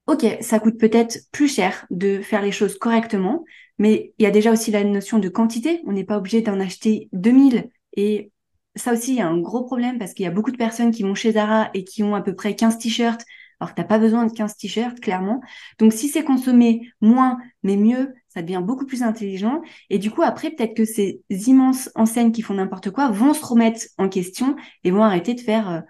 ok, 0.06 0.24
ça 0.40 0.58
coûte 0.60 0.78
peut-être 0.78 1.18
plus 1.32 1.48
cher 1.54 1.86
de 1.90 2.20
faire 2.22 2.42
les 2.42 2.52
choses 2.52 2.78
correctement, 2.78 3.44
mais 3.78 4.14
il 4.18 4.24
y 4.24 4.26
a 4.26 4.30
déjà 4.30 4.52
aussi 4.52 4.70
la 4.70 4.84
notion 4.84 5.18
de 5.18 5.28
quantité. 5.28 5.82
On 5.86 5.92
n'est 5.92 6.04
pas 6.04 6.18
obligé 6.18 6.42
d'en 6.42 6.60
acheter 6.60 7.08
2000 7.12 7.70
et 7.96 8.32
ça 8.78 8.92
aussi, 8.92 9.12
il 9.12 9.18
y 9.18 9.20
a 9.20 9.28
un 9.28 9.38
gros 9.38 9.64
problème 9.64 9.98
parce 9.98 10.14
qu'il 10.14 10.24
y 10.24 10.28
a 10.28 10.30
beaucoup 10.30 10.50
de 10.50 10.56
personnes 10.56 10.90
qui 10.92 11.02
vont 11.02 11.14
chez 11.14 11.32
Zara 11.32 11.70
et 11.74 11.84
qui 11.84 12.02
ont 12.02 12.14
à 12.14 12.22
peu 12.22 12.34
près 12.34 12.54
15 12.54 12.78
t-shirts, 12.78 13.24
alors 13.60 13.70
que 13.70 13.74
tu 13.76 13.80
n'as 13.80 13.88
pas 13.88 13.98
besoin 13.98 14.26
de 14.26 14.32
15 14.32 14.56
t-shirts, 14.56 15.00
clairement. 15.00 15.40
Donc, 15.78 15.92
si 15.92 16.08
c'est 16.08 16.24
consommé 16.24 16.92
moins, 17.00 17.38
mais 17.62 17.76
mieux, 17.76 18.14
ça 18.28 18.42
devient 18.42 18.62
beaucoup 18.64 18.86
plus 18.86 19.02
intelligent. 19.02 19.62
Et 19.90 19.98
du 19.98 20.10
coup, 20.10 20.22
après, 20.22 20.50
peut-être 20.50 20.74
que 20.74 20.84
ces 20.84 21.22
immenses 21.28 21.90
enseignes 21.94 22.32
qui 22.32 22.42
font 22.42 22.54
n'importe 22.54 22.90
quoi 22.90 23.10
vont 23.10 23.34
se 23.34 23.44
remettre 23.44 23.80
en 23.98 24.08
question 24.08 24.54
et 24.84 24.90
vont 24.90 25.02
arrêter 25.02 25.34
de 25.34 25.40
faire 25.40 25.68
euh, 25.68 25.80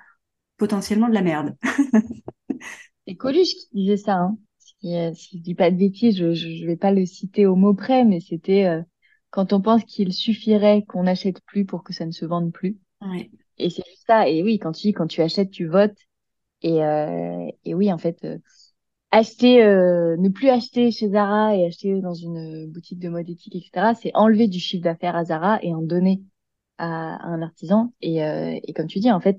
potentiellement 0.57 1.09
de 1.09 1.15
la 1.15 1.23
merde. 1.23 1.57
C'est 3.07 3.15
Coluche 3.17 3.55
qui 3.55 3.69
disait 3.73 3.97
ça. 3.97 4.17
Hein. 4.17 4.39
Si, 4.59 4.97
euh, 4.97 5.13
si 5.15 5.39
je 5.39 5.43
dis 5.43 5.55
pas 5.55 5.71
de 5.71 5.77
bêtises, 5.77 6.17
je, 6.17 6.35
je, 6.35 6.67
vais 6.67 6.77
pas 6.77 6.93
le 6.93 7.05
citer 7.07 7.47
au 7.47 7.57
mot 7.57 7.75
près, 7.75 8.05
mais 8.05 8.21
c'était 8.21 8.67
euh, 8.67 8.83
quand 9.31 9.53
on 9.53 9.61
pense 9.61 9.83
qu'il 9.85 10.13
suffirait 10.13 10.85
qu'on 10.87 11.05
n'achète 11.05 11.41
plus 11.47 11.65
pour 11.65 11.83
que 11.83 11.93
ça 11.93 12.07
ne 12.07 12.13
se 12.13 12.25
vende 12.25 12.53
plus. 12.53 12.77
Ouais. 13.01 13.31
Et 13.57 13.71
c'est 13.71 13.83
ça. 14.07 14.29
Et 14.29 14.43
oui, 14.43 14.59
quand 14.59 14.73
tu 14.73 14.89
quand 14.93 15.07
tu 15.07 15.21
achètes, 15.21 15.51
tu 15.51 15.67
votes. 15.67 15.97
Et, 16.62 16.85
euh, 16.85 17.49
et 17.64 17.75
oui, 17.75 17.92
en 17.92 17.99
fait, 17.99 18.25
euh, 18.25 18.38
acheter, 19.11 19.62
euh, 19.62 20.16
ne 20.18 20.29
plus 20.29 20.49
acheter 20.49 20.90
chez 20.90 21.11
Zara 21.11 21.57
et 21.57 21.66
acheter 21.66 22.01
dans 22.01 22.14
une 22.14 22.66
boutique 22.71 22.99
de 22.99 23.09
mode 23.09 23.29
éthique, 23.29 23.57
etc., 23.57 23.94
c'est 24.01 24.12
enlever 24.14 24.49
du 24.49 24.59
chiffre 24.61 24.83
d'affaires 24.83 25.16
à 25.16 25.25
Zara 25.25 25.59
et 25.62 25.75
en 25.75 25.83
donner 25.83 26.23
à, 26.79 26.87
un 27.27 27.42
artisan. 27.42 27.92
Et, 28.01 28.18
et 28.18 28.73
comme 28.75 28.87
tu 28.88 29.01
dis, 29.01 29.11
en 29.11 29.21
fait, 29.21 29.38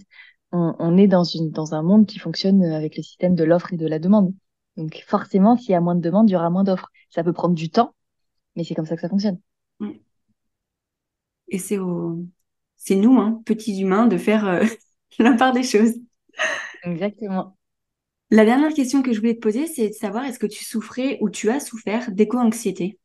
on, 0.52 0.76
on 0.80 0.98
est 0.98 1.08
dans 1.08 1.24
une 1.24 1.52
dans 1.52 1.76
un 1.76 1.84
monde 1.84 2.08
qui 2.08 2.20
fonctionne 2.20 2.64
avec 2.64 2.98
le 2.98 3.04
système 3.04 3.36
de 3.36 3.44
l'offre 3.44 3.74
et 3.74 3.78
de 3.78 3.88
la 3.88 4.00
demande. 4.00 4.34
Donc 4.78 5.04
forcément, 5.08 5.58
s'il 5.58 5.72
y 5.72 5.76
a 5.76 5.82
moins 5.82 5.96
de 5.96 6.02
demandes, 6.02 6.30
il 6.30 6.34
y 6.34 6.36
aura 6.36 6.50
moins 6.50 6.64
d'offres. 6.64 6.90
Ça 7.10 7.24
peut 7.24 7.34
prendre 7.34 7.56
du 7.56 7.70
temps, 7.70 7.94
mais 8.56 8.64
c'est 8.64 8.76
comme 8.76 8.86
ça 8.86 8.96
que 8.96 9.02
ça 9.02 9.10
fonctionne. 9.10 9.40
Et 11.50 11.58
c'est 11.58 11.78
au... 11.78 12.26
nous, 12.92 13.20
hein, 13.20 13.42
petits 13.46 13.80
humains, 13.80 14.08
de 14.08 14.18
faire 14.18 14.62
la 15.20 15.34
part 15.34 15.54
des 15.54 15.64
choses. 15.64 15.94
Exactement. 16.84 17.56
La 18.32 18.46
dernière 18.46 18.74
question 18.74 19.02
que 19.02 19.12
je 19.12 19.20
voulais 19.20 19.36
te 19.36 19.40
poser, 19.40 19.66
c'est 19.66 19.90
de 19.90 19.94
savoir 19.94 20.26
est-ce 20.26 20.40
que 20.40 20.46
tu 20.46 20.64
souffrais 20.64 21.18
ou 21.22 21.30
tu 21.30 21.50
as 21.50 21.60
souffert 21.60 22.12
d'éco-anxiété? 22.12 23.00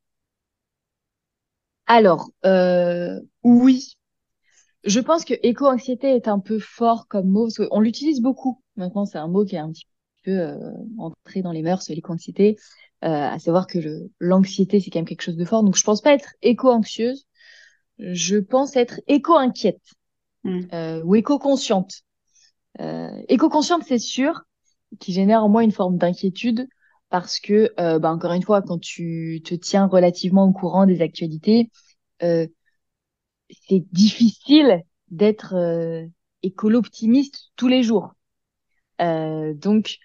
Alors, 1.86 2.30
euh, 2.44 3.20
oui. 3.42 3.96
Je 4.84 5.00
pense 5.00 5.24
que 5.24 5.34
éco-anxiété 5.42 6.08
est 6.08 6.28
un 6.28 6.40
peu 6.40 6.58
fort 6.58 7.06
comme 7.08 7.28
mot, 7.28 7.46
parce 7.46 7.56
qu'on 7.56 7.80
l'utilise 7.80 8.20
beaucoup. 8.20 8.60
Maintenant, 8.76 9.06
c'est 9.06 9.18
un 9.18 9.28
mot 9.28 9.44
qui 9.44 9.56
est 9.56 9.60
un 9.60 9.70
petit 9.70 9.86
peu 10.24 10.32
euh, 10.32 10.58
entré 10.98 11.40
dans 11.40 11.52
les 11.52 11.62
mœurs, 11.62 11.88
l'éco-anxiété. 11.88 12.56
Euh, 13.04 13.08
à 13.08 13.38
savoir 13.38 13.66
que 13.66 13.78
l'anxiété, 14.18 14.80
c'est 14.80 14.90
quand 14.90 14.98
même 14.98 15.06
quelque 15.06 15.22
chose 15.22 15.36
de 15.36 15.44
fort. 15.44 15.62
Donc, 15.62 15.76
je 15.76 15.82
pense 15.82 16.02
pas 16.02 16.12
être 16.12 16.34
éco-anxieuse. 16.42 17.26
Je 17.98 18.36
pense 18.36 18.76
être 18.76 19.00
éco-inquiète 19.06 19.82
mm. 20.44 20.60
euh, 20.72 21.02
ou 21.02 21.14
éco-consciente. 21.14 22.02
Euh, 22.80 23.10
éco-consciente, 23.28 23.82
c'est 23.86 23.98
sûr, 23.98 24.42
qui 25.00 25.12
génère 25.12 25.44
en 25.44 25.48
moi 25.48 25.64
une 25.64 25.72
forme 25.72 25.98
d'inquiétude 25.98 26.68
parce 27.10 27.38
que, 27.40 27.72
euh, 27.80 27.98
bah, 27.98 28.12
encore 28.12 28.32
une 28.32 28.42
fois, 28.42 28.62
quand 28.62 28.78
tu 28.80 29.40
te 29.44 29.54
tiens 29.54 29.86
relativement 29.86 30.44
au 30.46 30.52
courant 30.52 30.86
des 30.86 31.00
actualités, 31.00 31.70
euh, 32.22 32.46
c'est 33.68 33.84
difficile 33.92 34.82
d'être 35.10 35.54
euh, 35.54 36.06
écolo-optimiste 36.42 37.50
tous 37.56 37.68
les 37.68 37.82
jours. 37.82 38.14
donc, 39.00 39.98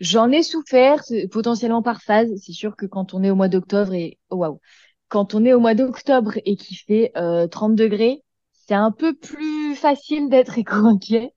J'en 0.00 0.30
ai 0.30 0.44
souffert, 0.44 1.02
potentiellement 1.32 1.82
par 1.82 2.02
phase. 2.02 2.30
C'est 2.36 2.52
sûr 2.52 2.76
que 2.76 2.86
quand 2.86 3.14
on 3.14 3.24
est 3.24 3.30
au 3.30 3.36
mois 3.36 3.48
d'octobre 3.48 3.94
et 3.94 4.18
oh, 4.30 4.36
waouh, 4.36 4.60
quand 5.08 5.34
on 5.34 5.46
est 5.46 5.54
au 5.54 5.60
mois 5.60 5.74
d'octobre 5.74 6.34
et 6.44 6.56
qu'il 6.58 6.76
fait 6.78 7.12
euh, 7.16 7.48
30 7.48 7.76
degrés, 7.76 8.22
c'est 8.52 8.74
un 8.74 8.92
peu 8.92 9.14
plus 9.16 9.74
facile 9.76 10.28
d'être 10.30 10.58
éco-inquiet. 10.60 11.34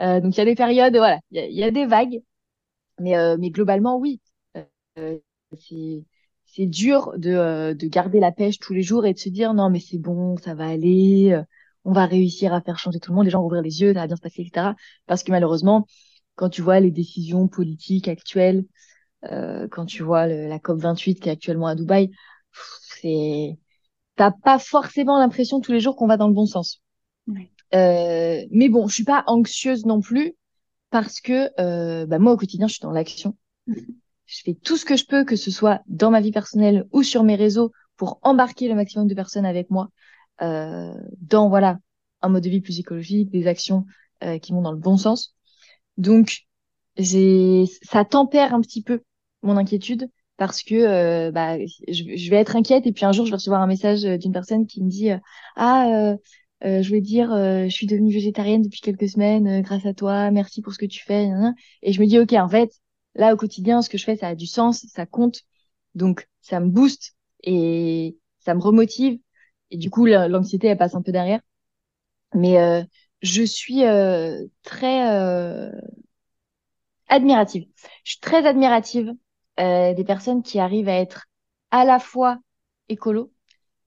Euh, 0.00 0.20
donc 0.20 0.34
il 0.36 0.38
y 0.38 0.40
a 0.40 0.44
des 0.44 0.54
périodes, 0.54 0.96
voilà, 0.96 1.20
il 1.30 1.52
y 1.52 1.64
a, 1.64 1.70
des 1.70 1.86
vagues, 1.86 2.22
mais 2.98 3.16
euh, 3.16 3.36
mais 3.38 3.50
globalement 3.50 3.98
oui, 3.98 4.20
euh, 4.98 5.18
c'est 6.46 6.66
dur 6.66 7.12
de, 7.18 7.74
de 7.74 7.86
garder 7.86 8.20
la 8.20 8.32
pêche 8.32 8.58
tous 8.58 8.72
les 8.74 8.82
jours 8.82 9.06
et 9.06 9.14
de 9.14 9.18
se 9.18 9.28
dire 9.28 9.54
non 9.54 9.70
mais 9.70 9.80
c'est 9.80 9.98
bon, 9.98 10.36
ça 10.38 10.54
va 10.54 10.68
aller, 10.68 11.38
on 11.84 11.92
va 11.92 12.06
réussir 12.06 12.54
à 12.54 12.60
faire 12.62 12.78
changer 12.78 13.00
tout 13.00 13.12
le 13.12 13.16
monde, 13.16 13.26
les 13.26 13.30
gens 13.30 13.40
vont 13.40 13.46
ouvrir 13.46 13.62
les 13.62 13.82
yeux, 13.82 13.92
ça 13.94 14.00
va 14.00 14.06
bien 14.06 14.16
se 14.16 14.22
passer, 14.22 14.42
etc. 14.42 14.74
Parce 15.06 15.22
que 15.22 15.32
malheureusement, 15.32 15.86
quand 16.34 16.48
tu 16.48 16.62
vois 16.62 16.80
les 16.80 16.90
décisions 16.90 17.48
politiques 17.48 18.08
actuelles, 18.08 18.64
quand 19.22 19.86
tu 19.86 20.02
vois 20.02 20.26
la 20.26 20.58
COP 20.58 20.80
28 20.80 21.20
qui 21.20 21.28
est 21.28 21.32
actuellement 21.32 21.66
à 21.66 21.74
Dubaï, 21.74 22.10
c'est 22.52 23.58
t'as 24.16 24.30
pas 24.32 24.58
forcément 24.58 25.18
l'impression 25.18 25.60
tous 25.60 25.72
les 25.72 25.80
jours 25.80 25.96
qu'on 25.96 26.06
va 26.06 26.16
dans 26.16 26.28
le 26.28 26.34
bon 26.34 26.46
sens. 26.46 26.82
Euh, 27.74 28.44
mais 28.50 28.68
bon, 28.68 28.88
je 28.88 28.94
suis 28.94 29.04
pas 29.04 29.24
anxieuse 29.26 29.86
non 29.86 30.00
plus 30.00 30.34
parce 30.90 31.20
que 31.20 31.50
euh, 31.60 32.06
bah 32.06 32.18
moi 32.18 32.32
au 32.32 32.36
quotidien 32.36 32.66
je 32.66 32.74
suis 32.74 32.82
dans 32.82 32.90
l'action. 32.90 33.36
Je 33.66 34.42
fais 34.44 34.54
tout 34.54 34.76
ce 34.76 34.84
que 34.84 34.96
je 34.96 35.06
peux, 35.06 35.24
que 35.24 35.36
ce 35.36 35.50
soit 35.50 35.82
dans 35.86 36.10
ma 36.10 36.20
vie 36.20 36.32
personnelle 36.32 36.86
ou 36.92 37.02
sur 37.02 37.22
mes 37.24 37.36
réseaux, 37.36 37.72
pour 37.96 38.18
embarquer 38.22 38.68
le 38.68 38.74
maximum 38.74 39.08
de 39.08 39.14
personnes 39.14 39.46
avec 39.46 39.70
moi 39.70 39.90
euh, 40.42 40.94
dans 41.20 41.48
voilà 41.48 41.78
un 42.22 42.28
mode 42.28 42.42
de 42.42 42.50
vie 42.50 42.60
plus 42.60 42.78
écologique, 42.78 43.30
des 43.30 43.46
actions 43.46 43.86
euh, 44.24 44.38
qui 44.38 44.52
vont 44.52 44.62
dans 44.62 44.72
le 44.72 44.78
bon 44.78 44.96
sens. 44.96 45.34
Donc 45.96 46.46
ça 46.96 48.04
tempère 48.04 48.54
un 48.54 48.60
petit 48.60 48.82
peu 48.82 49.02
mon 49.42 49.56
inquiétude 49.56 50.10
parce 50.36 50.62
que 50.62 50.74
euh, 50.74 51.30
bah, 51.30 51.58
je, 51.58 52.30
vais 52.30 52.36
être 52.36 52.56
inquiète 52.56 52.86
et 52.86 52.92
puis 52.92 53.04
un 53.04 53.12
jour 53.12 53.26
je 53.26 53.30
vais 53.30 53.36
recevoir 53.36 53.60
un 53.60 53.66
message 53.66 54.04
euh, 54.06 54.16
d'une 54.16 54.32
personne 54.32 54.66
qui 54.66 54.82
me 54.82 54.88
dit 54.88 55.10
euh, 55.10 55.18
ah 55.56 56.14
je 56.62 56.86
voulais 56.88 57.00
dire 57.00 57.30
je 57.30 57.70
suis 57.70 57.86
devenue 57.86 58.12
végétarienne 58.12 58.62
depuis 58.62 58.80
quelques 58.80 59.08
semaines 59.08 59.62
grâce 59.62 59.86
à 59.86 59.94
toi 59.94 60.30
merci 60.30 60.62
pour 60.62 60.72
ce 60.72 60.78
que 60.78 60.86
tu 60.86 61.02
fais 61.02 61.28
et 61.82 61.92
je 61.92 62.00
me 62.00 62.06
dis 62.06 62.18
ok 62.18 62.32
en 62.34 62.48
fait 62.48 62.70
là 63.14 63.32
au 63.34 63.36
quotidien 63.36 63.82
ce 63.82 63.88
que 63.88 63.98
je 63.98 64.04
fais 64.04 64.16
ça 64.16 64.28
a 64.28 64.34
du 64.34 64.46
sens 64.46 64.86
ça 64.88 65.06
compte. 65.06 65.42
Donc 65.94 66.28
ça 66.40 66.60
me 66.60 66.68
booste 66.68 67.16
et 67.42 68.16
ça 68.40 68.54
me 68.54 68.60
remotive. 68.60 69.18
Et 69.70 69.76
du 69.76 69.90
coup 69.90 70.06
l'anxiété 70.06 70.68
elle 70.68 70.78
passe 70.78 70.94
un 70.94 71.02
peu 71.02 71.12
derrière. 71.12 71.40
Mais 72.34 72.84
je 73.22 73.42
suis 73.42 73.82
très 74.62 75.70
admirative. 77.08 77.66
Je 78.04 78.12
suis 78.12 78.20
très 78.20 78.46
admirative 78.46 79.12
euh, 79.58 79.94
des 79.94 80.04
personnes 80.04 80.42
qui 80.42 80.58
arrivent 80.58 80.88
à 80.88 80.98
être 81.00 81.26
à 81.70 81.84
la 81.84 81.98
fois 81.98 82.38
écolo 82.88 83.32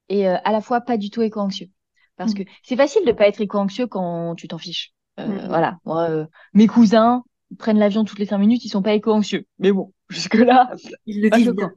et 0.09 0.27
euh, 0.29 0.37
à 0.43 0.51
la 0.51 0.61
fois 0.61 0.81
pas 0.81 0.97
du 0.97 1.09
tout 1.09 1.21
éco-anxieux. 1.21 1.69
Parce 2.17 2.31
mm. 2.33 2.35
que 2.35 2.43
c'est 2.63 2.75
facile 2.75 3.05
de 3.05 3.11
pas 3.11 3.27
être 3.27 3.41
éco-anxieux 3.41 3.87
quand 3.87 4.35
tu 4.35 4.47
t'en 4.47 4.57
fiches. 4.57 4.93
Euh, 5.19 5.27
mm. 5.27 5.47
Voilà, 5.47 5.77
moi, 5.85 6.27
mes 6.53 6.67
cousins 6.67 7.23
prennent 7.57 7.79
l'avion 7.79 8.03
toutes 8.03 8.19
les 8.19 8.25
cinq 8.25 8.39
minutes, 8.39 8.65
ils 8.65 8.69
sont 8.69 8.81
pas 8.81 8.93
éco-anxieux. 8.93 9.45
Mais 9.59 9.71
bon, 9.71 9.93
jusque-là, 10.09 10.71
ils 11.05 11.21
le 11.21 11.29
disent 11.29 11.49
bien. 11.49 11.73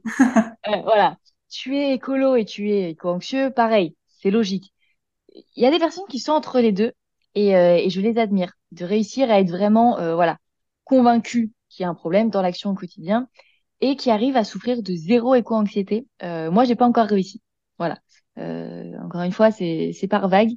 voilà, 0.83 1.17
tu 1.49 1.77
es 1.77 1.93
écolo 1.93 2.35
et 2.35 2.45
tu 2.45 2.71
es 2.71 2.91
éco-anxieux, 2.91 3.51
pareil, 3.51 3.95
c'est 4.07 4.31
logique. 4.31 4.73
Il 5.55 5.63
y 5.63 5.65
a 5.65 5.71
des 5.71 5.79
personnes 5.79 6.07
qui 6.09 6.19
sont 6.19 6.31
entre 6.31 6.59
les 6.59 6.71
deux 6.71 6.93
et, 7.35 7.51
et 7.51 7.89
je 7.89 8.01
les 8.01 8.17
admire 8.17 8.53
de 8.71 8.85
réussir 8.85 9.29
à 9.29 9.39
être 9.39 9.51
vraiment 9.51 10.15
voilà 10.15 10.37
convaincus 10.83 11.51
qu'il 11.69 11.83
y 11.83 11.85
a 11.85 11.89
un 11.89 11.93
problème 11.93 12.29
dans 12.29 12.41
l'action 12.41 12.71
au 12.71 12.73
quotidien 12.73 13.27
et 13.81 13.95
qui 13.95 14.09
arrive 14.09 14.37
à 14.37 14.43
souffrir 14.43 14.81
de 14.81 14.93
zéro 14.93 15.35
éco-anxiété. 15.35 16.07
Euh, 16.23 16.49
moi, 16.51 16.63
j'ai 16.63 16.75
pas 16.75 16.87
encore 16.87 17.07
réussi. 17.07 17.41
Voilà. 17.77 17.99
Euh, 18.37 18.93
encore 19.03 19.21
une 19.21 19.31
fois, 19.31 19.51
c'est 19.51 20.07
par 20.09 20.27
vague, 20.29 20.51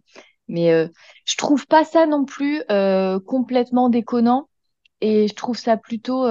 mais 0.49 0.73
euh, 0.73 0.89
je 1.27 1.37
trouve 1.37 1.67
pas 1.67 1.85
ça 1.85 2.07
non 2.07 2.25
plus 2.25 2.63
euh, 2.71 3.21
complètement 3.21 3.89
déconnant. 3.89 4.49
Et 5.01 5.29
je 5.29 5.35
trouve 5.35 5.57
ça 5.57 5.77
plutôt 5.79 6.25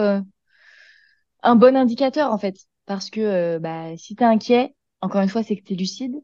un 1.42 1.56
bon 1.56 1.76
indicateur 1.76 2.32
en 2.32 2.38
fait, 2.38 2.56
parce 2.86 3.10
que 3.10 3.58
bah 3.58 3.98
si 3.98 4.16
t'es 4.16 4.26
inquiet, 4.26 4.76
encore 5.02 5.22
une 5.22 5.30
fois, 5.30 5.42
c'est 5.44 5.56
que 5.56 5.64
t'es 5.64 5.76
lucide. 5.76 6.16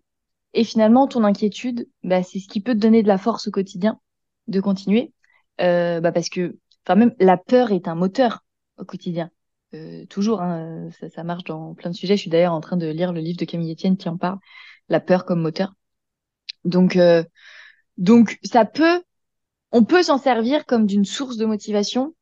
Et 0.53 0.63
finalement 0.63 1.07
ton 1.07 1.23
inquiétude, 1.23 1.89
bah 2.03 2.21
c'est 2.23 2.39
ce 2.39 2.47
qui 2.47 2.61
peut 2.61 2.73
te 2.73 2.79
donner 2.79 3.01
de 3.03 3.07
la 3.07 3.17
force 3.17 3.47
au 3.47 3.51
quotidien 3.51 3.99
de 4.47 4.61
continuer, 4.61 5.11
bah 5.57 6.11
parce 6.11 6.29
que 6.29 6.57
même 6.88 7.15
la 7.19 7.38
peur 7.38 7.71
est 7.71 7.88
un 7.88 7.95
moteur 7.95 8.45
au 8.77 8.85
quotidien. 8.85 9.31
Toujours, 10.09 10.41
hein, 10.41 10.89
ça, 10.99 11.09
ça, 11.09 11.23
marche 11.23 11.43
dans 11.45 11.73
plein 11.73 11.89
de 11.89 11.95
sujets. 11.95 12.15
Je 12.15 12.21
suis 12.21 12.29
d'ailleurs 12.29 12.53
en 12.53 12.61
train 12.61 12.77
de 12.77 12.88
lire 12.88 13.11
le 13.11 13.19
livre 13.21 13.38
de 13.38 13.45
Camille 13.45 13.73
Etienne 13.73 13.97
qui 13.97 14.07
en 14.07 14.17
parle, 14.17 14.39
La 14.89 14.99
peur 14.99 15.25
comme 15.25 15.41
moteur. 15.41 15.73
Donc, 16.63 16.95
euh, 16.95 17.23
donc 17.97 18.37
ça 18.43 18.65
peut, 18.65 19.01
on 19.71 19.83
peut 19.83 20.03
s'en 20.03 20.17
servir 20.17 20.65
comme 20.65 20.85
d'une 20.85 21.05
source 21.05 21.37
de 21.37 21.45
motivation 21.45 22.15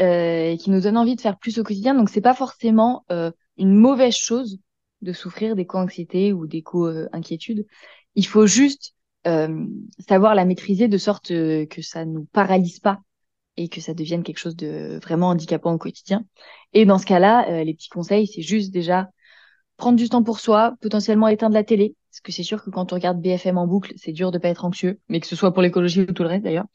euh, 0.00 0.56
qui 0.56 0.70
nous 0.70 0.80
donne 0.80 0.96
envie 0.96 1.16
de 1.16 1.20
faire 1.20 1.38
plus 1.38 1.58
au 1.58 1.64
quotidien. 1.64 1.94
Donc, 1.94 2.10
c'est 2.10 2.20
pas 2.20 2.34
forcément 2.34 3.04
euh, 3.10 3.30
une 3.56 3.74
mauvaise 3.74 4.16
chose 4.16 4.58
de 5.02 5.12
souffrir 5.12 5.56
d'éco-anxiété 5.56 6.32
ou 6.32 6.46
d'éco-inquiétude. 6.46 7.66
Il 8.14 8.26
faut 8.26 8.46
juste 8.46 8.94
savoir 10.08 10.34
la 10.34 10.46
maîtriser 10.46 10.88
de 10.88 10.96
sorte 10.96 11.28
que 11.28 11.82
ça 11.82 12.06
nous 12.06 12.24
paralyse 12.32 12.80
pas 12.80 13.00
et 13.60 13.68
que 13.68 13.80
ça 13.80 13.94
devienne 13.94 14.22
quelque 14.22 14.38
chose 14.38 14.56
de 14.56 14.98
vraiment 15.02 15.28
handicapant 15.28 15.74
au 15.74 15.78
quotidien. 15.78 16.24
Et 16.72 16.86
dans 16.86 16.98
ce 16.98 17.04
cas-là, 17.06 17.48
euh, 17.50 17.64
les 17.64 17.74
petits 17.74 17.88
conseils, 17.90 18.26
c'est 18.26 18.42
juste 18.42 18.72
déjà 18.72 19.10
prendre 19.80 19.96
du 19.98 20.08
temps 20.08 20.22
pour 20.22 20.38
soi, 20.38 20.74
potentiellement 20.80 21.26
éteindre 21.26 21.54
la 21.54 21.64
télé, 21.64 21.96
parce 22.10 22.20
que 22.20 22.32
c'est 22.32 22.42
sûr 22.44 22.62
que 22.62 22.70
quand 22.70 22.92
on 22.92 22.96
regarde 22.96 23.20
BFM 23.20 23.58
en 23.58 23.66
boucle, 23.66 23.92
c'est 23.96 24.12
dur 24.12 24.30
de 24.30 24.38
pas 24.38 24.48
être 24.48 24.64
anxieux, 24.64 25.00
mais 25.08 25.20
que 25.20 25.26
ce 25.26 25.34
soit 25.34 25.52
pour 25.52 25.62
l'écologie 25.62 26.02
ou 26.02 26.12
tout 26.12 26.22
le 26.22 26.28
reste 26.28 26.44
d'ailleurs. 26.44 26.66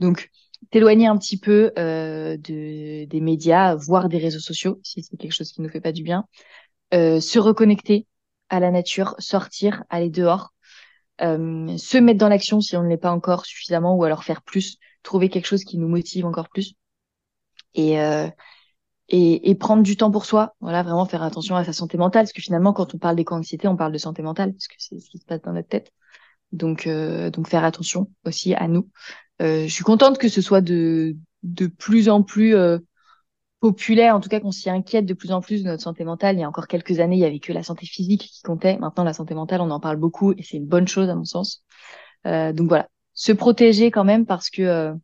Donc, 0.00 0.30
t'éloigner 0.70 1.06
un 1.06 1.16
petit 1.16 1.38
peu 1.38 1.72
euh, 1.78 2.36
de, 2.36 3.04
des 3.04 3.20
médias, 3.20 3.76
voire 3.76 4.08
des 4.08 4.18
réseaux 4.18 4.40
sociaux, 4.40 4.80
si 4.82 5.02
c'est 5.02 5.16
quelque 5.16 5.32
chose 5.32 5.52
qui 5.52 5.62
nous 5.62 5.68
fait 5.68 5.80
pas 5.80 5.92
du 5.92 6.02
bien. 6.02 6.26
Euh, 6.92 7.20
se 7.20 7.38
reconnecter 7.38 8.06
à 8.48 8.60
la 8.60 8.70
nature, 8.70 9.14
sortir, 9.18 9.84
aller 9.88 10.10
dehors, 10.10 10.52
euh, 11.22 11.76
se 11.76 11.98
mettre 11.98 12.18
dans 12.18 12.28
l'action 12.28 12.60
si 12.60 12.76
on 12.76 12.82
ne 12.82 12.88
l'est 12.88 12.96
pas 12.96 13.12
encore 13.12 13.46
suffisamment, 13.46 13.94
ou 13.94 14.04
alors 14.04 14.24
faire 14.24 14.42
plus, 14.42 14.78
trouver 15.02 15.28
quelque 15.28 15.46
chose 15.46 15.64
qui 15.64 15.78
nous 15.78 15.88
motive 15.88 16.26
encore 16.26 16.48
plus. 16.48 16.74
Et, 17.74 17.98
et, 19.08 19.50
et, 19.50 19.54
prendre 19.54 19.82
du 19.82 19.96
temps 19.96 20.10
pour 20.10 20.26
soi. 20.26 20.54
Voilà, 20.60 20.82
vraiment 20.82 21.06
faire 21.06 21.22
attention 21.22 21.56
à 21.56 21.64
sa 21.64 21.72
santé 21.72 21.96
mentale, 21.98 22.22
parce 22.24 22.32
que 22.32 22.42
finalement, 22.42 22.72
quand 22.72 22.94
on 22.94 22.98
parle 22.98 23.16
d'éco-anxiété, 23.16 23.68
on 23.68 23.76
parle 23.76 23.92
de 23.92 23.98
santé 23.98 24.22
mentale, 24.22 24.52
parce 24.52 24.68
que 24.68 24.74
c'est 24.78 24.98
ce 24.98 25.08
qui 25.10 25.18
se 25.18 25.24
passe 25.24 25.42
dans 25.42 25.52
notre 25.52 25.68
tête. 25.68 25.92
Donc, 26.52 26.86
euh, 26.86 27.30
donc 27.30 27.48
faire 27.48 27.64
attention 27.64 28.10
aussi 28.24 28.54
à 28.54 28.68
nous. 28.68 28.88
Euh, 29.40 29.66
je 29.66 29.72
suis 29.72 29.84
contente 29.84 30.18
que 30.18 30.28
ce 30.28 30.42
soit 30.42 30.60
de, 30.60 31.16
de 31.42 31.66
plus 31.66 32.08
en 32.08 32.22
plus 32.22 32.54
euh, 32.54 32.78
populaire, 33.60 34.14
en 34.14 34.20
tout 34.20 34.28
cas 34.28 34.40
qu'on 34.40 34.52
s'y 34.52 34.70
inquiète 34.70 35.06
de 35.06 35.14
plus 35.14 35.32
en 35.32 35.40
plus 35.40 35.62
de 35.62 35.68
notre 35.68 35.82
santé 35.82 36.04
mentale. 36.04 36.36
Il 36.36 36.40
y 36.40 36.44
a 36.44 36.48
encore 36.48 36.68
quelques 36.68 37.00
années, 37.00 37.16
il 37.16 37.20
y 37.20 37.24
avait 37.24 37.40
que 37.40 37.52
la 37.52 37.62
santé 37.62 37.86
physique 37.86 38.22
qui 38.22 38.42
comptait. 38.42 38.78
Maintenant, 38.78 39.04
la 39.04 39.12
santé 39.12 39.34
mentale, 39.34 39.60
on 39.60 39.70
en 39.70 39.80
parle 39.80 39.96
beaucoup 39.96 40.32
et 40.32 40.42
c'est 40.42 40.56
une 40.56 40.66
bonne 40.66 40.88
chose 40.88 41.08
à 41.08 41.14
mon 41.14 41.24
sens. 41.24 41.64
Euh, 42.26 42.52
donc 42.52 42.68
voilà, 42.68 42.88
se 43.14 43.32
protéger 43.32 43.90
quand 43.90 44.04
même 44.04 44.26
parce 44.26 44.50
que 44.50 44.62
euh, 44.62 44.94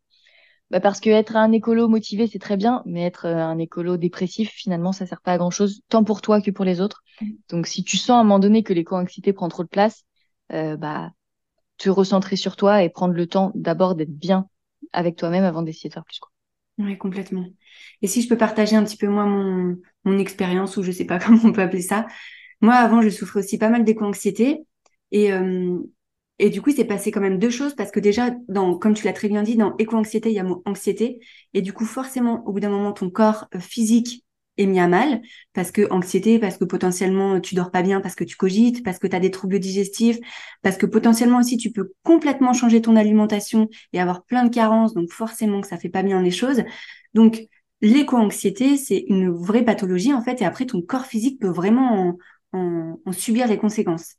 bah 0.71 0.79
parce 0.79 0.99
que 0.99 1.09
être 1.09 1.35
un 1.35 1.51
écolo 1.51 1.87
motivé, 1.87 2.27
c'est 2.27 2.39
très 2.39 2.57
bien, 2.57 2.81
mais 2.85 3.03
être 3.03 3.25
euh, 3.27 3.37
un 3.37 3.59
écolo 3.59 3.97
dépressif, 3.97 4.49
finalement, 4.51 4.91
ça 4.91 5.05
sert 5.05 5.21
pas 5.21 5.33
à 5.33 5.37
grand 5.37 5.51
chose, 5.51 5.81
tant 5.89 6.03
pour 6.03 6.21
toi 6.21 6.41
que 6.41 6.51
pour 6.51 6.65
les 6.65 6.81
autres. 6.81 7.03
Mm. 7.21 7.31
Donc, 7.49 7.67
si 7.67 7.83
tu 7.83 7.97
sens 7.97 8.11
à 8.11 8.19
un 8.19 8.23
moment 8.23 8.39
donné 8.39 8.63
que 8.63 8.73
l'éco-anxiété 8.73 9.31
prend 9.31 9.47
trop 9.47 9.63
de 9.63 9.69
place, 9.69 10.03
euh, 10.51 10.75
bah, 10.75 11.11
te 11.77 11.89
recentrer 11.89 12.35
sur 12.35 12.55
toi 12.55 12.83
et 12.83 12.89
prendre 12.89 13.13
le 13.13 13.27
temps 13.27 13.51
d'abord 13.53 13.95
d'être 13.95 14.15
bien 14.15 14.47
avec 14.91 15.15
toi-même 15.15 15.43
avant 15.43 15.61
d'essayer 15.61 15.89
de 15.89 15.93
faire 15.93 16.05
plus. 16.05 16.19
Quoi. 16.19 16.31
Oui, 16.77 16.97
complètement. 16.97 17.45
Et 18.01 18.07
si 18.07 18.21
je 18.21 18.27
peux 18.27 18.37
partager 18.37 18.75
un 18.75 18.83
petit 18.83 18.97
peu 18.97 19.07
moi 19.07 19.25
mon, 19.25 19.77
mon 20.03 20.17
expérience, 20.17 20.77
ou 20.77 20.83
je 20.83 20.91
sais 20.91 21.05
pas 21.05 21.19
comment 21.23 21.39
on 21.43 21.51
peut 21.51 21.61
appeler 21.61 21.81
ça. 21.81 22.07
Moi, 22.61 22.73
avant, 22.73 23.01
je 23.01 23.09
souffrais 23.09 23.41
aussi 23.41 23.57
pas 23.57 23.69
mal 23.69 23.83
d'éco-anxiété. 23.83 24.65
Et, 25.11 25.31
euh, 25.31 25.77
et 26.37 26.49
du 26.49 26.61
coup, 26.61 26.69
il 26.69 26.75
s'est 26.75 26.85
passé 26.85 27.11
quand 27.11 27.21
même 27.21 27.39
deux 27.39 27.49
choses 27.49 27.75
parce 27.75 27.91
que 27.91 27.99
déjà, 27.99 28.31
dans, 28.49 28.77
comme 28.77 28.93
tu 28.93 29.05
l'as 29.05 29.13
très 29.13 29.29
bien 29.29 29.43
dit, 29.43 29.55
dans 29.55 29.75
éco-anxiété, 29.77 30.29
il 30.29 30.35
y 30.35 30.39
a 30.39 30.43
mot 30.43 30.61
anxiété. 30.65 31.19
Et 31.53 31.61
du 31.61 31.71
coup, 31.71 31.85
forcément, 31.85 32.45
au 32.45 32.51
bout 32.51 32.59
d'un 32.59 32.69
moment, 32.69 32.91
ton 32.91 33.09
corps 33.09 33.47
euh, 33.55 33.59
physique 33.59 34.25
est 34.57 34.65
mis 34.65 34.79
à 34.79 34.87
mal 34.87 35.21
parce 35.53 35.71
que 35.71 35.89
anxiété, 35.91 36.39
parce 36.39 36.57
que 36.57 36.65
potentiellement 36.65 37.39
tu 37.41 37.55
dors 37.55 37.71
pas 37.71 37.81
bien, 37.81 38.01
parce 38.01 38.15
que 38.15 38.23
tu 38.23 38.37
cogites, 38.37 38.83
parce 38.83 38.99
que 38.99 39.07
tu 39.07 39.15
as 39.15 39.19
des 39.19 39.31
troubles 39.31 39.59
digestifs, 39.59 40.17
parce 40.61 40.77
que 40.77 40.85
potentiellement 40.85 41.39
aussi 41.39 41.57
tu 41.57 41.71
peux 41.71 41.91
complètement 42.03 42.53
changer 42.53 42.81
ton 42.81 42.95
alimentation 42.95 43.69
et 43.93 43.99
avoir 43.99 44.23
plein 44.23 44.45
de 44.45 44.49
carences, 44.53 44.93
donc 44.93 45.11
forcément 45.11 45.61
que 45.61 45.67
ça 45.67 45.77
fait 45.77 45.89
pas 45.89 46.03
bien 46.03 46.21
les 46.21 46.31
choses. 46.31 46.63
Donc 47.13 47.43
l'éco-anxiété, 47.81 48.77
c'est 48.77 49.05
une 49.09 49.29
vraie 49.29 49.65
pathologie 49.65 50.13
en 50.13 50.21
fait, 50.21 50.41
et 50.41 50.45
après 50.45 50.65
ton 50.65 50.81
corps 50.81 51.05
physique 51.05 51.39
peut 51.39 51.49
vraiment 51.49 52.17
en, 52.53 52.99
en 53.05 53.11
subir 53.11 53.47
les 53.47 53.57
conséquences. 53.57 54.15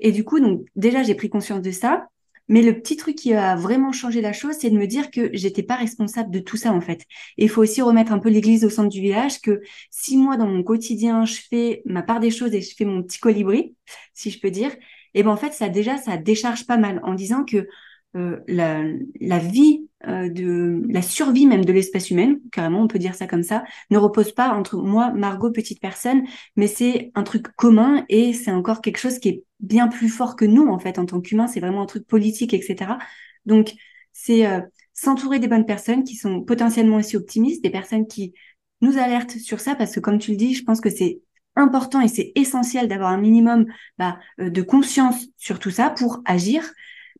Et 0.00 0.12
du 0.12 0.24
coup, 0.24 0.40
donc 0.40 0.66
déjà, 0.76 1.02
j'ai 1.02 1.14
pris 1.14 1.30
conscience 1.30 1.62
de 1.62 1.70
ça. 1.70 2.08
Mais 2.48 2.62
le 2.62 2.80
petit 2.80 2.96
truc 2.96 3.16
qui 3.16 3.34
a 3.34 3.56
vraiment 3.56 3.92
changé 3.92 4.20
la 4.22 4.32
chose, 4.32 4.56
c'est 4.58 4.70
de 4.70 4.78
me 4.78 4.86
dire 4.86 5.10
que 5.10 5.30
j'étais 5.34 5.62
pas 5.62 5.76
responsable 5.76 6.30
de 6.30 6.38
tout 6.38 6.56
ça 6.56 6.72
en 6.72 6.80
fait. 6.80 7.02
Et 7.36 7.44
il 7.44 7.48
faut 7.50 7.62
aussi 7.62 7.82
remettre 7.82 8.10
un 8.10 8.18
peu 8.18 8.30
l'église 8.30 8.64
au 8.64 8.70
centre 8.70 8.88
du 8.88 9.02
village, 9.02 9.40
que 9.42 9.60
si 9.90 10.16
moi 10.16 10.38
dans 10.38 10.46
mon 10.46 10.62
quotidien 10.62 11.26
je 11.26 11.34
fais 11.50 11.82
ma 11.84 12.02
part 12.02 12.20
des 12.20 12.30
choses 12.30 12.54
et 12.54 12.62
je 12.62 12.74
fais 12.74 12.86
mon 12.86 13.02
petit 13.02 13.18
colibri, 13.20 13.76
si 14.14 14.30
je 14.30 14.40
peux 14.40 14.50
dire, 14.50 14.70
et 15.14 15.20
eh 15.20 15.22
ben 15.22 15.30
en 15.30 15.36
fait 15.36 15.52
ça 15.52 15.68
déjà 15.68 15.98
ça 15.98 16.16
décharge 16.16 16.66
pas 16.66 16.78
mal 16.78 17.00
en 17.04 17.14
disant 17.14 17.44
que 17.44 17.68
euh, 18.16 18.40
la, 18.48 18.82
la 19.20 19.38
vie 19.38 19.87
euh, 20.06 20.28
de 20.28 20.82
la 20.88 21.02
survie 21.02 21.46
même 21.46 21.64
de 21.64 21.72
l'espèce 21.72 22.10
humaine, 22.10 22.38
carrément, 22.52 22.82
on 22.82 22.86
peut 22.86 23.00
dire 23.00 23.14
ça 23.14 23.26
comme 23.26 23.42
ça, 23.42 23.64
ne 23.90 23.98
repose 23.98 24.32
pas 24.32 24.50
entre 24.50 24.76
moi, 24.76 25.10
Margot, 25.10 25.50
petite 25.50 25.80
personne, 25.80 26.22
mais 26.54 26.68
c'est 26.68 27.10
un 27.16 27.24
truc 27.24 27.48
commun 27.56 28.04
et 28.08 28.32
c'est 28.32 28.52
encore 28.52 28.80
quelque 28.80 28.98
chose 28.98 29.18
qui 29.18 29.28
est 29.28 29.44
bien 29.58 29.88
plus 29.88 30.08
fort 30.08 30.36
que 30.36 30.44
nous, 30.44 30.68
en 30.68 30.78
fait, 30.78 30.98
en 30.98 31.06
tant 31.06 31.20
qu'humains, 31.20 31.48
c'est 31.48 31.60
vraiment 31.60 31.82
un 31.82 31.86
truc 31.86 32.06
politique, 32.06 32.54
etc. 32.54 32.98
Donc, 33.44 33.72
c'est 34.12 34.46
euh, 34.46 34.60
s'entourer 34.94 35.40
des 35.40 35.48
bonnes 35.48 35.66
personnes 35.66 36.04
qui 36.04 36.14
sont 36.14 36.42
potentiellement 36.42 36.96
aussi 36.96 37.16
optimistes, 37.16 37.62
des 37.62 37.70
personnes 37.70 38.06
qui 38.06 38.34
nous 38.80 38.98
alertent 38.98 39.38
sur 39.38 39.58
ça, 39.60 39.74
parce 39.74 39.94
que 39.94 40.00
comme 40.00 40.18
tu 40.18 40.30
le 40.30 40.36
dis, 40.36 40.54
je 40.54 40.62
pense 40.62 40.80
que 40.80 40.90
c'est 40.90 41.22
important 41.56 42.00
et 42.00 42.08
c'est 42.08 42.32
essentiel 42.36 42.88
d'avoir 42.88 43.10
un 43.10 43.18
minimum 43.18 43.66
bah, 43.98 44.18
euh, 44.40 44.50
de 44.50 44.62
conscience 44.62 45.26
sur 45.36 45.58
tout 45.58 45.70
ça 45.70 45.90
pour 45.90 46.22
agir. 46.24 46.72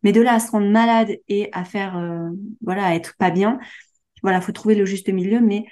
Mais 0.02 0.12
de 0.12 0.20
là 0.20 0.34
à 0.34 0.40
se 0.40 0.50
rendre 0.50 0.68
malade 0.68 1.16
et 1.28 1.48
à 1.52 1.64
faire, 1.64 1.96
euh, 1.96 2.30
voilà, 2.62 2.86
à 2.86 2.94
être 2.94 3.16
pas 3.16 3.30
bien, 3.30 3.58
voilà, 4.22 4.40
faut 4.40 4.52
trouver 4.52 4.74
le 4.74 4.84
juste 4.84 5.08
milieu. 5.08 5.40
Mais 5.40 5.64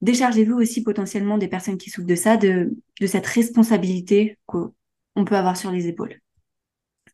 déchargez-vous 0.00 0.54
aussi 0.54 0.82
potentiellement 0.82 1.38
des 1.38 1.48
personnes 1.48 1.78
qui 1.78 1.90
souffrent 1.90 2.06
de 2.06 2.14
ça, 2.14 2.36
de, 2.36 2.76
de 3.00 3.06
cette 3.06 3.26
responsabilité 3.26 4.38
qu'on 4.46 5.24
peut 5.24 5.36
avoir 5.36 5.56
sur 5.56 5.70
les 5.70 5.86
épaules. 5.86 6.20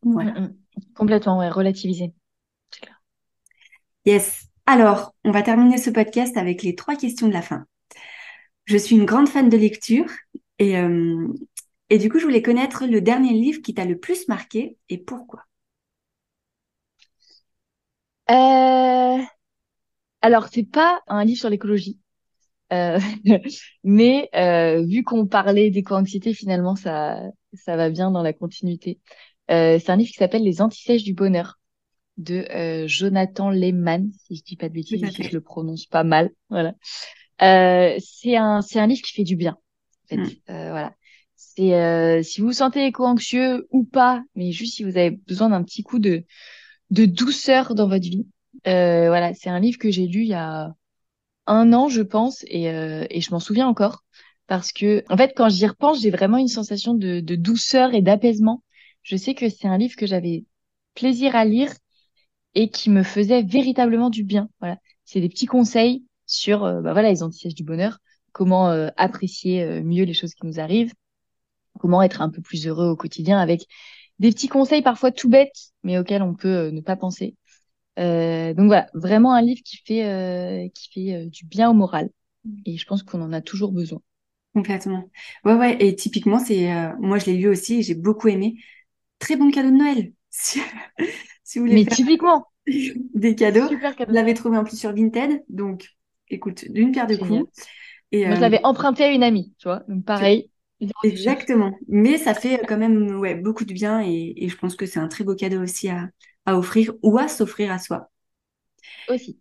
Voilà. 0.02 0.32
Mm, 0.32 0.44
mm. 0.44 0.54
Complètement, 0.94 1.38
ouais, 1.38 1.48
relativiser. 1.48 2.12
Yes. 4.04 4.46
Alors, 4.66 5.14
on 5.24 5.30
va 5.30 5.42
terminer 5.42 5.78
ce 5.78 5.90
podcast 5.90 6.36
avec 6.36 6.62
les 6.62 6.74
trois 6.74 6.96
questions 6.96 7.28
de 7.28 7.32
la 7.32 7.42
fin. 7.42 7.66
Je 8.64 8.76
suis 8.76 8.96
une 8.96 9.06
grande 9.06 9.28
fan 9.28 9.48
de 9.48 9.56
lecture 9.56 10.06
et, 10.58 10.78
euh, 10.78 11.26
et 11.90 11.98
du 11.98 12.10
coup, 12.10 12.18
je 12.18 12.24
voulais 12.24 12.42
connaître 12.42 12.86
le 12.86 13.00
dernier 13.00 13.32
livre 13.32 13.62
qui 13.62 13.74
t'a 13.74 13.86
le 13.86 13.98
plus 13.98 14.28
marqué 14.28 14.76
et 14.88 14.98
pourquoi? 14.98 15.47
Euh... 18.30 19.22
Alors, 20.20 20.48
c'est 20.52 20.68
pas 20.68 21.00
un 21.06 21.24
livre 21.24 21.38
sur 21.38 21.50
l'écologie. 21.50 21.98
Euh... 22.72 22.98
mais 23.84 24.28
euh, 24.34 24.84
vu 24.84 25.04
qu'on 25.04 25.26
parlait 25.26 25.70
d'éco-anxiété, 25.70 26.34
finalement, 26.34 26.76
ça, 26.76 27.20
ça 27.54 27.76
va 27.76 27.90
bien 27.90 28.10
dans 28.10 28.22
la 28.22 28.32
continuité. 28.32 28.98
Euh, 29.50 29.78
c'est 29.78 29.90
un 29.90 29.96
livre 29.96 30.10
qui 30.10 30.16
s'appelle 30.16 30.44
Les 30.44 30.60
Antisèches 30.60 31.04
du 31.04 31.14
bonheur 31.14 31.58
de 32.18 32.44
euh, 32.50 32.86
Jonathan 32.86 33.50
Lehman, 33.50 34.10
si 34.26 34.36
je 34.36 34.42
dis 34.42 34.56
pas 34.56 34.68
de 34.68 34.74
bêtises, 34.74 35.08
si 35.10 35.22
je 35.22 35.32
le 35.32 35.40
prononce 35.40 35.86
pas 35.86 36.04
mal. 36.04 36.30
Voilà. 36.50 36.74
Euh, 37.42 37.96
c'est 38.00 38.36
un, 38.36 38.60
c'est 38.60 38.80
un 38.80 38.86
livre 38.86 39.02
qui 39.02 39.12
fait 39.12 39.24
du 39.24 39.36
bien. 39.36 39.56
En 40.04 40.08
fait. 40.08 40.16
Mm. 40.16 40.30
Euh, 40.50 40.70
voilà. 40.70 40.94
C'est 41.36 41.74
euh, 41.74 42.22
si 42.22 42.40
vous 42.40 42.48
vous 42.48 42.52
sentez 42.52 42.84
éco-anxieux 42.86 43.66
ou 43.70 43.84
pas, 43.84 44.22
mais 44.34 44.50
juste 44.50 44.74
si 44.74 44.84
vous 44.84 44.96
avez 44.96 45.10
besoin 45.10 45.50
d'un 45.50 45.62
petit 45.62 45.82
coup 45.82 46.00
de 46.00 46.24
de 46.90 47.04
douceur 47.04 47.74
dans 47.74 47.88
votre 47.88 48.04
vie. 48.04 48.26
Euh, 48.66 49.08
voilà, 49.08 49.34
c'est 49.34 49.50
un 49.50 49.60
livre 49.60 49.78
que 49.78 49.90
j'ai 49.90 50.06
lu 50.06 50.22
il 50.22 50.28
y 50.28 50.34
a 50.34 50.74
un 51.46 51.72
an, 51.72 51.88
je 51.88 52.02
pense, 52.02 52.44
et, 52.48 52.70
euh, 52.70 53.06
et 53.10 53.20
je 53.20 53.30
m'en 53.30 53.40
souviens 53.40 53.68
encore. 53.68 54.04
Parce 54.46 54.72
que, 54.72 55.04
en 55.10 55.16
fait, 55.16 55.32
quand 55.36 55.48
j'y 55.48 55.66
repense, 55.66 56.00
j'ai 56.00 56.10
vraiment 56.10 56.38
une 56.38 56.48
sensation 56.48 56.94
de, 56.94 57.20
de 57.20 57.34
douceur 57.36 57.94
et 57.94 58.02
d'apaisement. 58.02 58.62
Je 59.02 59.16
sais 59.16 59.34
que 59.34 59.48
c'est 59.48 59.68
un 59.68 59.78
livre 59.78 59.96
que 59.96 60.06
j'avais 60.06 60.44
plaisir 60.94 61.36
à 61.36 61.44
lire 61.44 61.72
et 62.54 62.70
qui 62.70 62.90
me 62.90 63.02
faisait 63.02 63.42
véritablement 63.42 64.10
du 64.10 64.24
bien. 64.24 64.48
Voilà, 64.60 64.78
c'est 65.04 65.20
des 65.20 65.28
petits 65.28 65.46
conseils 65.46 66.04
sur, 66.26 66.64
euh, 66.64 66.80
bah 66.80 66.92
voilà, 66.92 67.10
les 67.10 67.22
antisèches 67.22 67.54
du 67.54 67.64
bonheur, 67.64 67.98
comment 68.32 68.70
euh, 68.70 68.88
apprécier 68.96 69.62
euh, 69.62 69.82
mieux 69.82 70.04
les 70.04 70.14
choses 70.14 70.34
qui 70.34 70.46
nous 70.46 70.60
arrivent, 70.60 70.92
comment 71.78 72.02
être 72.02 72.22
un 72.22 72.30
peu 72.30 72.42
plus 72.42 72.66
heureux 72.66 72.88
au 72.88 72.96
quotidien 72.96 73.38
avec 73.38 73.66
des 74.18 74.30
petits 74.30 74.48
conseils 74.48 74.82
parfois 74.82 75.10
tout 75.12 75.28
bêtes, 75.28 75.72
mais 75.82 75.98
auxquels 75.98 76.22
on 76.22 76.34
peut 76.34 76.68
ne 76.70 76.80
pas 76.80 76.96
penser. 76.96 77.36
donc 77.96 78.66
voilà, 78.66 78.88
vraiment 78.94 79.32
un 79.32 79.42
livre 79.42 79.60
qui 79.64 79.78
fait 79.78 80.70
qui 80.74 80.90
fait 80.92 81.26
du 81.26 81.44
bien 81.44 81.70
au 81.70 81.74
moral. 81.74 82.10
Et 82.64 82.76
je 82.76 82.86
pense 82.86 83.02
qu'on 83.02 83.20
en 83.22 83.32
a 83.32 83.40
toujours 83.40 83.72
besoin. 83.72 84.00
Complètement. 84.54 85.10
Ouais, 85.44 85.54
ouais. 85.54 85.76
Et 85.80 85.94
typiquement, 85.94 86.38
c'est 86.38 86.70
moi 86.98 87.18
je 87.18 87.26
l'ai 87.26 87.36
lu 87.36 87.48
aussi 87.48 87.80
et 87.80 87.82
j'ai 87.82 87.94
beaucoup 87.94 88.28
aimé. 88.28 88.56
Très 89.18 89.36
bon 89.36 89.50
cadeau 89.50 89.70
de 89.70 89.76
Noël. 89.76 90.12
si 90.30 90.60
vous 91.58 91.64
voulez. 91.64 91.74
Mais 91.74 91.84
typiquement. 91.84 92.46
Des 93.14 93.34
cadeaux. 93.34 93.68
Super 93.68 93.96
cadeau. 93.96 94.10
Je 94.10 94.14
l'avais 94.14 94.34
trouvé 94.34 94.58
en 94.58 94.64
plus 94.64 94.78
sur 94.78 94.92
Vinted, 94.92 95.42
donc 95.48 95.88
écoute, 96.28 96.70
d'une 96.70 96.92
pierre 96.92 97.06
deux 97.06 97.16
coups. 97.16 97.48
Et, 98.12 98.26
Moi, 98.26 98.36
je 98.36 98.40
l'avais 98.40 98.60
emprunté 98.64 99.04
à 99.04 99.10
une 99.10 99.22
amie, 99.22 99.54
tu 99.58 99.68
vois. 99.68 99.82
Donc 99.88 100.04
pareil. 100.04 100.50
Exactement. 101.02 101.72
Mais 101.88 102.18
ça 102.18 102.34
fait 102.34 102.60
quand 102.66 102.76
même 102.78 103.18
ouais, 103.18 103.34
beaucoup 103.34 103.64
de 103.64 103.72
bien 103.72 104.00
et, 104.02 104.34
et 104.36 104.48
je 104.48 104.56
pense 104.56 104.76
que 104.76 104.86
c'est 104.86 105.00
un 105.00 105.08
très 105.08 105.24
beau 105.24 105.34
cadeau 105.34 105.62
aussi 105.62 105.88
à, 105.88 106.08
à 106.46 106.56
offrir 106.58 106.92
ou 107.02 107.18
à 107.18 107.28
s'offrir 107.28 107.72
à 107.72 107.78
soi. 107.78 108.10
Aussi. 109.08 109.38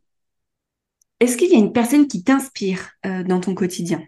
Est-ce 1.19 1.37
qu'il 1.37 1.51
y 1.51 1.55
a 1.55 1.59
une 1.59 1.73
personne 1.73 2.07
qui 2.07 2.23
t'inspire 2.23 2.89
euh, 3.05 3.21
dans 3.23 3.39
ton 3.39 3.53
quotidien? 3.53 4.01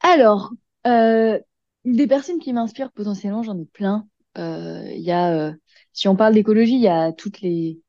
Alors, 0.00 0.52
euh, 0.86 1.38
des 1.84 2.06
personnes 2.06 2.38
qui 2.38 2.52
m'inspirent 2.52 2.92
potentiellement, 2.92 3.42
j'en 3.42 3.58
ai 3.58 3.64
plein. 3.66 4.08
Euh, 4.38 4.84
il 4.92 5.00
y 5.02 5.10
a, 5.12 5.54
si 5.92 6.08
on 6.08 6.16
parle 6.16 6.34
d'écologie, 6.34 6.74
il 6.74 6.80
y 6.80 6.88
a 6.88 7.12
toutes 7.12 7.40
les 7.40 7.80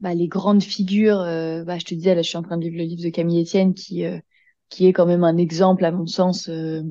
bah, 0.00 0.14
les 0.14 0.28
grandes 0.28 0.62
figures. 0.64 1.20
Euh, 1.20 1.64
bah, 1.64 1.78
je 1.78 1.84
te 1.86 1.94
disais, 1.94 2.14
là, 2.14 2.22
je 2.22 2.28
suis 2.30 2.38
en 2.38 2.42
train 2.42 2.58
de 2.58 2.64
lire 2.68 2.72
le 2.78 2.84
livre 2.84 3.02
de 3.04 3.10
Camille 3.10 3.42
Etienne 3.42 3.74
qui, 3.74 4.04
euh, 4.06 4.20
qui 4.68 4.86
est 4.86 4.92
quand 4.92 5.06
même 5.06 5.24
un 5.24 5.36
exemple, 5.36 5.84
à 5.84 5.92
mon 5.92 6.06
sens. 6.06 6.48
Euh, 6.48 6.82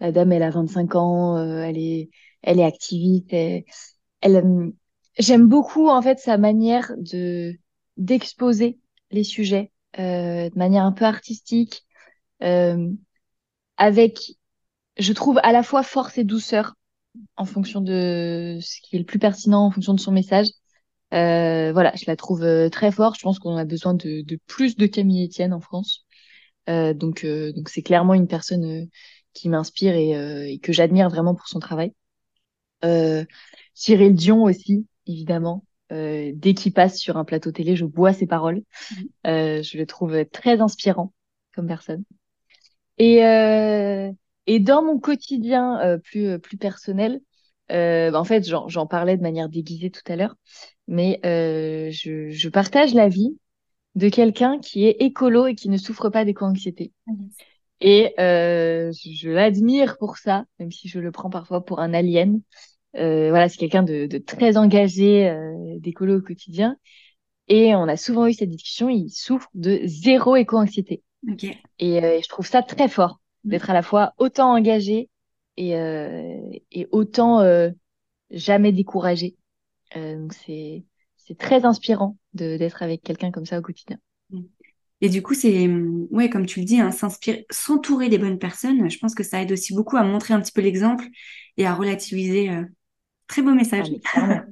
la 0.00 0.12
dame, 0.12 0.32
elle 0.32 0.42
a 0.42 0.50
25 0.50 0.94
ans, 0.94 1.38
elle 1.38 1.78
est, 1.78 2.10
elle 2.42 2.60
est 2.60 2.64
activiste. 2.64 3.32
Elle, 3.32 3.64
elle 4.22 4.72
j'aime 5.18 5.48
beaucoup 5.48 5.88
en 5.88 6.00
fait 6.02 6.18
sa 6.18 6.38
manière 6.38 6.92
de 6.96 7.54
d'exposer 7.98 8.78
les 9.10 9.24
sujets 9.24 9.72
de 9.98 10.58
manière 10.58 10.84
un 10.84 10.92
peu 10.92 11.04
artistique, 11.04 11.84
avec, 13.80 14.36
je 14.98 15.12
trouve 15.12 15.40
à 15.42 15.52
la 15.52 15.62
fois 15.62 15.82
force 15.82 16.18
et 16.18 16.24
douceur 16.24 16.74
en 17.36 17.44
fonction 17.44 17.80
de 17.80 18.58
ce 18.60 18.80
qui 18.82 18.96
est 18.96 18.98
le 18.98 19.04
plus 19.04 19.18
pertinent, 19.18 19.66
en 19.66 19.70
fonction 19.70 19.94
de 19.94 20.00
son 20.00 20.12
message. 20.12 20.48
Euh, 21.12 21.72
voilà, 21.72 21.92
je 21.96 22.04
la 22.06 22.16
trouve 22.16 22.42
euh, 22.44 22.68
très 22.68 22.92
forte. 22.92 23.16
Je 23.16 23.22
pense 23.22 23.38
qu'on 23.38 23.56
a 23.56 23.64
besoin 23.64 23.94
de, 23.94 24.22
de, 24.22 24.38
plus 24.46 24.76
de 24.76 24.86
Camille 24.86 25.26
Etienne 25.26 25.52
en 25.52 25.60
France. 25.60 26.06
Euh, 26.68 26.94
donc, 26.94 27.24
euh, 27.24 27.52
donc 27.52 27.68
c'est 27.68 27.82
clairement 27.82 28.14
une 28.14 28.28
personne 28.28 28.64
euh, 28.64 28.86
qui 29.32 29.48
m'inspire 29.48 29.94
et, 29.94 30.52
et, 30.52 30.58
que 30.58 30.72
j'admire 30.72 31.08
vraiment 31.08 31.34
pour 31.34 31.48
son 31.48 31.60
travail. 31.60 31.92
Cyril 33.74 34.14
Dion 34.14 34.42
aussi, 34.42 34.86
évidemment. 35.06 35.64
dès 35.90 36.54
qu'il 36.56 36.72
passe 36.72 36.98
sur 36.98 37.16
un 37.16 37.24
plateau 37.24 37.52
télé, 37.52 37.76
je 37.76 37.84
bois 37.84 38.12
ses 38.12 38.26
paroles. 38.26 38.62
Mmh. 38.90 39.62
je 39.62 39.78
le 39.78 39.86
trouve 39.86 40.24
très 40.32 40.60
inspirant 40.60 41.12
comme 41.54 41.68
personne. 41.68 42.02
Et, 42.98 43.18
et 44.46 44.58
dans 44.58 44.82
mon 44.82 44.98
quotidien 44.98 46.00
plus 46.02 46.40
plus 46.40 46.56
personnel, 46.56 47.20
euh, 47.70 48.12
en 48.12 48.24
fait, 48.24 48.44
j'en 48.44 48.86
parlais 48.86 49.16
de 49.16 49.22
manière 49.22 49.48
déguisée 49.48 49.90
tout 49.90 50.00
à 50.06 50.16
l'heure, 50.16 50.34
mais 50.88 51.20
euh, 51.24 51.90
je, 51.92 52.30
je, 52.30 52.48
partage 52.48 52.94
la 52.94 53.08
vie 53.08 53.38
de 53.94 54.08
quelqu'un 54.08 54.58
qui 54.58 54.86
est 54.86 54.96
écolo 55.00 55.46
et 55.46 55.54
qui 55.54 55.68
ne 55.68 55.76
souffre 55.76 56.08
pas 56.08 56.24
d'éco-anxiété. 56.24 56.92
Et 57.80 58.14
euh, 58.20 58.92
je, 58.92 59.30
l'admire 59.30 59.96
pour 59.98 60.18
ça, 60.18 60.44
même 60.58 60.70
si 60.70 60.88
je 60.88 61.00
le 61.00 61.10
prends 61.10 61.30
parfois 61.30 61.64
pour 61.64 61.80
un 61.80 61.94
alien. 61.94 62.40
Euh, 62.96 63.30
voilà, 63.30 63.48
c'est 63.48 63.56
quelqu'un 63.56 63.82
de, 63.82 64.06
de, 64.06 64.18
très 64.18 64.56
engagé 64.56 65.28
euh, 65.28 65.78
d'écolo 65.78 66.18
au 66.18 66.22
quotidien. 66.22 66.76
Et 67.48 67.74
on 67.74 67.88
a 67.88 67.96
souvent 67.96 68.26
eu 68.26 68.32
cette 68.32 68.48
discussion, 68.48 68.88
il 68.88 69.10
souffre 69.10 69.48
de 69.54 69.80
zéro 69.84 70.36
éco-anxiété. 70.36 71.02
Okay. 71.28 71.58
Et, 71.78 72.02
euh, 72.02 72.20
je 72.22 72.28
trouve 72.28 72.46
ça 72.46 72.62
très 72.62 72.88
fort 72.88 73.20
d'être 73.44 73.70
à 73.70 73.74
la 73.74 73.82
fois 73.82 74.14
autant 74.18 74.52
engagé 74.52 75.08
et, 75.56 75.76
euh, 75.76 76.40
et 76.70 76.86
autant 76.92 77.40
euh, 77.40 77.70
jamais 78.30 78.72
découragé. 78.72 79.36
Euh, 79.96 80.16
donc 80.16 80.32
c'est 80.32 80.84
c'est 81.30 81.38
très 81.38 81.64
inspirant 81.64 82.16
de 82.34 82.56
d'être 82.56 82.82
avec 82.82 83.02
quelqu'un 83.02 83.30
comme 83.30 83.46
ça 83.46 83.60
au 83.60 83.62
quotidien. 83.62 83.98
Et 85.00 85.08
du 85.08 85.22
coup, 85.22 85.34
c'est 85.34 85.68
ouais, 86.10 86.28
comme 86.28 86.44
tu 86.44 86.58
le 86.58 86.66
dis, 86.66 86.80
hein, 86.80 86.90
s'inspirer, 86.90 87.46
s'entourer 87.50 88.08
des 88.08 88.18
bonnes 88.18 88.38
personnes. 88.38 88.90
Je 88.90 88.98
pense 88.98 89.14
que 89.14 89.22
ça 89.22 89.40
aide 89.40 89.52
aussi 89.52 89.72
beaucoup 89.72 89.96
à 89.96 90.02
montrer 90.02 90.34
un 90.34 90.40
petit 90.40 90.50
peu 90.50 90.60
l'exemple 90.60 91.06
et 91.56 91.66
à 91.66 91.74
relativiser. 91.74 92.50
Euh... 92.50 92.64
Très 93.28 93.42
beau 93.42 93.54
message. 93.54 93.86
Ah, 94.14 94.42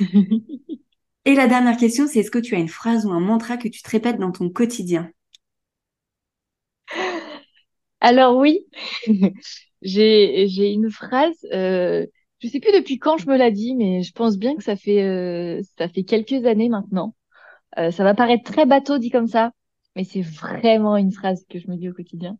et 1.24 1.34
la 1.36 1.46
dernière 1.46 1.76
question, 1.76 2.08
c'est 2.08 2.18
est-ce 2.18 2.32
que 2.32 2.40
tu 2.40 2.56
as 2.56 2.58
une 2.58 2.68
phrase 2.68 3.06
ou 3.06 3.12
un 3.12 3.20
mantra 3.20 3.56
que 3.56 3.68
tu 3.68 3.80
te 3.80 3.90
répètes 3.90 4.18
dans 4.18 4.32
ton 4.32 4.50
quotidien? 4.50 5.08
Alors 8.00 8.36
oui, 8.36 8.66
j'ai 9.82 10.48
j'ai 10.48 10.72
une 10.72 10.90
phrase. 10.90 11.46
Euh, 11.52 12.06
je 12.46 12.52
sais 12.52 12.60
plus 12.60 12.72
depuis 12.72 12.98
quand 12.98 13.18
je 13.18 13.26
me 13.26 13.36
l'ai 13.36 13.50
dit, 13.50 13.74
mais 13.74 14.02
je 14.02 14.12
pense 14.12 14.38
bien 14.38 14.56
que 14.56 14.62
ça 14.62 14.76
fait 14.76 15.02
euh, 15.02 15.60
ça 15.78 15.88
fait 15.88 16.04
quelques 16.04 16.46
années 16.46 16.68
maintenant. 16.68 17.14
Euh, 17.78 17.90
ça 17.90 18.04
va 18.04 18.14
paraître 18.14 18.44
très 18.44 18.66
bateau 18.66 18.98
dit 18.98 19.10
comme 19.10 19.26
ça, 19.26 19.52
mais 19.96 20.04
c'est 20.04 20.20
vraiment 20.20 20.96
une 20.96 21.12
phrase 21.12 21.44
que 21.48 21.58
je 21.58 21.68
me 21.68 21.76
dis 21.76 21.88
au 21.88 21.92
quotidien. 21.92 22.38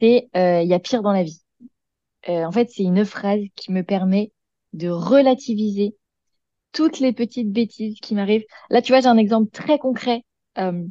C'est 0.00 0.28
euh, 0.36 0.62
il 0.62 0.68
y 0.68 0.74
a 0.74 0.78
pire 0.78 1.02
dans 1.02 1.12
la 1.12 1.22
vie. 1.22 1.42
Euh, 2.28 2.44
en 2.44 2.52
fait, 2.52 2.68
c'est 2.70 2.82
une 2.82 3.04
phrase 3.06 3.40
qui 3.56 3.72
me 3.72 3.82
permet 3.82 4.32
de 4.74 4.90
relativiser 4.90 5.96
toutes 6.72 7.00
les 7.00 7.12
petites 7.12 7.50
bêtises 7.50 8.00
qui 8.00 8.14
m'arrivent. 8.14 8.44
Là, 8.70 8.82
tu 8.82 8.92
vois, 8.92 9.00
j'ai 9.00 9.08
un 9.08 9.18
exemple 9.18 9.50
très 9.50 9.78
concret. 9.78 10.24
Euh, 10.58 10.86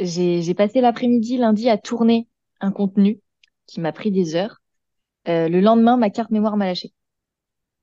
j'ai 0.00 0.54
passé 0.54 0.80
l'après-midi 0.80 1.38
lundi 1.38 1.68
à 1.70 1.78
tourner 1.78 2.28
un 2.60 2.72
contenu 2.72 3.20
qui 3.66 3.80
m'a 3.80 3.92
pris 3.92 4.10
des 4.10 4.34
heures. 4.34 4.60
Le 5.26 5.60
lendemain, 5.60 5.96
ma 5.96 6.10
carte 6.10 6.30
mémoire 6.30 6.56
m'a 6.56 6.66
lâché. 6.66 6.92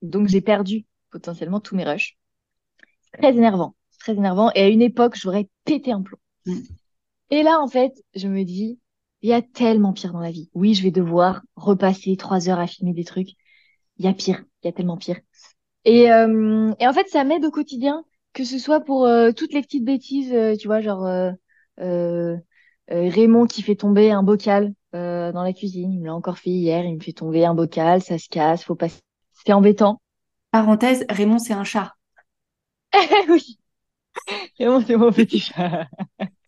Donc, 0.09 0.27
j'ai 0.27 0.41
perdu 0.41 0.85
potentiellement 1.11 1.59
tous 1.59 1.75
mes 1.75 1.85
rushs. 1.85 2.17
Très 3.13 3.35
énervant, 3.35 3.75
très 3.99 4.13
énervant. 4.13 4.51
Et 4.55 4.61
à 4.61 4.67
une 4.67 4.81
époque, 4.81 5.15
j'aurais 5.15 5.49
pété 5.63 5.91
un 5.91 6.01
plomb. 6.01 6.19
Mm. 6.45 6.59
Et 7.31 7.43
là, 7.43 7.59
en 7.59 7.67
fait, 7.67 7.93
je 8.13 8.27
me 8.27 8.43
dis, 8.43 8.79
il 9.21 9.29
y 9.29 9.33
a 9.33 9.41
tellement 9.41 9.93
pire 9.93 10.13
dans 10.13 10.19
la 10.19 10.31
vie. 10.31 10.49
Oui, 10.53 10.73
je 10.73 10.83
vais 10.83 10.91
devoir 10.91 11.41
repasser 11.55 12.15
trois 12.17 12.49
heures 12.49 12.59
à 12.59 12.67
filmer 12.67 12.93
des 12.93 13.03
trucs. 13.03 13.29
Il 13.97 14.05
y 14.05 14.07
a 14.07 14.13
pire, 14.13 14.43
il 14.61 14.67
y 14.67 14.69
a 14.69 14.73
tellement 14.73 14.97
pire. 14.97 15.19
Et, 15.85 16.11
euh, 16.11 16.73
et 16.79 16.87
en 16.87 16.93
fait, 16.93 17.07
ça 17.07 17.23
m'aide 17.23 17.45
au 17.45 17.51
quotidien, 17.51 18.03
que 18.33 18.43
ce 18.43 18.59
soit 18.59 18.81
pour 18.81 19.05
euh, 19.05 19.31
toutes 19.31 19.53
les 19.53 19.61
petites 19.61 19.85
bêtises, 19.85 20.33
euh, 20.33 20.55
tu 20.55 20.67
vois, 20.67 20.81
genre 20.81 21.07
Raymond 22.87 23.45
qui 23.47 23.61
fait 23.61 23.75
tomber 23.75 24.11
un 24.11 24.23
bocal 24.23 24.73
dans 24.93 25.43
la 25.43 25.53
cuisine. 25.53 25.91
Il 25.91 26.01
me 26.01 26.05
l'a 26.05 26.15
encore 26.15 26.37
fait 26.37 26.51
hier. 26.51 26.85
Il 26.85 26.95
me 26.95 27.01
fait 27.01 27.13
tomber 27.13 27.45
un 27.45 27.55
bocal, 27.55 28.01
ça 28.01 28.17
se 28.17 28.29
casse, 28.29 28.63
faut 28.63 28.75
passer. 28.75 29.01
C'est 29.45 29.53
embêtant. 29.53 30.01
Parenthèse, 30.51 31.05
Raymond, 31.09 31.39
c'est 31.39 31.53
un 31.53 31.63
chat. 31.63 31.93
oui. 33.29 33.59
Raymond, 34.59 34.83
c'est 34.85 34.95
mon 34.95 35.11
petit 35.11 35.39
chat. 35.39 35.87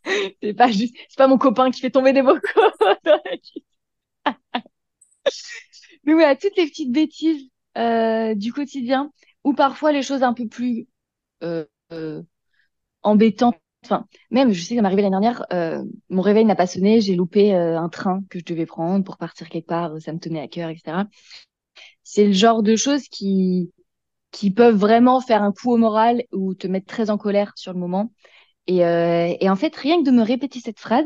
c'est 0.42 0.54
pas 0.54 0.72
juste, 0.72 0.96
c'est 1.10 1.18
pas 1.18 1.28
mon 1.28 1.38
copain 1.38 1.72
qui 1.72 1.82
fait 1.82 1.90
tomber 1.90 2.14
des 2.14 2.22
bocaux 2.22 2.42
dans 2.80 3.20
la 3.26 3.38
cuisine. 3.38 3.64
Mais 6.04 6.14
voilà, 6.14 6.36
toutes 6.36 6.56
les 6.56 6.68
petites 6.68 6.92
bêtises 6.92 7.50
du 8.36 8.54
quotidien 8.54 9.12
ou 9.44 9.54
parfois 9.54 9.92
les 9.92 10.02
choses 10.02 10.24
un 10.24 10.34
peu 10.34 10.48
plus 10.48 10.88
euh, 11.44 11.66
euh, 11.92 12.24
embêtantes. 13.04 13.58
Enfin, 13.86 14.06
même, 14.32 14.52
je 14.52 14.62
sais, 14.62 14.76
ça 14.76 14.82
m'est 14.82 14.88
arrivé 14.88 15.04
l'année 15.04 15.12
dernière, 15.12 15.46
euh, 15.54 15.84
mon 16.10 16.22
réveil 16.22 16.44
n'a 16.44 16.56
pas 16.56 16.68
sonné, 16.68 17.00
j'ai 17.00 17.16
loupé 17.16 17.54
un 17.54 17.88
train 17.90 18.24
que 18.30 18.40
je 18.40 18.44
devais 18.44 18.66
prendre 18.66 19.06
pour 19.06 19.18
partir 19.18 19.48
quelque 19.48 19.68
part, 19.68 20.02
ça 20.02 20.12
me 20.12 20.20
tenait 20.20 20.42
à 20.42 20.48
cœur, 20.48 20.70
etc. 20.70 21.04
C'est 22.04 22.26
le 22.28 22.34
genre 22.34 22.64
de 22.64 22.76
choses 22.76 23.04
qui, 23.10 23.72
qui 24.32 24.52
peuvent 24.52 24.76
vraiment 24.78 25.22
faire 25.22 25.44
un 25.44 25.54
coup 25.54 25.72
au 25.74 25.78
moral 25.78 26.24
ou 26.34 26.56
te 26.56 26.68
mettre 26.68 26.88
très 26.88 27.10
en 27.12 27.18
colère 27.18 27.54
sur 27.58 27.74
le 27.74 27.80
moment. 27.80 28.12
Et, 28.68 28.78
et 29.42 29.50
en 29.50 29.56
fait, 29.58 29.76
rien 29.76 30.00
que 30.00 30.06
de 30.06 30.12
me 30.12 30.24
répéter 30.24 30.60
cette 30.62 30.80
phrase, 30.80 31.06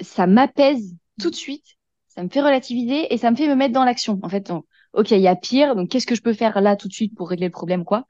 ça 0.00 0.26
m'apaise 0.26 0.94
tout 1.20 1.30
de 1.30 1.34
suite, 1.34 1.64
ça 2.08 2.22
me 2.22 2.28
fait 2.28 2.40
relativiser 2.42 3.12
et 3.12 3.18
ça 3.18 3.30
me 3.30 3.36
fait 3.36 3.48
me 3.48 3.54
mettre 3.54 3.72
dans 3.74 3.84
l'action. 3.84 4.18
En 4.22 4.28
fait, 4.28 4.52
ok, 4.92 5.10
il 5.12 5.20
y 5.20 5.28
a 5.28 5.36
pire, 5.36 5.74
donc 5.76 5.88
qu'est-ce 5.90 6.06
que 6.06 6.14
je 6.14 6.22
peux 6.22 6.32
faire 6.32 6.60
là 6.60 6.76
tout 6.76 6.88
de 6.88 6.92
suite 6.92 7.14
pour 7.14 7.28
régler 7.28 7.46
le 7.46 7.52
problème, 7.52 7.84
quoi? 7.84 8.06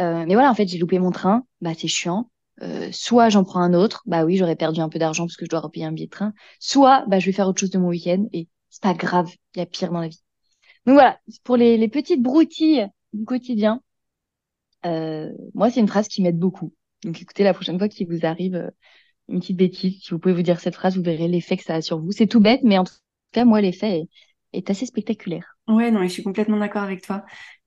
Euh, 0.00 0.24
mais 0.26 0.34
voilà, 0.34 0.50
en 0.50 0.54
fait, 0.54 0.68
j'ai 0.68 0.78
loupé 0.78 0.98
mon 0.98 1.12
train, 1.12 1.44
bah 1.62 1.72
c'est 1.78 1.88
chiant. 1.88 2.30
Euh, 2.62 2.90
soit 2.92 3.30
j'en 3.30 3.44
prends 3.44 3.60
un 3.60 3.74
autre, 3.74 4.02
bah 4.06 4.24
oui, 4.24 4.36
j'aurais 4.36 4.56
perdu 4.56 4.80
un 4.80 4.88
peu 4.88 4.98
d'argent 4.98 5.26
parce 5.26 5.36
que 5.36 5.46
je 5.46 5.50
dois 5.50 5.60
repayer 5.60 5.86
un 5.86 5.92
billet 5.92 6.06
de 6.06 6.12
train. 6.12 6.34
Soit 6.60 7.04
bah 7.08 7.18
je 7.20 7.26
vais 7.26 7.32
faire 7.32 7.48
autre 7.48 7.60
chose 7.60 7.70
de 7.70 7.78
mon 7.78 7.88
week-end 7.88 8.26
et 8.32 8.48
c'est 8.70 8.82
pas 8.82 8.94
grave, 8.94 9.30
il 9.54 9.60
y 9.60 9.62
a 9.62 9.66
pire 9.66 9.92
dans 9.92 10.00
la 10.00 10.08
vie. 10.08 10.20
Donc 10.86 10.94
voilà, 10.94 11.18
pour 11.44 11.56
les, 11.56 11.88
petites 11.88 12.22
broutilles 12.22 12.86
du 13.12 13.24
quotidien, 13.24 13.80
euh, 14.84 15.30
moi 15.54 15.70
c'est 15.70 15.80
une 15.80 15.88
phrase 15.88 16.08
qui 16.08 16.22
m'aide 16.22 16.38
beaucoup. 16.38 16.72
Donc 17.04 17.20
écoutez, 17.20 17.44
la 17.44 17.54
prochaine 17.54 17.78
fois 17.78 17.88
qu'il 17.88 18.08
vous 18.08 18.26
arrive 18.26 18.56
euh, 18.56 18.70
une 19.28 19.40
petite 19.40 19.56
bêtise, 19.56 20.02
si 20.02 20.10
vous 20.10 20.18
pouvez 20.18 20.34
vous 20.34 20.42
dire 20.42 20.60
cette 20.60 20.74
phrase, 20.74 20.96
vous 20.96 21.02
verrez 21.02 21.28
l'effet 21.28 21.56
que 21.56 21.64
ça 21.64 21.76
a 21.76 21.80
sur 21.80 22.00
vous. 22.00 22.12
C'est 22.12 22.26
tout 22.26 22.40
bête, 22.40 22.60
mais 22.64 22.78
en 22.78 22.84
tout 22.84 22.94
cas, 23.32 23.44
moi, 23.44 23.60
l'effet 23.60 24.08
est, 24.52 24.70
assez 24.70 24.86
spectaculaire. 24.86 25.56
Ouais, 25.68 25.90
non, 25.90 26.02
je 26.02 26.08
suis 26.08 26.22
complètement 26.22 26.58
d'accord 26.58 26.82
avec 26.82 27.02
toi. 27.02 27.24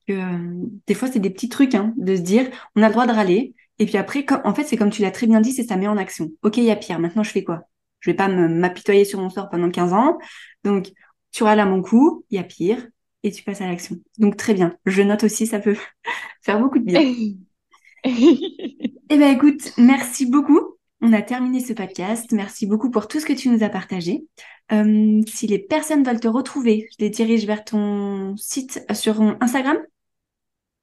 Euh, 0.09 0.66
des 0.86 0.93
fois, 0.93 1.07
c'est 1.07 1.20
des 1.20 1.32
petits 1.32 1.49
trucs, 1.49 1.74
hein, 1.74 1.93
de 1.97 2.16
se 2.16 2.22
dire, 2.22 2.49
on 2.76 2.84
a 2.84 2.88
le 2.88 2.93
droit 2.93 3.07
de 3.07 3.11
râler. 3.11 3.55
Et 3.80 3.86
puis 3.86 3.97
après, 3.97 4.26
en 4.43 4.53
fait, 4.53 4.63
c'est 4.63 4.78
comme 4.78 4.91
tu 4.91 5.01
l'as 5.01 5.11
très 5.11 5.28
bien 5.28 5.41
dit, 5.41 5.51
c'est 5.51 5.63
ça 5.63 5.78
met 5.78 5.88
en 5.88 5.97
action. 5.97 6.30
Ok, 6.43 6.57
il 6.57 6.66
y 6.66 6.72
a 6.72 6.76
pire. 6.76 6.99
Maintenant, 6.99 7.24
je 7.24 7.32
fais 7.32 7.43
quoi? 7.43 7.63
Je 7.99 8.11
vais 8.11 8.16
pas 8.16 8.28
m'apitoyer 8.28 9.03
sur 9.03 9.20
mon 9.20 9.30
sort 9.30 9.49
pendant 9.49 9.70
15 9.70 9.93
ans. 9.93 10.18
Donc, 10.63 10.91
tu 11.32 11.43
râles 11.43 11.59
à 11.59 11.66
mon 11.66 11.82
coup, 11.82 12.24
il 12.30 12.36
y 12.36 12.39
a 12.39 12.43
pire, 12.43 12.88
et 13.26 13.32
tu 13.32 13.43
passes 13.43 13.61
à 13.61 13.67
l'action. 13.67 13.97
Donc, 14.19 14.38
très 14.38 14.53
bien. 14.53 14.78
Je 14.86 15.01
note 15.01 15.23
aussi, 15.23 15.47
ça 15.47 15.59
peut 15.59 15.76
faire 16.41 16.59
beaucoup 16.59 16.78
de 16.78 16.86
bien. 16.86 17.01
eh 18.03 19.17
ben, 19.17 19.36
écoute, 19.36 19.73
merci 19.78 20.28
beaucoup. 20.28 20.78
On 21.01 21.11
a 21.11 21.23
terminé 21.23 21.59
ce 21.59 21.73
podcast. 21.73 22.32
Merci 22.32 22.67
beaucoup 22.67 22.91
pour 22.91 23.07
tout 23.07 23.19
ce 23.19 23.26
que 23.26 23.34
tu 23.34 23.49
nous 23.49 23.63
as 23.63 23.69
partagé. 23.69 24.26
Euh, 24.71 25.21
si 25.28 25.47
les 25.47 25.57
personnes 25.57 26.03
veulent 26.03 26.19
te 26.19 26.28
retrouver, 26.28 26.88
je 26.91 27.03
les 27.03 27.09
dirige 27.09 27.45
vers 27.47 27.65
ton 27.65 28.38
site 28.38 28.86
sur 28.93 29.19
Instagram. 29.41 29.78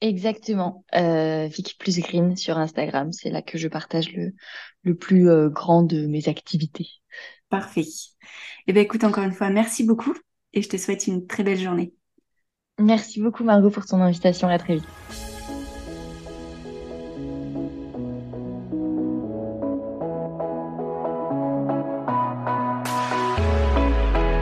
Exactement. 0.00 0.84
Euh, 0.96 1.46
Vicky 1.46 1.76
plus 1.78 2.00
Green 2.00 2.36
sur 2.36 2.58
Instagram. 2.58 3.12
C'est 3.12 3.30
là 3.30 3.40
que 3.40 3.56
je 3.56 3.68
partage 3.68 4.12
le, 4.12 4.32
le 4.82 4.96
plus 4.96 5.30
euh, 5.30 5.48
grand 5.48 5.84
de 5.84 6.06
mes 6.06 6.28
activités. 6.28 6.88
Parfait. 7.48 7.86
Eh 8.66 8.72
bien, 8.72 8.82
écoute, 8.82 9.04
encore 9.04 9.22
une 9.22 9.32
fois, 9.32 9.50
merci 9.50 9.84
beaucoup 9.84 10.14
et 10.52 10.60
je 10.60 10.68
te 10.68 10.76
souhaite 10.76 11.06
une 11.06 11.28
très 11.28 11.44
belle 11.44 11.60
journée. 11.60 11.92
Merci 12.78 13.20
beaucoup, 13.20 13.44
Margot, 13.44 13.70
pour 13.70 13.86
ton 13.86 14.00
invitation. 14.00 14.48
À 14.48 14.58
très 14.58 14.76
vite. 14.76 14.88